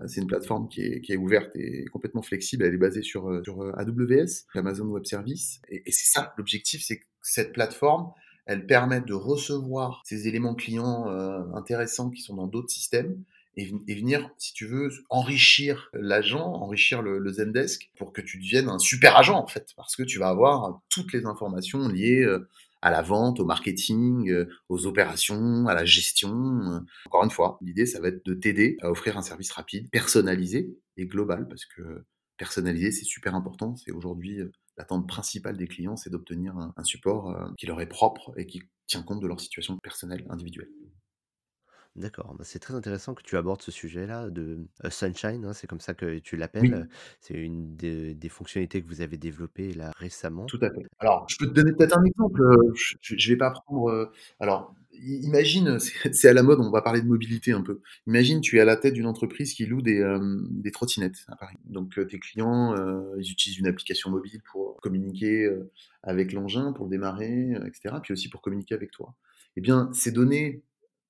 C'est 0.07 0.21
une 0.21 0.27
plateforme 0.27 0.69
qui 0.69 0.83
est 0.83 1.01
qui 1.03 1.13
est 1.13 1.17
ouverte 1.17 1.51
et 1.55 1.85
complètement 1.87 2.23
flexible. 2.23 2.65
Elle 2.65 2.75
est 2.75 2.79
basée 2.79 3.03
sur, 3.03 3.41
sur, 3.45 3.63
AWS, 3.79 4.47
Amazon 4.55 4.87
Web 4.87 5.05
Services 5.07 5.61
et 5.69 5.83
et 5.89 5.93
c'est 5.93 6.07
ça 6.07 6.35
l'objectif, 6.39 6.83
c'est 6.85 6.99
que 6.99 7.05
cette 7.25 7.53
plateforme, 7.53 8.13
elle 8.47 8.67
permet 8.67 9.01
de 9.01 9.15
recevoir 9.15 10.03
ces 10.05 10.29
éléments 10.29 10.55
clients, 10.55 11.11
heu, 11.11 11.47
intéressants 11.55 12.11
qui 12.11 12.21
sont 12.23 12.37
dans 12.37 12.47
d'autres 12.47 12.71
systèmes 12.71 13.25
et 13.57 13.67
ven 13.67 13.81
et 13.89 13.95
venir, 13.95 14.31
si 14.37 14.53
tu 14.53 14.67
veux, 14.67 14.91
enrichir 15.09 15.89
l'agent, 15.95 16.45
enrichir 16.45 17.03
le 17.03 17.33
Zendesk 17.33 17.91
pour 17.97 18.13
que 18.13 18.21
tu 18.21 18.39
deviennes 18.39 18.69
un 18.69 18.79
super 18.79 19.17
agent, 19.17 19.39
en 19.39 19.47
fait. 19.47 19.73
Parce 19.77 19.97
que 19.97 20.03
tu 20.03 20.19
vas 20.19 20.29
avoir 20.29 20.81
toutes 20.91 21.13
les 21.13 21.25
informations 21.25 21.89
liées, 21.89 22.23
heu, 22.23 22.49
à 22.83 22.91
la 22.91 23.01
vente, 23.01 23.41
au 23.41 23.47
marketing, 23.47 24.31
aux 24.69 24.87
opérations, 24.87 25.67
à 25.67 25.75
la 25.75 25.87
gestion. 25.87 26.85
Encore 27.07 27.25
une 27.25 27.31
fois, 27.31 27.59
l'idée, 27.63 27.87
ça 27.87 27.99
va 28.01 28.09
être 28.09 28.27
de 28.27 28.35
t'aider 28.35 28.77
à 28.83 28.91
offrir 28.91 29.17
un 29.17 29.23
service 29.23 29.51
rapide, 29.53 29.89
personnalisé 29.91 30.77
et 30.99 31.07
global, 31.07 31.49
parce 31.49 31.65
que 31.65 32.05
personnalisé, 32.37 32.93
c'est 32.93 33.07
super 33.07 33.35
important. 33.35 33.75
C'est 33.77 33.93
aujourd'hui 33.93 34.41
l'attente 34.77 35.07
principale 35.09 35.57
des 35.57 35.67
clients, 35.69 35.97
c'est 35.97 36.11
d'obtenir 36.11 36.57
un, 36.57 36.73
un 36.77 36.85
support 36.85 37.53
qui 37.57 37.67
leur 37.67 37.81
est 37.81 37.89
propre 37.89 38.33
et 38.37 38.47
qui 38.47 38.63
tient 38.87 39.03
compte 39.03 39.21
de 39.21 39.27
leur 39.27 39.41
situation 39.41 39.77
personnelle, 39.79 40.27
individuelle. 40.31 40.69
D'accord, 41.97 42.35
bah, 42.35 42.43
c'est 42.45 42.59
très 42.59 42.75
intéressant 42.75 43.15
que 43.15 43.23
tu 43.23 43.37
abordes 43.37 43.63
ce 43.63 43.71
sujet-là 43.71 44.29
de 44.29 44.67
euh, 44.85 44.91
Sunshine, 44.91 45.45
hein, 45.45 45.53
c'est 45.53 45.69
comme 45.69 45.79
ça 45.79 45.95
que 45.95 46.19
tu 46.19 46.37
l'appelles. 46.37 46.63
Oui. 46.65 46.73
euh, 46.75 46.85
C'est 47.21 47.35
une 47.35 47.77
des, 47.77 48.15
des 48.17 48.29
fonctionnalités 48.29 48.83
que 48.83 48.89
vous 48.89 49.01
avez 49.01 49.17
développées 49.17 49.73
là 49.73 49.93
récemment. 49.97 50.47
Tout 50.47 50.59
à 50.63 50.71
fait. 50.71 50.85
Alors, 50.99 51.25
je 51.29 51.37
peux 51.39 51.47
te 51.47 51.53
donner 51.53 51.73
peut-être 51.73 51.97
un 51.97 52.05
exemple, 52.05 52.43
heu, 52.43 52.73
je 52.75 52.97
je 53.17 53.29
vais 53.31 53.37
pas 53.37 53.53
prendre, 53.53 54.11
alors 54.41 54.75
imagine, 55.03 55.79
c'est 56.13 56.29
à 56.29 56.33
la 56.33 56.43
mode, 56.43 56.61
on 56.61 56.71
va 56.71 56.83
parler 56.83 57.01
de 57.03 57.07
mobilité 57.07 57.53
un 57.53 57.63
peu. 57.63 57.81
Imagine, 58.07 58.41
tu 58.41 58.59
es 58.59 58.61
à 58.61 58.65
la 58.65 58.77
tête 58.77 58.95
d'une 58.95 59.07
entreprise 59.07 59.55
qui 59.55 59.67
loue 59.67 59.83
des, 59.83 60.03
des 60.51 60.71
trottinettes 60.71 61.25
à 61.29 61.37
Paris. 61.37 61.57
Donc, 61.65 61.99
heu, 61.99 62.07
tes 62.07 62.19
clients, 62.19 62.77
heu, 62.77 63.15
ils 63.19 63.31
utilisent 63.31 63.59
une 63.59 63.67
application 63.67 64.11
mobile 64.11 64.41
pour 64.51 64.77
communiquer, 64.81 65.51
avec 66.03 66.33
l'engin, 66.33 66.73
pour 66.73 66.87
le 66.87 66.91
démarrer, 66.91 67.55
heu, 67.55 67.67
et 67.67 67.73
cetera, 67.75 68.01
puis 68.01 68.13
aussi 68.13 68.29
pour 68.29 68.41
communiquer 68.41 68.75
avec 68.75 68.91
toi. 68.91 69.15
Eh 69.57 69.61
bien, 69.61 69.91
ces 69.93 70.13
données 70.13 70.63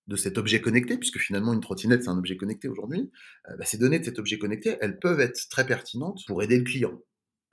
de 0.07 0.17
cet 0.17 0.39
objet 0.39 0.61
connecté, 0.61 0.99
puisque 0.99 1.19
finalement 1.19 1.55
une 1.55 1.61
trottinette, 1.61 2.03
c'est 2.05 2.11
un 2.11 2.19
objet 2.19 2.37
connecté 2.37 2.69
aujourd'hui, 2.69 3.11
bah, 3.49 3.65
ces 3.65 3.79
données 3.79 3.99
de 3.99 4.05
cet 4.05 4.19
objet 4.19 4.39
connecté, 4.39 4.77
elles 4.81 4.99
peuvent 4.99 5.21
être 5.21 5.49
très 5.49 5.67
pertinentes 5.67 6.21
pour 6.27 6.43
aider 6.43 6.59
le 6.59 6.65
client. 6.65 7.01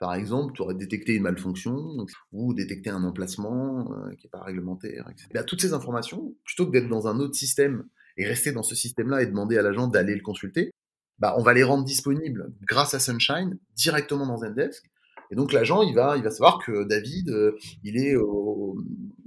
Par 0.02 0.16
exemple, 0.16 0.52
tu 0.52 0.62
aurais 0.62 0.74
détecté 0.74 1.14
une 1.14 1.22
malfonction 1.22 2.04
ou 2.32 2.54
détecté 2.54 2.90
un 2.90 3.04
emplacement 3.04 3.88
euh, 3.92 4.10
qui 4.16 4.26
n'est 4.26 4.30
pas 4.30 4.42
réglementaire. 4.42 5.08
Bien, 5.32 5.44
toutes 5.44 5.60
ces 5.60 5.74
informations, 5.74 6.34
plutôt 6.42 6.66
que 6.66 6.72
d'être 6.72 6.88
dans 6.88 7.06
un 7.06 7.20
autre 7.20 7.36
système 7.36 7.84
et 8.16 8.26
rester 8.26 8.50
dans 8.50 8.64
ce 8.64 8.74
système-là 8.74 9.22
et 9.22 9.26
demander 9.26 9.58
à 9.58 9.62
l'agent 9.62 9.86
d'aller 9.86 10.16
le 10.16 10.20
consulter, 10.20 10.72
bah, 11.20 11.36
on 11.38 11.42
va 11.44 11.54
les 11.54 11.62
rendre 11.62 11.84
disponibles 11.84 12.52
grâce 12.62 12.94
à 12.94 12.98
Sunshine 12.98 13.56
directement 13.76 14.26
dans 14.26 14.38
Zendesk. 14.38 14.90
Et 15.32 15.34
donc 15.34 15.52
l'agent, 15.52 15.82
il 15.82 15.94
va, 15.94 16.18
il 16.18 16.22
va 16.22 16.30
savoir 16.30 16.58
que 16.58 16.84
David, 16.84 17.30
euh, 17.30 17.56
il 17.82 17.96
est 17.96 18.14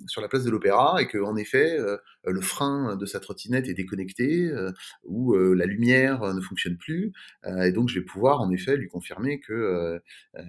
sur 0.06 0.22
la 0.22 0.28
place 0.28 0.44
de 0.44 0.52
l'Opéra 0.52 1.02
et 1.02 1.08
que 1.08 1.18
en 1.18 1.36
effet, 1.36 1.80
euh, 1.80 1.98
le 2.26 2.42
frein 2.42 2.96
de 2.96 3.08
sa 3.08 3.20
trottinette 3.20 3.68
est 3.68 3.74
déconnecté 3.74 4.46
euh, 4.46 4.72
ou 5.04 5.34
la 5.36 5.66
lumière 5.66 6.32
ne 6.34 6.42
fonctionne 6.42 6.78
plus. 6.78 7.12
Et 7.64 7.72
donc 7.72 7.90
je 7.90 8.00
vais 8.00 8.06
pouvoir 8.06 8.40
en 8.42 8.52
effet 8.52 8.78
lui 8.78 8.88
confirmer 8.88 9.40
que 9.40 10.00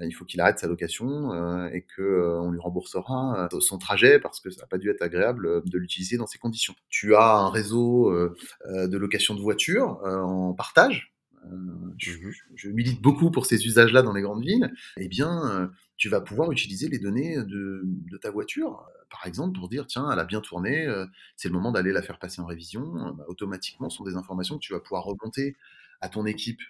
il 0.02 0.12
faut 0.12 0.26
qu'il 0.26 0.40
arrête 0.40 0.58
sa 0.58 0.66
location 0.66 1.32
et 1.68 1.82
que 1.82 2.38
on 2.40 2.50
lui 2.50 2.60
remboursera 2.60 3.48
son 3.60 3.78
trajet 3.78 4.18
parce 4.18 4.40
que 4.40 4.50
ça 4.50 4.62
n'a 4.62 4.66
pas 4.66 4.78
dû 4.78 4.90
être 4.90 5.02
agréable 5.02 5.62
de 5.64 5.78
l'utiliser 5.78 6.18
dans 6.18 6.26
ces 6.26 6.38
conditions. 6.38 6.74
Tu 6.90 7.14
as 7.14 7.36
un 7.36 7.50
réseau 7.50 8.12
de 8.66 8.96
location 8.96 9.34
de 9.34 9.40
voitures 9.40 10.00
en 10.04 10.52
partage. 10.52 11.15
Euh, 11.46 11.94
je, 11.98 12.12
Mhm, 12.12 12.32
je 12.54 12.70
milite 12.70 13.00
beaucoup 13.00 13.30
pour 13.30 13.46
ces 13.46 13.64
usages-là 13.66 14.02
dans 14.02 14.12
les 14.12 14.22
grandes 14.22 14.42
villes. 14.42 14.72
Eh 14.96 15.08
bien, 15.08 15.46
euh, 15.50 15.68
tu 15.96 16.08
vas 16.08 16.20
pouvoir 16.20 16.50
utiliser 16.52 16.88
les 16.88 16.98
données 16.98 17.36
de, 17.36 17.82
de 17.84 18.16
ta 18.18 18.30
voiture, 18.30 18.84
euh, 18.88 19.04
par 19.10 19.26
exemple, 19.26 19.58
pour 19.58 19.68
dire 19.68 19.86
tiens, 19.86 20.10
elle 20.12 20.18
a 20.18 20.24
bien 20.24 20.40
tourné, 20.40 20.86
c'est 21.36 21.48
le 21.48 21.54
moment 21.54 21.70
d'aller 21.72 21.92
la 21.92 22.02
faire 22.02 22.18
passer 22.18 22.40
en 22.40 22.46
révision. 22.46 22.82
Bah, 23.16 23.24
automatiquement, 23.28 23.88
ce 23.88 23.98
sont 23.98 24.04
des 24.04 24.16
informations 24.16 24.56
que 24.56 24.64
tu 24.64 24.72
vas 24.72 24.80
pouvoir 24.80 25.04
remonter 25.04 25.56
à 26.00 26.08
ton 26.08 26.26
équipe 26.26 26.60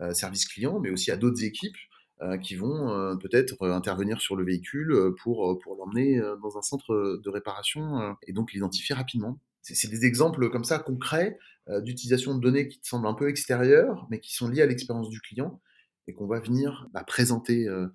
euh, 0.00 0.12
service 0.12 0.46
client, 0.46 0.80
mais 0.80 0.90
aussi 0.90 1.10
à 1.12 1.16
d'autres 1.16 1.44
équipes 1.44 1.76
euh, 2.20 2.36
qui 2.36 2.56
vont 2.56 2.90
euh, 2.90 3.14
peut-être 3.16 3.68
intervenir 3.68 4.20
sur 4.20 4.34
le 4.36 4.44
véhicule 4.44 4.92
pour, 5.22 5.58
pour 5.60 5.76
l'emmener 5.76 6.20
dans 6.42 6.58
un 6.58 6.62
centre 6.62 7.20
de 7.22 7.30
réparation 7.30 8.16
et 8.26 8.32
donc 8.32 8.52
l'identifier 8.52 8.94
rapidement. 8.94 9.38
C'est 9.64 9.88
des 9.88 10.04
exemples 10.04 10.50
comme 10.50 10.64
ça 10.64 10.78
concrets 10.78 11.38
euh, 11.70 11.80
d'utilisation 11.80 12.34
de 12.34 12.40
données 12.40 12.68
qui 12.68 12.80
te 12.80 12.86
semblent 12.86 13.06
un 13.06 13.14
peu 13.14 13.30
extérieures, 13.30 14.06
mais 14.10 14.20
qui 14.20 14.34
sont 14.34 14.48
liées 14.48 14.60
à 14.60 14.66
l'expérience 14.66 15.08
du 15.08 15.20
client 15.20 15.62
et 16.06 16.12
qu'on 16.12 16.26
va 16.26 16.38
venir 16.38 16.86
bah, 16.92 17.02
présenter 17.02 17.66
euh, 17.66 17.88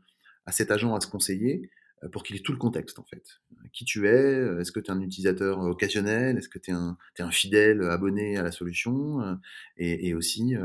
à 0.48 0.52
cet 0.52 0.72
agent, 0.72 0.96
à 0.96 1.00
ce 1.00 1.06
conseiller, 1.06 1.70
euh, 2.04 2.10
pour 2.10 2.24
qu'il 2.24 2.36
ait 2.36 2.42
tout 2.42 2.54
le 2.54 2.58
contexte 2.58 2.98
en 2.98 3.04
fait. 3.04 3.42
Qui 3.72 3.86
tu 3.86 4.08
es, 4.08 4.60
est-ce 4.60 4.72
que 4.72 4.80
tu 4.80 4.90
es 4.90 4.94
un 4.94 5.02
utilisateur 5.02 5.60
occasionnel, 5.60 6.40
est-ce 6.40 6.50
que 6.50 6.58
tu 6.58 6.72
es 6.72 6.74
un, 6.74 7.32
fidèle 7.32 7.84
abonné 7.84 8.38
à 8.38 8.42
la 8.42 8.52
solution, 8.52 9.40
et, 9.78 10.08
et 10.08 10.16
aussi 10.16 10.56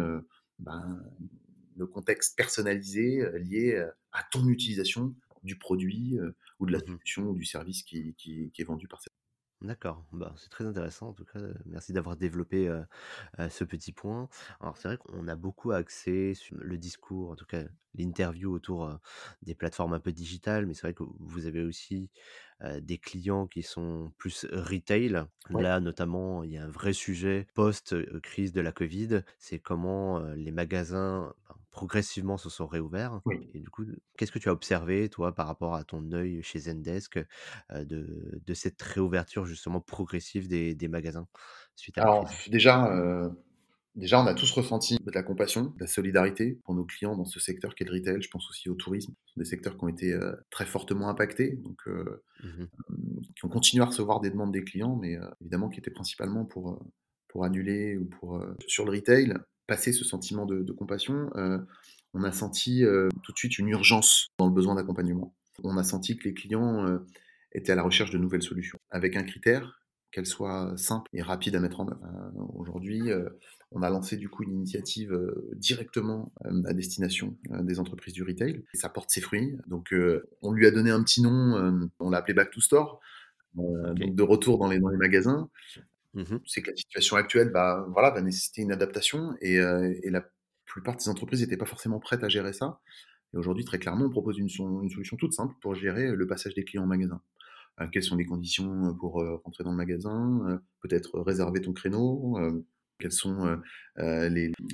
ben, 0.58 1.02
le 1.76 1.86
contexte 1.86 2.34
personnalisé 2.34 3.28
lié 3.40 3.86
à 4.12 4.22
ton 4.30 4.48
utilisation 4.48 5.14
du 5.42 5.58
produit 5.58 6.18
ou 6.60 6.66
de 6.66 6.72
la 6.72 6.78
mhm. 6.78 6.86
solution 6.86 7.22
ou 7.24 7.34
du 7.34 7.44
service 7.44 7.82
qui, 7.82 8.14
qui, 8.14 8.50
qui 8.52 8.62
est 8.62 8.64
vendu 8.64 8.88
par 8.88 9.02
cette. 9.02 9.12
D'accord, 9.64 10.04
bah, 10.12 10.34
c'est 10.36 10.50
très 10.50 10.66
intéressant 10.66 11.08
en 11.08 11.12
tout 11.14 11.24
cas. 11.24 11.38
euh, 11.38 11.54
Merci 11.64 11.94
d'avoir 11.94 12.16
développé 12.16 12.68
euh, 12.68 12.82
euh, 13.38 13.48
ce 13.48 13.64
petit 13.64 13.92
point. 13.92 14.28
Alors 14.60 14.76
c'est 14.76 14.88
vrai 14.88 14.98
qu'on 14.98 15.26
a 15.28 15.36
beaucoup 15.36 15.72
axé 15.72 16.34
sur 16.34 16.56
le 16.58 16.76
discours, 16.76 17.30
en 17.30 17.36
tout 17.36 17.46
cas 17.46 17.62
l'interview 17.94 18.52
autour 18.52 18.84
euh, 18.86 18.96
des 19.42 19.54
plateformes 19.54 19.94
un 19.94 20.00
peu 20.00 20.12
digitales, 20.12 20.66
mais 20.66 20.74
c'est 20.74 20.82
vrai 20.82 20.94
que 20.94 21.04
vous 21.18 21.46
avez 21.46 21.62
aussi 21.62 22.10
euh, 22.62 22.80
des 22.80 22.98
clients 22.98 23.46
qui 23.46 23.62
sont 23.62 24.12
plus 24.18 24.46
retail. 24.52 25.24
Ouais. 25.50 25.64
Là 25.64 25.80
notamment, 25.80 26.42
il 26.44 26.52
y 26.52 26.58
a 26.58 26.64
un 26.64 26.68
vrai 26.70 26.92
sujet 26.92 27.46
post-crise 27.54 28.52
de 28.52 28.60
la 28.60 28.72
Covid, 28.72 29.22
c'est 29.38 29.60
comment 29.60 30.18
euh, 30.20 30.34
les 30.34 30.52
magasins 30.52 31.32
ben, 31.48 31.56
progressivement 31.74 32.38
se 32.38 32.48
sont 32.48 32.66
réouverts. 32.66 33.20
Oui. 33.26 33.50
Et 33.52 33.60
du 33.60 33.68
coup, 33.68 33.84
qu'est-ce 34.16 34.32
que 34.32 34.38
tu 34.38 34.48
as 34.48 34.52
observé, 34.52 35.08
toi, 35.10 35.34
par 35.34 35.46
rapport 35.46 35.74
à 35.74 35.84
ton 35.84 36.12
œil 36.12 36.40
chez 36.42 36.60
Zendesk, 36.60 37.18
euh, 37.18 37.84
de, 37.84 38.40
de 38.46 38.54
cette 38.54 38.80
réouverture 38.80 39.44
justement 39.44 39.80
progressive 39.80 40.48
des, 40.48 40.74
des 40.74 40.88
magasins 40.88 41.26
suite 41.76 41.98
à 41.98 42.02
Alors 42.02 42.30
déjà, 42.48 42.86
euh, 42.96 43.28
déjà, 43.96 44.22
on 44.22 44.26
a 44.26 44.34
tous 44.34 44.50
ressenti 44.52 44.96
de 45.04 45.10
la 45.10 45.22
compassion, 45.24 45.64
de 45.64 45.80
la 45.80 45.86
solidarité 45.88 46.60
pour 46.64 46.74
nos 46.74 46.84
clients 46.84 47.16
dans 47.16 47.24
ce 47.24 47.40
secteur 47.40 47.74
qu'est 47.74 47.84
le 47.84 47.92
retail. 47.92 48.22
Je 48.22 48.30
pense 48.30 48.48
aussi 48.48 48.68
au 48.70 48.74
tourisme. 48.74 49.14
Ce 49.24 49.34
sont 49.34 49.40
des 49.40 49.46
secteurs 49.46 49.76
qui 49.76 49.84
ont 49.84 49.88
été 49.88 50.12
euh, 50.12 50.32
très 50.50 50.66
fortement 50.66 51.08
impactés, 51.08 51.56
donc 51.56 51.78
euh, 51.88 52.22
Mhm, 52.42 52.68
qui 53.36 53.44
ont 53.44 53.48
continué 53.48 53.82
à 53.82 53.86
recevoir 53.86 54.20
des 54.20 54.30
demandes 54.30 54.52
des 54.52 54.64
clients, 54.64 54.96
mais 54.96 55.18
évidemment 55.40 55.68
qui 55.70 55.78
étaient 55.80 55.90
principalement 55.90 56.44
pour, 56.44 56.78
pour 57.28 57.44
annuler 57.44 57.96
ou 57.96 58.04
pour... 58.04 58.36
euh, 58.36 58.54
sur 58.66 58.84
le 58.84 58.92
retail, 58.92 59.34
passer 59.66 59.92
ce 59.92 60.04
sentiment 60.04 60.46
de, 60.46 60.62
de 60.62 60.72
compassion, 60.72 61.30
euh, 61.36 61.58
on 62.12 62.22
a 62.22 62.32
senti 62.32 62.84
euh, 62.84 63.08
tout 63.22 63.32
de 63.32 63.38
suite 63.38 63.58
une 63.58 63.68
urgence 63.68 64.28
dans 64.38 64.46
le 64.46 64.52
besoin 64.52 64.74
d'accompagnement. 64.74 65.34
On 65.62 65.76
a 65.76 65.84
senti 65.84 66.16
que 66.16 66.24
les 66.24 66.34
clients 66.34 66.86
euh, 66.86 66.98
étaient 67.52 67.72
à 67.72 67.74
la 67.74 67.82
recherche 67.82 68.10
de 68.10 68.18
nouvelles 68.18 68.42
solutions, 68.42 68.78
avec 68.90 69.16
un 69.16 69.22
critère, 69.22 69.80
qu'elle 70.10 70.26
soit 70.26 70.72
simple 70.76 71.08
et 71.12 71.22
rapide 71.22 71.56
à 71.56 71.60
mettre 71.60 71.80
en 71.80 71.88
œuvre. 71.88 72.00
Aujourd'hui, 72.54 73.10
on 73.72 73.82
a 73.82 73.90
lancé 73.90 74.16
du 74.16 74.28
coup 74.28 74.44
une 74.44 74.52
initiative 74.52 75.12
directement 75.56 76.32
à 76.44 76.72
destination 76.72 77.36
des 77.50 77.80
entreprises 77.80 78.14
du 78.14 78.22
retail. 78.22 78.62
Et 78.72 78.76
ça 78.76 78.88
porte 78.88 79.10
ses 79.10 79.20
fruits. 79.20 79.56
Donc, 79.66 79.92
on 80.40 80.52
lui 80.52 80.68
a 80.68 80.70
donné 80.70 80.92
un 80.92 81.02
petit 81.02 81.20
nom, 81.20 81.90
on 81.98 82.10
l'a 82.10 82.18
appelé 82.18 82.32
Back 82.32 82.52
to 82.52 82.60
Store, 82.60 83.00
donc 83.56 84.14
de 84.14 84.22
retour 84.22 84.58
dans 84.58 84.68
les, 84.68 84.78
dans 84.78 84.90
les 84.90 84.98
magasins. 84.98 85.50
Mhm, 86.14 86.40
C'est 86.46 86.62
que 86.62 86.70
la 86.70 86.76
situation 86.76 87.16
actuelle 87.16 87.50
va, 87.50 87.86
voilà, 87.90 88.10
va 88.10 88.20
nécessiter 88.22 88.62
une 88.62 88.72
adaptation 88.72 89.34
et, 89.40 89.58
euh, 89.58 89.92
et 90.02 90.10
la 90.10 90.24
plupart 90.64 90.96
des 90.96 91.08
entreprises 91.08 91.40
n'étaient 91.40 91.56
pas 91.56 91.66
forcément 91.66 92.00
prêtes 92.00 92.24
à 92.24 92.28
gérer 92.28 92.52
ça. 92.52 92.80
Et 93.32 93.36
aujourd'hui, 93.36 93.64
très 93.64 93.78
clairement, 93.78 94.06
on 94.06 94.10
propose 94.10 94.38
une, 94.38 94.48
solution 94.48 95.16
toute 95.16 95.32
simple 95.32 95.54
pour 95.60 95.74
gérer 95.74 96.14
le 96.14 96.26
passage 96.26 96.54
des 96.54 96.64
clients 96.64 96.84
en 96.84 96.86
magasin. 96.86 97.20
Euh, 97.80 97.88
quelles 97.92 98.04
sont 98.04 98.16
les 98.16 98.26
conditions 98.26 98.94
pour 98.94 99.20
euh, 99.20 99.40
rentrer 99.44 99.64
dans 99.64 99.72
le 99.72 99.76
magasin, 99.76 100.40
euh, 100.48 100.58
peut-être 100.80 101.18
réserver 101.20 101.60
ton 101.60 101.72
créneau, 101.72 102.38
euh, 102.38 102.64
quelles 103.00 103.12
sont 103.12 103.44
euh, 103.46 103.56
euh, 103.98 104.28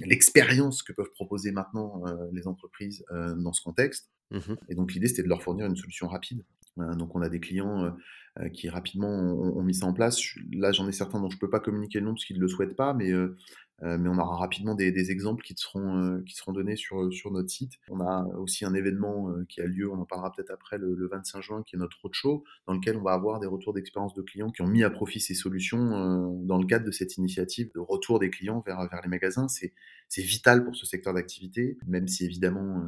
l'expérience 0.04 0.82
que 0.82 0.92
peuvent 0.92 1.10
proposer 1.14 1.52
maintenant 1.52 2.02
euh, 2.06 2.28
les 2.32 2.46
entreprises 2.46 3.04
euh, 3.10 3.34
dans 3.34 3.52
ce 3.54 3.62
contexte. 3.62 4.10
mhm. 4.30 4.56
Et 4.68 4.74
donc 4.74 4.92
l'idée, 4.92 5.08
c'était 5.08 5.22
de 5.22 5.28
leur 5.28 5.42
fournir 5.42 5.66
une 5.66 5.76
solution 5.76 6.06
rapide. 6.08 6.44
Euh, 6.78 6.94
donc 6.94 7.14
on 7.14 7.22
a 7.22 7.28
des 7.28 7.40
clients 7.40 7.84
euh, 7.84 7.90
euh, 8.38 8.48
qui 8.48 8.68
rapidement 8.68 9.08
ont, 9.08 9.62
mis 9.62 9.74
ça 9.74 9.86
en 9.86 9.92
place. 9.92 10.20
Là, 10.52 10.72
j'en 10.72 10.88
ai 10.88 10.92
certains 10.92 11.20
dont 11.20 11.30
je 11.30 11.38
peux 11.38 11.50
pas 11.50 11.60
communiquer 11.60 11.98
le 12.00 12.06
nom 12.06 12.14
parce 12.14 12.24
qu'ils 12.24 12.36
ne 12.36 12.42
le 12.42 12.48
souhaitent 12.48 12.76
pas, 12.76 12.94
mais, 12.94 13.12
mais 13.82 14.08
on 14.08 14.18
aura 14.18 14.36
rapidement 14.36 14.74
des, 14.74 15.10
exemples 15.10 15.42
qui 15.42 15.54
seront, 15.56 16.22
qui 16.24 16.36
seront 16.36 16.52
donnés 16.52 16.76
sur, 16.76 17.12
sur 17.12 17.32
notre 17.32 17.48
site. 17.48 17.72
On 17.88 18.00
a 18.00 18.24
aussi 18.38 18.64
un 18.64 18.74
événement 18.74 19.34
qui 19.48 19.60
a 19.60 19.66
lieu, 19.66 19.90
on 19.90 19.98
en 19.98 20.04
parlera 20.04 20.32
peut-être 20.32 20.50
après, 20.50 20.78
le, 20.78 20.94
le 20.94 21.08
25 21.08 21.42
juin, 21.42 21.62
qui 21.66 21.74
est 21.74 21.78
notre 21.78 22.00
roadshow, 22.00 22.44
dans 22.66 22.74
lequel 22.74 22.96
on 22.96 23.02
va 23.02 23.12
avoir 23.12 23.40
des 23.40 23.48
retours 23.48 23.72
d'expérience 23.72 24.14
de 24.14 24.22
clients 24.22 24.50
qui 24.50 24.62
ont 24.62 24.68
mis 24.68 24.84
à 24.84 24.90
profit 24.90 25.18
ces 25.18 25.34
solutions 25.34 26.40
dans 26.44 26.58
le 26.58 26.66
cadre 26.66 26.86
de 26.86 26.92
cette 26.92 27.16
initiative 27.16 27.70
de 27.74 27.80
retour 27.80 28.20
des 28.20 28.30
clients 28.30 28.62
vers, 28.64 28.88
vers 28.88 29.00
les 29.02 29.08
magasins. 29.08 29.48
C'est 29.48 30.22
vital 30.22 30.64
pour 30.64 30.76
ce 30.76 30.86
secteur 30.86 31.14
d'activité, 31.14 31.78
même 31.86 32.06
si 32.06 32.24
évidemment 32.24 32.84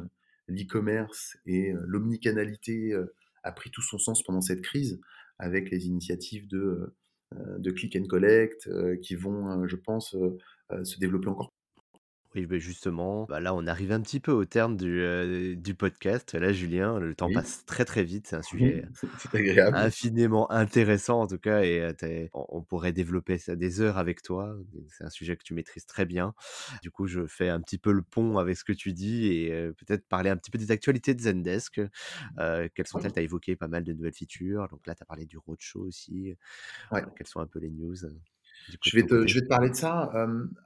l'e-commerce 0.47 1.37
et 1.45 1.73
l'omnicanalité 1.85 2.95
a 3.43 3.51
pris 3.51 3.71
tout 3.71 3.81
son 3.81 3.97
sens 3.97 4.23
pendant 4.23 4.41
cette 4.41 4.61
crise, 4.61 4.99
avec 5.39 5.69
les 5.71 5.87
initiatives 5.87 6.47
de, 6.47 6.95
euh, 7.35 7.57
de 7.59 7.71
click 7.71 7.95
and 7.95 8.05
collect 8.07 8.67
euh, 8.67 8.97
qui 8.97 9.15
vont, 9.15 9.49
euh, 9.49 9.67
je 9.67 9.75
pense, 9.75 10.15
se 10.83 10.99
développer 10.99 11.27
encore 11.27 11.52
Oui, 12.35 12.47
beh, 12.47 12.59
justement, 12.59 13.25
bah, 13.25 13.39
là, 13.39 13.53
on 13.53 13.67
arrive 13.67 13.91
un 13.91 14.01
petit 14.01 14.19
peu 14.19 14.31
au 14.31 14.43
terme 14.43 14.75
du, 14.75 15.55
du 15.55 15.75
podcast. 15.75 16.33
Là, 16.33 16.51
Julien, 16.51 16.97
le 16.97 17.13
temps 17.13 17.27
Oui. 17.27 17.33
passe 17.35 17.63
très, 17.67 17.85
très 17.85 18.03
vite. 18.03 18.25
C'est 18.27 18.35
un 18.35 18.41
sujet 18.41 18.85
agréable. 19.33 19.77
infiniment 19.77 20.51
intéressant, 20.51 21.21
en 21.21 21.27
tout 21.27 21.37
cas 21.37 21.61
et 21.61 21.93
on 22.33 22.45
on 22.49 22.61
pourrait 22.63 22.91
développer 22.93 23.37
ça 23.37 23.55
des 23.55 23.81
heures 23.81 23.97
avec 23.99 24.21
toi. 24.23 24.55
C'est 24.89 25.03
un 25.03 25.09
sujet 25.09 25.35
que 25.37 25.43
tu 25.43 25.53
maîtrises 25.53 25.85
très 25.85 26.05
bien. 26.05 26.33
Du 26.81 26.89
coup, 26.91 27.05
je 27.07 27.27
fais 27.27 27.49
un 27.49 27.61
petit 27.61 27.77
peu 27.77 27.91
le 27.91 28.01
pont 28.01 28.37
avec 28.39 28.57
ce 28.57 28.63
que 28.63 28.73
tu 28.73 28.93
dis 28.93 29.27
et 29.27 29.49
peut-être 29.77 30.07
parler 30.07 30.29
un 30.31 30.37
petit 30.37 30.49
peu 30.51 30.57
des 30.57 30.71
actualités 30.71 31.13
de 31.13 31.21
Zendesk. 31.21 31.81
Quelles 32.37 32.87
sont-elles? 32.87 33.13
Tu 33.13 33.19
as 33.19 33.23
évoqué 33.23 33.55
pas 33.55 33.67
mal 33.67 33.83
de 33.83 33.93
nouvelles 33.93 34.13
features, 34.13 34.67
donc 34.69 34.87
là, 34.87 34.95
tu 34.95 35.03
as 35.03 35.05
parlé 35.05 35.25
du 35.25 35.37
roadshow 35.37 35.81
aussi. 35.85 36.35
ouais. 36.91 37.03
Quelles 37.15 37.27
sont 37.27 37.39
un 37.41 37.47
peu 37.47 37.59
les 37.59 37.69
news, 37.69 37.95
coup, 38.77 38.77
Je 38.81 38.97
vais 38.97 39.05
te 39.05 39.25
je 39.27 39.33
côté? 39.33 39.39
vais 39.39 39.41
te 39.43 39.47
parler 39.47 39.69
de 39.69 39.75
ça, 39.75 40.11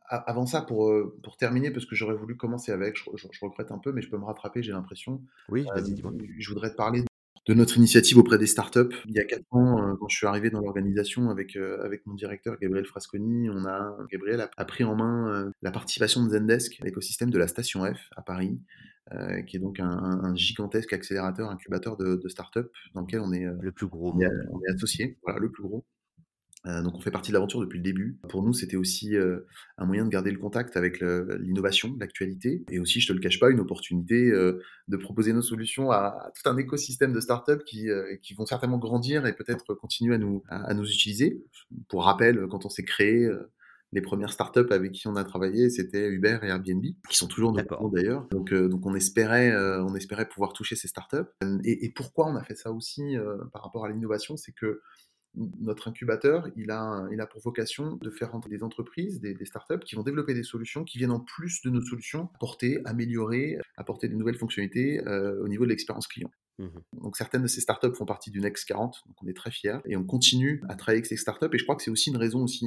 avant 0.10 0.46
ça 0.46 0.62
pour, 0.62 0.90
heu, 0.92 1.20
pour 1.24 1.38
terminer 1.38 1.72
parce 1.72 1.86
que 1.86 1.96
j'aurais 1.96 2.16
voulu 2.16 2.36
commencer 2.38 2.72
avec, 2.72 2.96
je 2.98 3.04
je 3.16 3.28
je 3.32 3.40
regrette 3.46 3.72
un 3.72 3.80
peu, 3.80 3.92
mais 3.92 4.02
je 4.02 4.10
peux 4.10 4.18
me 4.18 4.26
rattraper, 4.26 4.64
j'ai 4.64 4.72
l'impression. 4.72 5.24
Oui, 5.50 5.70
vas-y, 5.74 5.94
Hem, 5.94 5.94
dis-moi. 5.94 6.14
je 6.40 6.50
voudrais 6.50 6.72
te 6.72 6.76
parler 6.76 7.04
de 7.48 7.54
notre 7.54 7.78
initiative 7.78 8.18
auprès 8.18 8.38
des 8.38 8.48
startups. 8.48 8.96
Il 9.06 9.16
y 9.16 9.20
a 9.20 9.26
4 9.26 9.46
ans, 9.52 9.82
heu, 9.94 9.96
quand 9.98 10.08
je 10.10 10.18
suis 10.18 10.28
arrivé 10.28 10.50
dans 10.50 10.60
l'organisation 10.62 11.30
avec, 11.30 11.56
heu, 11.56 11.82
avec 11.84 12.06
mon 12.06 12.14
directeur 12.16 12.58
Gabriel 12.60 12.86
Frasconi, 12.86 13.50
on 13.50 13.66
a 13.66 13.98
Gabriel 14.12 14.42
a 14.42 14.50
a 14.58 14.66
pris 14.66 14.84
en 14.84 14.96
main, 14.96 15.52
la 15.62 15.72
participation 15.72 16.24
de 16.26 16.30
Zendesk, 16.30 16.80
l'écosystème 16.84 17.30
de 17.30 17.38
la 17.38 17.48
Station 17.48 17.86
F 17.86 18.10
à 18.16 18.22
Paris, 18.22 18.60
qui 19.48 19.58
est 19.58 19.60
donc 19.60 19.80
un 19.80 20.36
gigantesque 20.36 20.94
accélérateur, 20.94 21.50
incubateur 21.50 21.98
de 21.98 22.16
de 22.18 22.28
startups 22.30 22.70
dans 22.94 23.02
lequel 23.02 23.22
on 23.22 23.32
est, 23.34 23.46
Le 23.60 23.72
plus 23.72 23.88
gros 23.88 24.12
on 24.12 24.20
est 24.22 24.28
monde. 24.28 24.50
on 24.52 24.60
est 24.64 24.74
associés, 24.76 25.18
voilà, 25.24 25.40
le 25.40 25.52
plus 25.52 25.64
gros. 25.64 25.86
Heu, 26.66 26.82
donc 26.84 26.96
on 26.96 27.00
fait 27.00 27.12
partie 27.12 27.30
de 27.32 27.34
l'aventure 27.34 27.60
depuis 27.62 27.78
le 27.78 27.84
début. 27.84 28.18
Pour 28.30 28.44
nous, 28.44 28.54
c'était 28.54 28.78
aussi, 28.78 29.16
heu, 29.16 29.46
un 29.78 29.86
moyen 29.86 30.06
de 30.06 30.10
garder 30.10 30.32
le 30.32 30.40
contact 30.40 30.76
avec 30.76 31.02
l'innovation, 31.02 31.96
l'actualité 32.00 32.66
et 32.72 32.80
aussi, 32.80 33.00
je 33.00 33.08
te 33.08 33.14
le 33.14 33.20
cache 33.20 33.40
pas, 33.40 33.50
une 33.50 33.60
opportunité, 33.60 34.30
heu, 34.32 34.62
de 34.88 34.98
proposer 34.98 35.34
nos 35.34 35.42
solutions 35.42 35.92
à 35.92 36.32
tout 36.36 36.50
un 36.50 36.58
écosystème 36.58 37.14
de 37.14 37.20
startups 37.20 37.64
qui, 37.66 37.88
vont 38.38 38.46
certainement 38.46 38.78
grandir 38.78 39.26
et 39.26 39.34
peut-être 39.34 39.74
continuer 39.76 40.16
à 40.16 40.18
nous 40.18 40.44
à 40.50 40.58
à 40.68 40.74
nous 40.74 40.86
utiliser. 40.86 41.44
Pour 41.90 42.04
rappel, 42.06 42.48
quand 42.50 42.66
on 42.66 42.70
s'est 42.70 42.84
créé, 42.84 43.30
les 43.94 44.02
premières 44.02 44.34
startups 44.34 44.72
avec 44.72 44.92
qui 44.92 45.08
on 45.08 45.16
a 45.16 45.24
travaillé, 45.24 45.70
c'était 45.70 46.10
Uber 46.10 46.40
et 46.44 46.48
Airbnb, 46.48 46.84
qui 46.84 47.16
sont 47.16 47.28
toujours 47.28 47.54
nos 47.54 47.90
d'ailleurs. 47.90 48.28
Donc 48.32 48.54
donc 48.54 48.86
on 48.86 48.94
espérait, 48.96 49.56
on 49.80 49.96
espérait 49.96 50.28
pouvoir 50.28 50.54
toucher 50.54 50.76
ces 50.76 50.88
startups. 50.88 51.28
Et 51.64 51.86
et 51.86 51.90
pourquoi 51.96 52.28
on 52.28 52.36
a 52.36 52.44
fait 52.44 52.56
ça 52.56 52.72
aussi, 52.72 53.16
par 53.54 53.64
rapport 53.64 53.86
à 53.86 53.90
l'innovation? 53.90 54.36
C'est 54.36 54.52
que 54.52 54.82
notre 55.60 55.88
incubateur, 55.88 56.48
il 56.56 56.72
a, 56.72 57.08
il 57.12 57.22
a 57.22 57.28
pour 57.28 57.42
vocation 57.42 57.98
de 58.02 58.10
faire 58.10 58.32
rentrer 58.32 58.50
des 58.50 58.64
entreprises, 58.64 59.20
des, 59.20 59.34
des 59.34 59.46
startups 59.46 59.80
qui 59.80 59.96
vont 59.96 60.04
développer 60.04 60.34
des 60.34 60.44
solutions 60.44 60.84
qui 60.84 60.98
viennent 60.98 61.12
en 61.12 61.20
plus 61.20 61.62
de 61.64 61.70
nos 61.70 61.82
solutions 61.82 62.30
apporter, 62.36 62.80
améliorer, 62.86 63.60
apporter 63.76 64.08
des 64.08 64.16
nouvelles 64.16 64.38
fonctionnalités 64.38 65.06
euh, 65.08 65.44
au 65.44 65.48
niveau 65.48 65.66
de 65.66 65.70
l'expérience 65.70 66.08
client. 66.08 66.32
Mmh 66.60 66.68
Donc 66.94 67.18
certaines 67.18 67.44
de 67.44 67.48
ces 67.48 67.62
startups 67.62 67.94
font 67.94 68.06
partie 68.06 68.32
du 68.32 68.40
Next 68.40 68.66
40, 68.66 69.04
donc 69.06 69.16
on 69.22 69.28
est 69.28 69.36
très 69.36 69.52
fiers 69.52 69.78
et 69.86 69.96
on 69.96 70.04
continue 70.04 70.64
à 70.70 70.76
travailler 70.76 70.98
avec 70.98 71.06
ces 71.06 71.18
startups 71.18 71.54
et 71.54 71.58
je 71.58 71.64
crois 71.64 71.76
que 71.76 71.84
c'est 71.84 71.92
aussi 71.92 72.10
une 72.10 72.18
raison 72.18 72.44
aussi 72.44 72.66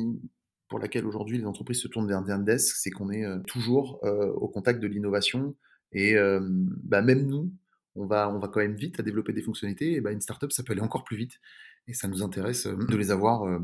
pour 0.69 0.79
laquelle 0.79 1.05
aujourd'hui 1.05 1.37
les 1.37 1.45
entreprises 1.45 1.81
se 1.83 1.89
tournent 1.89 2.07
vers 2.07 2.25
Zendesk, 2.25 2.77
c'est 2.77 2.91
qu'on 2.91 3.11
est 3.11 3.25
euh, 3.25 3.41
toujours 3.41 3.99
euh, 4.05 4.29
au 4.35 4.49
contact 4.49 4.81
de 4.81 4.87
l'innovation 4.87 5.57
et 5.93 6.17
euh, 6.17 6.41
bah, 6.41 7.03
même 7.03 7.27
nous, 7.27 7.53
on 7.97 8.07
va, 8.07 8.33
on 8.33 8.39
va 8.39 8.47
quand 8.47 8.61
même 8.61 8.77
vite 8.77 9.01
à 9.01 9.03
développer 9.03 9.33
des 9.33 9.43
fonctionnalités 9.43 9.95
et 9.95 10.01
bah, 10.01 10.13
une 10.13 10.21
startup 10.21 10.53
ça 10.53 10.63
peut 10.63 10.73
aller 10.73 10.81
encore 10.81 11.03
plus 11.03 11.17
vite 11.17 11.41
et 11.87 11.95
ça 11.95 12.09
nous 12.09 12.23
intéresse 12.23 12.67
euh, 12.67 12.77
de 12.77 12.97
les 12.97 13.11
avoir 13.11 13.45
euh, 13.45 13.59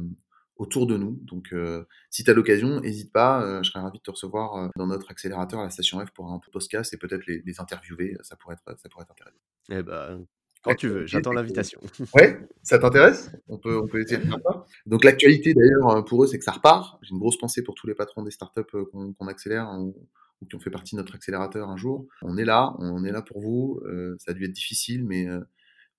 autour 0.57 0.87
de 0.87 0.97
nous. 0.97 1.19
Donc 1.23 1.53
euh, 1.53 1.85
si 2.11 2.25
tu 2.25 2.31
as 2.31 2.35
l'occasion, 2.35 2.81
n'hésite 2.81 3.13
pas, 3.13 3.43
euh, 3.43 3.63
je 3.63 3.71
serais 3.71 3.81
ravi 3.81 3.99
de 3.99 4.03
te 4.03 4.11
recevoir 4.11 4.57
euh, 4.57 4.69
dans 4.77 4.87
notre 4.87 5.11
accélérateur 5.11 5.61
à 5.61 5.65
la 5.65 5.71
station 5.71 6.05
F 6.05 6.11
pour 6.13 6.31
un 6.31 6.41
podcast 6.53 6.93
et 6.93 6.97
peut-être 6.97 7.27
les, 7.27 7.43
les 7.45 7.61
interviewer, 7.61 8.17
ça 8.23 8.37
pourrait 8.37 8.55
être, 8.55 8.79
ça 8.79 8.89
pourrait 8.89 9.05
être 9.05 9.13
intéressant. 9.13 9.37
Eh 9.71 9.83
ben, 9.83 10.27
quand 10.63 10.75
tu 10.75 10.89
veux, 10.89 11.07
j'attends 11.07 11.33
l'invitation. 11.33 11.81
ouais, 12.15 12.41
ça 12.63 12.79
t'intéresse? 12.79 13.31
On 13.49 13.59
peut 13.59 13.79
on 13.79 13.87
peut 13.87 14.01
essayer 14.01 14.17
de 14.19 14.27
faire 14.27 14.41
ça. 14.45 14.65
Donc 14.87 15.05
l'actualité 15.05 15.55
d'ailleurs, 15.55 16.05
pour 16.05 16.25
eux, 16.25 16.27
c'est 16.27 16.39
que 16.39 16.45
ça 16.45 16.53
repart. 16.53 16.99
J'ai 17.03 17.13
une 17.13 17.21
grosse 17.21 17.39
pensée 17.39 17.63
pour 17.63 17.75
tous 17.75 17.87
les 17.87 17.95
patrons 17.95 18.23
des 18.23 18.33
startups, 18.33 18.63
qu'on 18.93 19.27
accélère 19.29 19.69
ou 19.79 19.95
ou 20.43 20.45
qui 20.45 20.55
ont 20.55 20.61
fait 20.61 20.69
partie 20.69 20.95
de 20.95 21.01
notre 21.01 21.15
accélérateur 21.15 21.67
un 21.71 21.79
jour. 21.79 22.07
On 22.21 22.37
est 22.37 22.45
là, 22.45 22.75
on 22.79 23.05
est 23.05 23.13
là 23.13 23.23
pour 23.23 23.41
vous, 23.41 23.81
ça 24.19 24.33
a 24.33 24.35
dû 24.35 24.45
être 24.45 24.53
difficile, 24.53 25.05
mais 25.05 25.27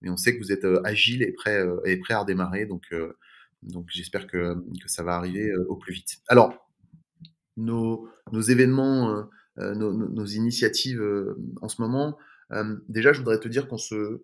mais 0.02 0.10
on 0.10 0.18
sait 0.18 0.38
que 0.38 0.44
vous 0.44 0.52
êtes, 0.52 0.66
et 0.66 1.32
prêts, 1.34 1.64
heu 1.66 1.82
et 1.86 1.98
prêts 1.98 2.14
à 2.14 2.20
redémarrer 2.20 2.66
donc 2.66 2.94
donc 3.64 3.88
j'espère 3.90 4.28
que 4.28 4.56
ça 4.86 5.04
va 5.04 5.16
arriver, 5.16 5.54
au 5.56 5.76
plus 5.76 5.94
vite. 5.94 6.18
Alors, 6.28 6.70
nos 7.58 8.08
événements, 8.32 9.28
nos 9.58 10.26
initiatives, 10.26 11.04
en 11.62 11.68
ce 11.68 11.82
moment, 11.82 12.18
déjà 12.88 13.14
je 13.14 13.20
voudrais 13.20 13.40
te 13.40 13.48
dire 13.48 13.68
qu'on 13.68 13.78
se 13.78 14.24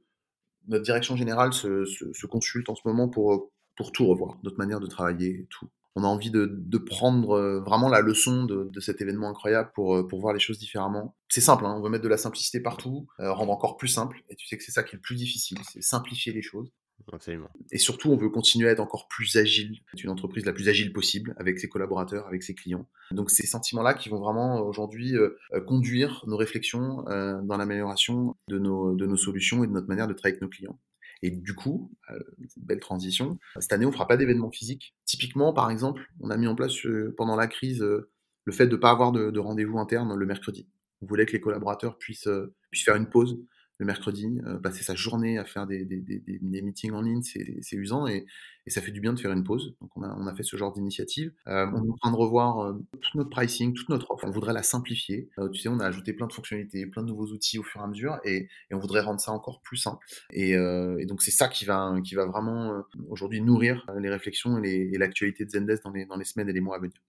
notre 0.68 0.84
direction 0.84 1.16
générale 1.16 1.54
se 1.54 2.26
consulte 2.26 2.70
en 2.70 2.76
ce 2.76 2.82
moment 2.86 3.10
pour, 3.10 3.52
pour 3.76 3.92
tout 3.92 4.06
revoir, 4.06 4.38
notre 4.44 4.58
manière 4.58 4.80
de 4.80 4.88
travailler, 4.88 5.48
tout. 5.50 5.68
On 5.96 6.04
a 6.04 6.08
envie 6.08 6.32
de, 6.32 6.50
de 6.52 6.78
prendre 6.78 7.32
euh, 7.32 7.62
vraiment 7.62 7.90
la 7.90 8.02
leçon 8.02 8.46
de, 8.46 8.70
de, 8.72 8.80
cet 8.80 9.02
événement 9.02 9.30
incroyable 9.30 9.72
pour, 9.76 9.96
euh, 9.96 10.08
pour 10.08 10.20
voir 10.22 10.34
les 10.34 10.40
choses 10.40 10.58
différemment. 10.58 11.16
C'est 11.30 11.42
simple, 11.42 11.66
hein, 11.66 11.76
on 11.78 11.82
veut 11.82 11.90
mettre 11.90 12.04
de 12.04 12.10
la 12.10 12.18
simplicité 12.18 12.60
partout, 12.60 13.08
euh, 13.20 13.32
rendre 13.32 13.52
encore 13.52 13.78
plus 13.78 13.88
simple, 13.88 14.24
et 14.30 14.36
tu 14.36 14.48
sais 14.48 14.58
que 14.58 14.64
c'est 14.64 14.72
ça 14.72 14.84
qui 14.84 14.96
est 14.96 14.98
le 14.98 15.02
plus 15.02 15.16
difficile, 15.16 15.60
c'est 15.72 15.84
simplifier 15.84 16.34
les 16.34 16.42
choses. 16.42 16.72
Absolument. 17.12 17.50
Et 17.72 17.78
surtout, 17.78 18.12
on 18.12 18.16
veut 18.16 18.30
continuer 18.30 18.70
à 18.70 18.72
être 18.72 18.80
encore 18.80 19.08
plus 19.08 19.36
agile, 19.36 19.80
être 19.94 20.04
une 20.04 20.10
entreprise 20.10 20.46
la 20.46 20.54
plus 20.54 20.70
agile 20.70 20.94
possible 20.94 21.34
avec 21.38 21.60
ses 21.60 21.68
collaborateurs, 21.68 22.28
avec 22.28 22.44
ses 22.44 22.56
clients. 22.56 22.88
Donc 23.12 23.30
ces 23.30 23.46
sentiments-là 23.46 23.94
qui 23.94 24.10
vont 24.10 24.20
vraiment 24.20 24.58
euh, 24.58 24.62
aujourd'hui 24.62 25.16
euh, 25.16 25.38
euh, 25.54 25.62
conduire 25.62 26.24
nos 26.28 26.38
réflexions 26.38 27.06
euh, 27.10 27.42
dans 27.42 27.58
l'amélioration 27.58 28.36
de 28.48 28.58
nos, 28.58 28.96
de 28.96 29.06
nos 29.06 29.18
solutions 29.18 29.64
et 29.64 29.68
de 29.68 29.74
notre 29.74 29.88
manière 29.88 30.08
de 30.08 30.14
travailler 30.14 30.36
avec 30.36 30.42
nos 30.42 30.50
clients. 30.50 30.80
Et 31.24 31.32
du 31.32 31.56
coup, 31.56 31.90
euh, 32.12 32.20
belle 32.58 32.82
transition, 32.82 33.40
cette 33.58 33.72
année, 33.72 33.86
on 33.86 33.94
fera 33.94 34.08
pas 34.08 34.18
d'événements 34.18 34.52
physiques. 34.52 34.94
Typiquement, 35.06 35.54
par 35.54 35.72
exemple, 35.72 36.06
on 36.20 36.30
a 36.30 36.36
mis 36.36 36.48
en 36.48 36.54
place 36.54 36.86
euh, 36.86 37.16
pendant 37.18 37.38
la 37.38 37.48
crise 37.48 37.82
euh, 37.82 38.12
le 38.44 38.52
fait 38.52 38.68
de 38.68 38.76
ne 38.76 38.82
pas 38.82 38.92
avoir 38.92 39.14
de, 39.14 39.32
de 39.32 39.40
rendez-vous 39.40 39.80
interne 39.80 40.16
le 40.16 40.26
mercredi. 40.26 40.68
On 41.02 41.06
voulait 41.06 41.26
que 41.26 41.32
les 41.32 41.40
collaborateurs 41.40 41.98
puissent, 41.98 42.28
faire 42.76 42.98
une 42.98 43.10
pause 43.10 43.42
le 43.80 43.86
mercredi, 43.86 44.40
passer 44.62 44.84
sa 44.84 44.96
journée 44.96 45.38
à 45.38 45.46
faire 45.46 45.66
des, 45.66 45.84
des 45.84 46.62
meetings 46.62 46.92
en 46.92 47.02
ligne, 47.02 47.24
c'est 47.24 47.76
usant 47.76 48.06
et, 48.06 48.26
et, 48.65 48.69
ça 48.69 48.82
fait 48.82 48.91
du 48.91 49.02
bien 49.02 49.13
de 49.13 49.19
faire 49.19 49.32
une 49.32 49.43
pause. 49.43 49.76
Donc 49.82 49.91
on 49.95 50.04
a, 50.04 50.15
on 50.17 50.28
a 50.28 50.36
fait 50.36 50.43
ce 50.43 50.58
genre 50.58 50.71
d'initiative. 50.71 51.32
Euh, 51.47 51.67
on 51.73 51.86
est 51.86 51.91
en 51.91 51.95
train 51.95 52.12
de 52.12 52.15
revoir 52.15 52.60
euh, 52.60 52.73
tout 53.02 53.17
notre 53.17 53.30
pricing, 53.30 53.73
toute 53.73 53.89
notre 53.89 54.12
offre. 54.12 54.26
On 54.26 54.32
voudrait 54.32 54.54
la 54.54 54.63
simplifier. 54.63 55.30
Euh, 55.39 55.49
tu 55.49 55.62
sais, 55.62 55.69
on 55.69 55.80
a 55.80 55.86
ajouté 55.86 56.13
plein 56.13 56.28
de 56.28 56.34
fonctionnalités, 56.34 56.86
plein 56.86 57.04
de 57.04 57.08
nouveaux 57.08 57.28
outils 57.28 57.60
au 57.60 57.63
fur 57.63 57.82
et 57.82 57.84
à 57.84 57.88
mesure 57.88 58.19
et, 58.23 58.47
et 58.69 58.73
on 58.73 58.80
voudrait 58.80 59.02
rendre 59.02 59.19
ça 59.19 59.32
encore 59.32 59.62
plus 59.62 59.78
simple. 59.78 60.06
Et, 60.32 60.56
euh, 60.56 60.97
et 60.99 61.06
donc 61.06 61.21
c'est 61.21 61.32
ça 61.32 61.47
qui 61.47 61.65
va, 61.65 61.95
qui 62.04 62.15
va 62.15 62.26
vraiment 62.26 62.73
euh, 62.73 62.82
aujourd'hui 63.10 63.41
nourrir 63.41 63.86
les 63.99 64.10
réflexions 64.10 64.62
et 64.63 64.97
l'actualité 64.97 65.45
de 65.45 65.49
Zendesk 65.49 65.84
dans 65.84 65.91
les, 65.91 66.06
dans 66.06 66.17
les 66.17 66.26
semaines 66.26 66.49
et 66.49 66.54
les 66.54 66.62
mois 66.62 66.78
à 66.78 66.80
venir. 66.80 66.99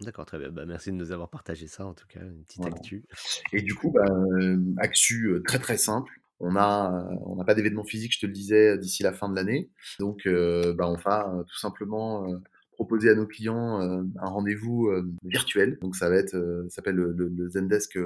D'accord, 0.00 0.26
très 0.26 0.38
bien. 0.38 0.50
Bah, 0.50 0.66
merci 0.66 0.90
de 0.90 0.96
nous 0.96 1.12
avoir 1.12 1.30
partagé 1.30 1.66
ça, 1.66 1.86
en 1.86 1.94
tout 1.94 2.06
cas, 2.08 2.20
une 2.20 2.44
petite 2.44 2.60
Voilà. 2.60 2.76
actu. 2.76 3.04
Et 3.52 3.62
du 3.62 3.74
coup, 3.74 3.90
bah, 3.90 4.04
euh, 4.06 4.58
actu 4.78 5.26
euh, 5.28 5.42
très 5.46 5.58
très 5.58 5.76
simple. 5.76 6.12
On 6.44 6.56
a, 6.56 6.92
euh, 6.92 7.16
on 7.24 7.36
n'a 7.36 7.44
pas 7.44 7.54
d'événement 7.54 7.84
physique, 7.84 8.14
je 8.14 8.20
te 8.20 8.26
le 8.26 8.32
disais, 8.32 8.76
d'ici 8.78 9.02
la 9.02 9.12
fin 9.12 9.30
de 9.30 9.34
l'année. 9.34 9.70
Donc, 9.98 10.26
euh, 10.26 10.74
bah, 10.74 10.88
on 10.88 10.96
va 10.96 11.32
euh, 11.34 11.42
tout 11.44 11.58
simplement 11.58 12.28
euh, 12.28 12.36
proposer 12.72 13.08
à 13.08 13.14
nos 13.14 13.26
clients 13.26 13.80
euh, 13.80 14.02
un 14.20 14.28
rendez-vous 14.28 14.88
euh, 14.88 15.10
virtuel. 15.24 15.78
Donc, 15.80 15.96
ça 15.96 16.10
va 16.10 16.16
être, 16.16 16.34
euh, 16.34 16.64
ça 16.68 16.76
s'appelle 16.76 16.96
le, 16.96 17.12
le, 17.12 17.28
le, 17.28 17.48
Zendesk 17.48 17.98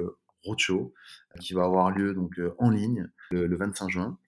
Roadshow, 0.44 0.94
qui 1.40 1.53
va 1.55 1.64
avoir 1.64 1.90
lieu 1.90 2.14
donc 2.14 2.38
euh, 2.38 2.55
en 2.59 2.70
ligne 2.70 3.09
le, 3.33 3.46
le 3.46 3.57
25 3.57 3.90
juin. 3.90 4.18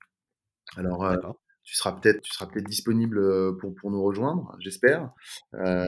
Alors, 0.76 1.04
euh, 1.04 1.16
tu 1.62 1.76
seras 1.76 1.92
peut-être, 1.92 2.20
tu 2.22 2.32
seras 2.32 2.46
peut-être 2.46 2.66
disponible 2.66 3.56
pour 3.58 3.74
pour 3.76 3.92
nous 3.92 4.02
rejoindre, 4.02 4.56
j'espère. 4.58 5.12
Euh, 5.54 5.86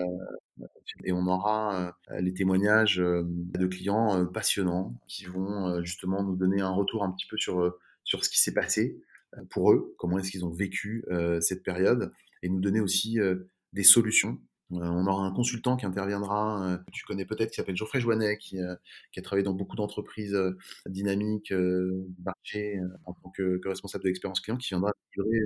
et 1.04 1.12
on 1.12 1.26
aura 1.26 1.92
euh, 2.10 2.20
les 2.20 2.34
témoignages 2.34 3.00
euh, 3.00 3.22
de 3.26 3.66
clients 3.66 4.16
euh, 4.16 4.24
passionnants 4.26 4.94
qui 5.08 5.24
vont 5.24 5.66
euh, 5.66 5.82
justement 5.82 6.22
nous 6.22 6.36
donner 6.36 6.60
un 6.60 6.70
retour 6.70 7.04
un 7.04 7.10
petit 7.10 7.26
peu 7.26 7.36
sur, 7.36 7.74
sur 8.04 8.24
ce 8.24 8.30
qui 8.30 8.40
s'est 8.40 8.54
passé 8.54 9.00
pour 9.50 9.72
eux, 9.72 9.94
comment 9.98 10.18
est-ce 10.18 10.30
qu'ils 10.30 10.44
ont 10.44 10.52
vécu 10.52 11.04
cette 11.40 11.62
période, 11.62 12.12
et 12.42 12.48
nous 12.48 12.60
donner 12.60 12.80
aussi 12.80 13.18
des 13.72 13.84
solutions. 13.84 14.38
on 14.70 15.06
aura 15.06 15.26
un 15.26 15.32
consultant 15.32 15.76
qui 15.76 15.86
interviendra, 15.86 16.78
que 16.86 16.90
tu 16.92 17.04
connais 17.04 17.24
peut-être, 17.24 17.50
qui 17.50 17.56
s'appelle 17.56 17.76
Geoffrey 17.76 18.00
Joannet, 18.00 18.36
qui, 18.38 18.58
a 18.60 19.22
travaillé 19.22 19.44
dans 19.44 19.54
beaucoup 19.54 19.76
d'entreprises 19.76 20.36
dynamiques, 20.86 21.52
marché, 22.22 22.78
en 23.06 23.14
tant 23.14 23.30
que, 23.30 23.60
responsable 23.66 24.04
de 24.04 24.08
l'expérience 24.08 24.40
client, 24.40 24.58
qui 24.58 24.68
viendra 24.68 24.92
livrer 25.16 25.40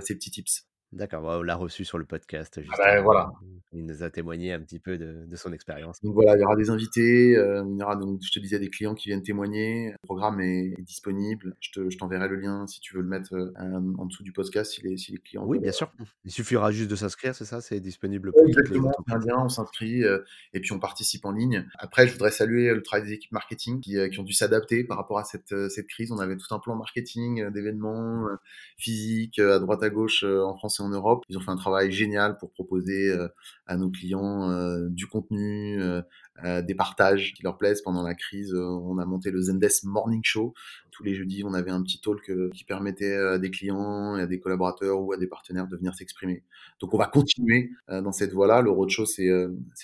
ses 0.00 0.14
petits 0.14 0.30
tips. 0.30 0.69
D'accord, 0.92 1.22
on 1.24 1.42
l'a 1.42 1.54
reçu 1.54 1.84
sur 1.84 1.98
le 1.98 2.04
podcast 2.04 2.60
Ah 2.72 2.74
bah, 2.76 3.00
voilà. 3.00 3.32
Il 3.72 3.86
nous 3.86 4.02
a 4.02 4.10
témoigné 4.10 4.52
un 4.52 4.58
petit 4.58 4.80
peu 4.80 4.98
de, 4.98 5.24
de 5.24 5.36
son 5.36 5.52
expérience. 5.52 6.00
Donc 6.02 6.14
voilà, 6.14 6.36
il 6.36 6.40
y 6.40 6.44
aura 6.44 6.56
des 6.56 6.70
invités, 6.70 7.36
euh, 7.36 7.62
il 7.70 7.78
y 7.78 7.82
aura 7.84 7.94
donc, 7.94 8.20
je 8.22 8.32
te 8.32 8.40
disais, 8.40 8.58
des 8.58 8.70
clients 8.70 8.96
qui 8.96 9.08
viennent 9.08 9.22
témoigner. 9.22 9.90
Le 9.92 9.96
programme 10.02 10.40
est, 10.40 10.74
est 10.76 10.82
disponible. 10.82 11.54
Je, 11.60 11.70
te, 11.70 11.88
je 11.90 11.96
t'enverrai 11.96 12.26
le 12.26 12.34
lien 12.34 12.66
si 12.66 12.80
tu 12.80 12.96
veux 12.96 13.02
le 13.02 13.08
mettre 13.08 13.32
euh, 13.34 13.52
en 13.98 14.06
dessous 14.06 14.24
du 14.24 14.32
podcast 14.32 14.72
si 14.72 14.82
les, 14.82 14.96
si 14.96 15.12
les 15.12 15.18
clients. 15.18 15.44
Oui, 15.44 15.58
veulent. 15.58 15.62
bien 15.62 15.72
sûr. 15.72 15.92
Il 16.24 16.32
suffira 16.32 16.72
juste 16.72 16.90
de 16.90 16.96
s'inscrire, 16.96 17.36
c'est 17.36 17.44
ça? 17.44 17.60
C'est 17.60 17.78
disponible 17.78 18.32
pour 18.32 18.42
les 18.44 18.48
Exactement, 18.48 18.90
un 19.06 19.18
lien, 19.18 19.44
on 19.44 19.48
s'inscrit 19.48 20.02
euh, 20.02 20.18
et 20.54 20.60
puis 20.60 20.72
on 20.72 20.80
participe 20.80 21.24
en 21.24 21.30
ligne. 21.30 21.64
Après, 21.78 22.08
je 22.08 22.12
voudrais 22.14 22.32
saluer 22.32 22.74
le 22.74 22.82
travail 22.82 23.06
des 23.06 23.12
équipes 23.12 23.30
marketing 23.30 23.80
qui, 23.80 23.96
euh, 23.96 24.08
qui 24.08 24.18
ont 24.18 24.24
dû 24.24 24.32
s'adapter 24.32 24.82
par 24.82 24.96
rapport 24.96 25.18
à 25.18 25.24
cette, 25.24 25.52
euh, 25.52 25.68
cette 25.68 25.86
crise. 25.86 26.10
On 26.10 26.18
avait 26.18 26.36
tout 26.36 26.52
un 26.52 26.58
plan 26.58 26.74
marketing 26.74 27.42
euh, 27.42 27.50
d'événements 27.50 28.26
euh, 28.26 28.34
physiques 28.76 29.38
euh, 29.38 29.54
à 29.54 29.58
droite 29.60 29.84
à 29.84 29.90
gauche 29.90 30.24
euh, 30.24 30.42
en 30.42 30.56
France 30.56 30.79
en 30.80 30.88
Europe. 30.88 31.24
Ils 31.28 31.38
ont 31.38 31.40
fait 31.40 31.50
un 31.50 31.56
travail 31.56 31.92
génial 31.92 32.38
pour 32.38 32.50
proposer 32.50 33.10
euh, 33.10 33.28
à 33.66 33.76
nos 33.76 33.90
clients 33.90 34.50
euh, 34.50 34.88
du 34.88 35.06
contenu, 35.06 35.80
euh, 35.80 36.62
des 36.62 36.74
partages 36.74 37.34
qui 37.34 37.42
leur 37.42 37.58
plaisent 37.58 37.82
pendant 37.82 38.02
la 38.02 38.14
crise. 38.14 38.54
On 38.54 38.98
a 38.98 39.04
monté 39.04 39.30
le 39.30 39.40
Zendesk 39.40 39.84
Morning 39.84 40.22
Show. 40.24 40.54
Tous 40.90 41.02
les 41.02 41.14
jeudis, 41.14 41.44
on 41.44 41.54
avait 41.54 41.70
un 41.70 41.82
petit 41.82 42.00
talk 42.00 42.30
qui 42.52 42.64
permettait 42.64 43.14
à 43.14 43.38
des 43.38 43.50
clients, 43.50 44.16
et 44.16 44.22
à 44.22 44.26
des 44.26 44.40
collaborateurs 44.40 45.00
ou 45.00 45.12
à 45.12 45.16
des 45.16 45.26
partenaires 45.26 45.68
de 45.68 45.76
venir 45.76 45.94
s'exprimer. 45.94 46.44
Donc 46.80 46.94
on 46.94 46.98
va 46.98 47.06
continuer 47.06 47.70
dans 47.88 48.12
cette 48.12 48.32
voie-là. 48.32 48.62
Le 48.62 48.70
roadshow, 48.70 49.04
c'est 49.06 49.28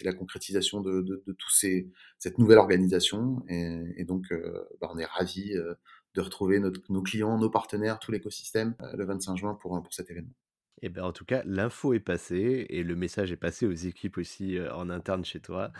la 0.04 0.12
concrétisation 0.14 0.80
de, 0.80 1.02
de, 1.02 1.36
ces, 1.50 1.88
cette 2.18 2.38
nouvelle 2.38 2.58
organisation. 2.58 3.44
Et, 3.48 4.04
donc, 4.04 4.24
bah, 4.80 4.90
on 4.92 4.98
est 4.98 5.04
ravis 5.04 5.54
de 6.14 6.20
retrouver 6.20 6.58
nos 6.58 7.02
clients, 7.02 7.38
nos 7.38 7.50
partenaires, 7.50 7.98
tout 7.98 8.12
l'écosystème 8.12 8.74
le 8.94 9.04
25 9.04 9.36
juin 9.36 9.58
pour 9.60 9.86
cet 9.90 10.10
événement. 10.10 10.32
Et 10.82 10.90
ben 10.90 11.04
en 11.04 11.12
tout 11.12 11.24
cas, 11.24 11.42
l'info 11.46 11.94
est 11.94 12.00
passée 12.00 12.66
et 12.68 12.82
le 12.82 12.94
message 12.96 13.32
est 13.32 13.36
passé 13.36 13.66
aux 13.66 13.72
équipes 13.72 14.18
aussi 14.18 14.58
euh, 14.58 14.74
en 14.74 14.90
interne 14.90 15.24
chez 15.24 15.40
toi. 15.40 15.72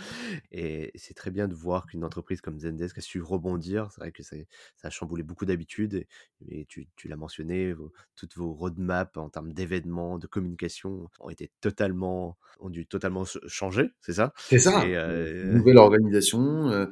Et 0.53 0.91
c'est 0.95 1.13
très 1.13 1.31
bien 1.31 1.49
de 1.49 1.55
voir 1.55 1.87
qu'une 1.87 2.03
entreprise 2.03 2.41
comme 2.41 2.59
Zendesk 2.59 2.97
a 2.97 3.01
su 3.03 3.21
rebondir. 3.21 3.91
C'est 3.93 4.01
vrai 4.01 4.11
que 4.11 4.23
ça 4.23 4.37
a 4.83 4.91
chamboulé 4.91 5.23
beaucoup 5.23 5.45
d'habitudes. 5.45 6.07
Et, 6.49 6.65
tu, 6.65 6.89
tu 6.97 7.09
l'as 7.09 7.17
mentionné, 7.17 7.75
vos, 7.75 7.93
toutes 8.15 8.37
vos 8.37 8.55
roadmaps 8.55 9.19
en 9.19 9.29
termes 9.29 9.53
d'événements, 9.53 10.19
de 10.19 10.27
communication 10.27 11.11
ont 11.21 11.29
été 11.29 11.51
totalement, 11.61 12.39
ont 12.61 12.71
dû 12.71 12.87
totalement 12.87 13.25
changer, 13.47 13.91
c'est 14.01 14.15
ça? 14.15 14.33
C'est 14.37 14.59
ça. 14.59 14.87
Et, 14.87 14.97
euh... 14.97 15.51
Une 15.51 15.59
nouvelle 15.59 15.79
organisation, 15.79 16.69
euh, 16.71 16.87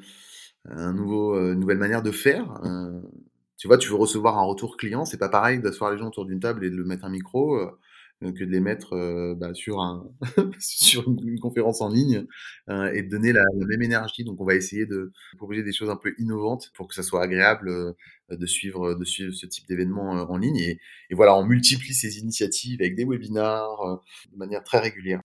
un 0.67 0.93
nouveau, 0.93 1.37
une 1.39 1.61
nouvelle 1.61 1.79
manière 1.79 2.03
de 2.03 2.11
faire. 2.11 2.61
Tu 3.57 3.67
vois, 3.67 3.79
tu 3.79 3.89
veux 3.89 3.97
recevoir 3.97 4.37
un 4.39 4.43
retour 4.43 4.77
client, 4.77 5.07
c'est 5.07 5.17
pas 5.17 5.31
pareil 5.31 5.59
d'asseoir 5.59 5.91
les 5.91 5.97
gens 5.97 6.09
autour 6.09 6.27
d'une 6.27 6.41
table 6.41 6.67
et 6.67 6.71
de 6.71 6.77
le 6.77 6.85
mettre 6.85 7.07
un 7.07 7.09
micro 7.09 7.59
que 8.21 8.45
de 8.45 8.51
les 8.51 8.61
mettre 8.61 8.95
euh, 8.95 9.35
bah, 9.35 9.53
sur, 9.55 9.81
un 9.81 10.09
sur 10.59 11.07
une, 11.09 11.39
conférence 11.41 11.81
en 11.81 11.89
ligne 11.89 12.27
euh, 12.71 12.91
et 12.93 13.03
de 13.03 13.09
donner 13.09 13.33
la, 13.33 13.45
même 13.55 13.83
énergie. 13.83 14.25
Donc, 14.25 14.41
on 14.41 14.45
va 14.45 14.55
essayer 14.55 14.87
de 14.87 15.13
proposer 15.37 15.63
des 15.63 15.73
choses 15.73 15.91
un 15.91 15.97
peu 15.97 16.15
innovantes 16.19 16.71
pour 16.75 16.89
que 16.89 16.95
ça 16.95 17.03
soit 17.03 17.23
agréable 17.23 17.95
euh, 18.31 18.37
de 18.37 18.47
suivre 18.47 18.99
ce 19.05 19.47
type 19.47 19.67
d'événement 19.69 20.17
euh, 20.17 20.25
en 20.25 20.39
ligne. 20.39 20.57
Et, 20.57 20.81
voilà, 21.11 21.37
on 21.37 21.45
multiplie 21.45 21.95
ces 21.95 22.19
initiatives 22.19 22.81
avec 22.81 22.97
des 22.97 23.05
webinars 23.05 23.81
euh, 23.83 23.97
de 24.33 24.37
manière 24.37 24.65
très 24.65 24.79
régulière. 24.79 25.21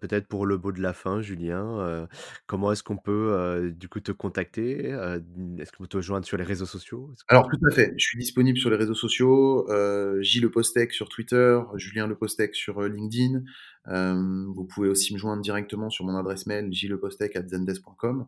Peut-être 0.00 0.26
pour 0.26 0.46
le 0.46 0.58
mot 0.58 0.72
de 0.72 0.80
la 0.80 0.92
fin, 0.92 1.20
Julien, 1.20 1.80
euh, 1.80 2.06
comment 2.46 2.72
est-ce 2.72 2.82
qu'on 2.82 2.96
peut 2.96 3.32
euh, 3.32 3.70
du 3.70 3.88
coup 3.88 4.00
te 4.00 4.12
contacter 4.12 4.92
euh, 4.92 5.18
Est-ce 5.58 5.72
qu'on 5.72 5.84
peut 5.84 5.88
te 5.88 6.00
joindre 6.00 6.26
sur 6.26 6.36
les 6.36 6.44
réseaux 6.44 6.66
sociaux? 6.66 7.10
Alors 7.28 7.48
tout 7.48 7.58
à 7.66 7.74
fait, 7.74 7.94
je 7.96 8.04
suis 8.04 8.18
disponible 8.18 8.58
sur 8.58 8.70
les 8.70 8.76
réseaux 8.76 8.94
sociaux, 8.94 9.68
euh, 9.70 10.20
J 10.22 10.40
Le 10.40 10.50
Postec 10.50 10.92
sur 10.92 11.08
Twitter, 11.08 11.60
Julien 11.74 12.06
Le 12.06 12.16
Postec 12.16 12.54
sur 12.54 12.82
LinkedIn. 12.82 13.42
vous 13.86 14.64
pouvez 14.64 14.88
aussi 14.88 15.12
me 15.14 15.18
joindre 15.18 15.42
directement 15.42 15.90
sur 15.90 16.04
mon 16.04 16.16
adresse 16.16 16.46
mail 16.46 16.72
jlepostec@zendesk.com 16.72 18.26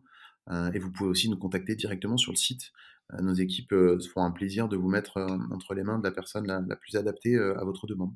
et 0.73 0.79
vous 0.79 0.91
pouvez 0.91 1.09
aussi 1.09 1.29
nous 1.29 1.37
contacter 1.37 1.75
directement 1.75 2.17
sur 2.17 2.31
le 2.31 2.37
site. 2.37 2.71
nos 3.21 3.33
équipes 3.33 3.73
se 3.99 4.07
feront 4.09 4.25
un 4.25 4.31
plaisir 4.31 4.67
de 4.67 4.77
vous 4.77 4.89
mettre 4.89 5.17
entre 5.51 5.73
les 5.73 5.83
mains 5.83 5.99
de 5.99 6.03
la 6.03 6.11
personne 6.11 6.47
la, 6.47 6.61
la 6.67 6.75
plus 6.75 6.95
adaptée 6.95 7.37
à 7.37 7.63
votre 7.63 7.87
demande. 7.87 8.13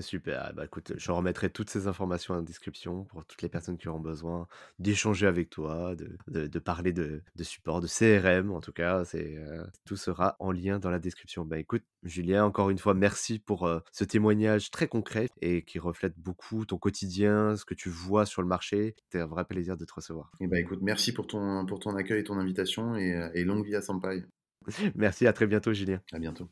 Super, 0.00 0.52
bah 0.54 0.66
écoute, 0.66 0.92
je 0.96 1.10
remettrai 1.10 1.50
toutes 1.50 1.70
ces 1.70 1.86
informations 1.86 2.34
en 2.34 2.42
description 2.42 3.04
pour 3.04 3.24
toutes 3.24 3.42
les 3.42 3.48
personnes 3.48 3.78
qui 3.78 3.88
auront 3.88 4.00
besoin 4.00 4.46
d'échanger 4.78 5.26
avec 5.26 5.48
toi, 5.48 5.96
de, 5.96 6.16
de, 6.28 6.46
de 6.46 6.58
parler 6.58 6.92
de, 6.92 7.22
de, 7.34 7.44
support, 7.44 7.80
de 7.80 7.88
CRM 7.88 8.50
en 8.50 8.60
tout 8.60 8.72
cas, 8.72 9.04
c'est 9.04 9.36
euh, 9.38 9.64
tout 9.86 9.96
sera 9.96 10.36
en 10.40 10.52
lien 10.52 10.78
dans 10.78 10.90
la 10.90 10.98
description. 10.98 11.44
Bah 11.44 11.58
écoute, 11.58 11.82
Julien, 12.02 12.44
encore 12.44 12.70
une 12.70 12.78
fois, 12.78 12.94
merci 12.94 13.38
pour 13.38 13.66
euh, 13.66 13.80
ce 13.90 14.04
témoignage 14.04 14.70
très 14.70 14.88
concret 14.88 15.30
et 15.40 15.62
qui 15.62 15.78
reflète 15.78 16.18
beaucoup 16.18 16.66
ton 16.66 16.76
quotidien, 16.76 17.56
ce 17.56 17.64
que 17.64 17.74
tu 17.74 17.88
vois 17.88 18.26
sur 18.26 18.42
le 18.42 18.48
marché. 18.48 18.94
C'était 19.04 19.20
un 19.20 19.26
vrai 19.26 19.46
plaisir 19.46 19.76
de 19.76 19.84
te 19.84 19.94
recevoir. 19.94 20.30
Et 20.40 20.46
bah 20.46 20.60
écoute, 20.60 20.80
merci 20.82 21.12
pour 21.12 21.26
ton, 21.26 21.64
pour 21.66 21.80
ton 21.80 21.96
accueil 21.96 22.20
et 22.20 22.24
ton 22.24 22.38
invitation 22.38 22.94
et, 22.94 23.30
et 23.34 23.44
longue 23.44 23.64
vie 23.64 23.74
à 23.74 23.82
Sampaï. 23.82 24.24
merci, 24.94 25.26
à 25.26 25.32
très 25.32 25.46
bientôt 25.46 25.72
Julien. 25.72 26.00
À 26.12 26.18
bientôt. 26.18 26.48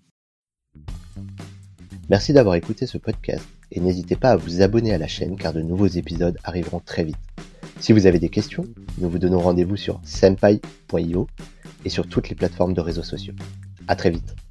Merci 2.09 2.32
d'avoir 2.32 2.54
écouté 2.54 2.86
ce 2.86 2.98
podcast 2.98 3.44
et 3.72 3.80
n'hésitez 3.80 4.14
pas 4.14 4.30
à 4.30 4.36
vous 4.36 4.62
abonner 4.62 4.94
à 4.94 4.98
la 4.98 5.09
chaîne 5.09 5.36
car 5.36 5.52
de 5.52 5.61
nouveaux 5.61 5.88
épisodes 5.88 6.38
arriveront 6.44 6.78
très 6.78 7.02
vite. 7.02 7.16
Si 7.80 7.92
vous 7.92 8.07
avez 8.07 8.20
des 8.20 8.28
questions, 8.28 8.64
nous 8.98 9.11
vous 9.11 9.18
donnons 9.18 9.40
rendez-vous 9.40 9.76
sur 9.76 10.00
senpai.io 10.04 11.26
et 11.84 11.88
sur 11.88 12.07
toutes 12.07 12.28
les 12.28 12.36
plateformes 12.36 12.74
de 12.74 12.80
réseaux 12.80 13.02
sociaux. 13.02 13.34
À 13.88 13.96
très 13.96 14.11
vite. 14.11 14.45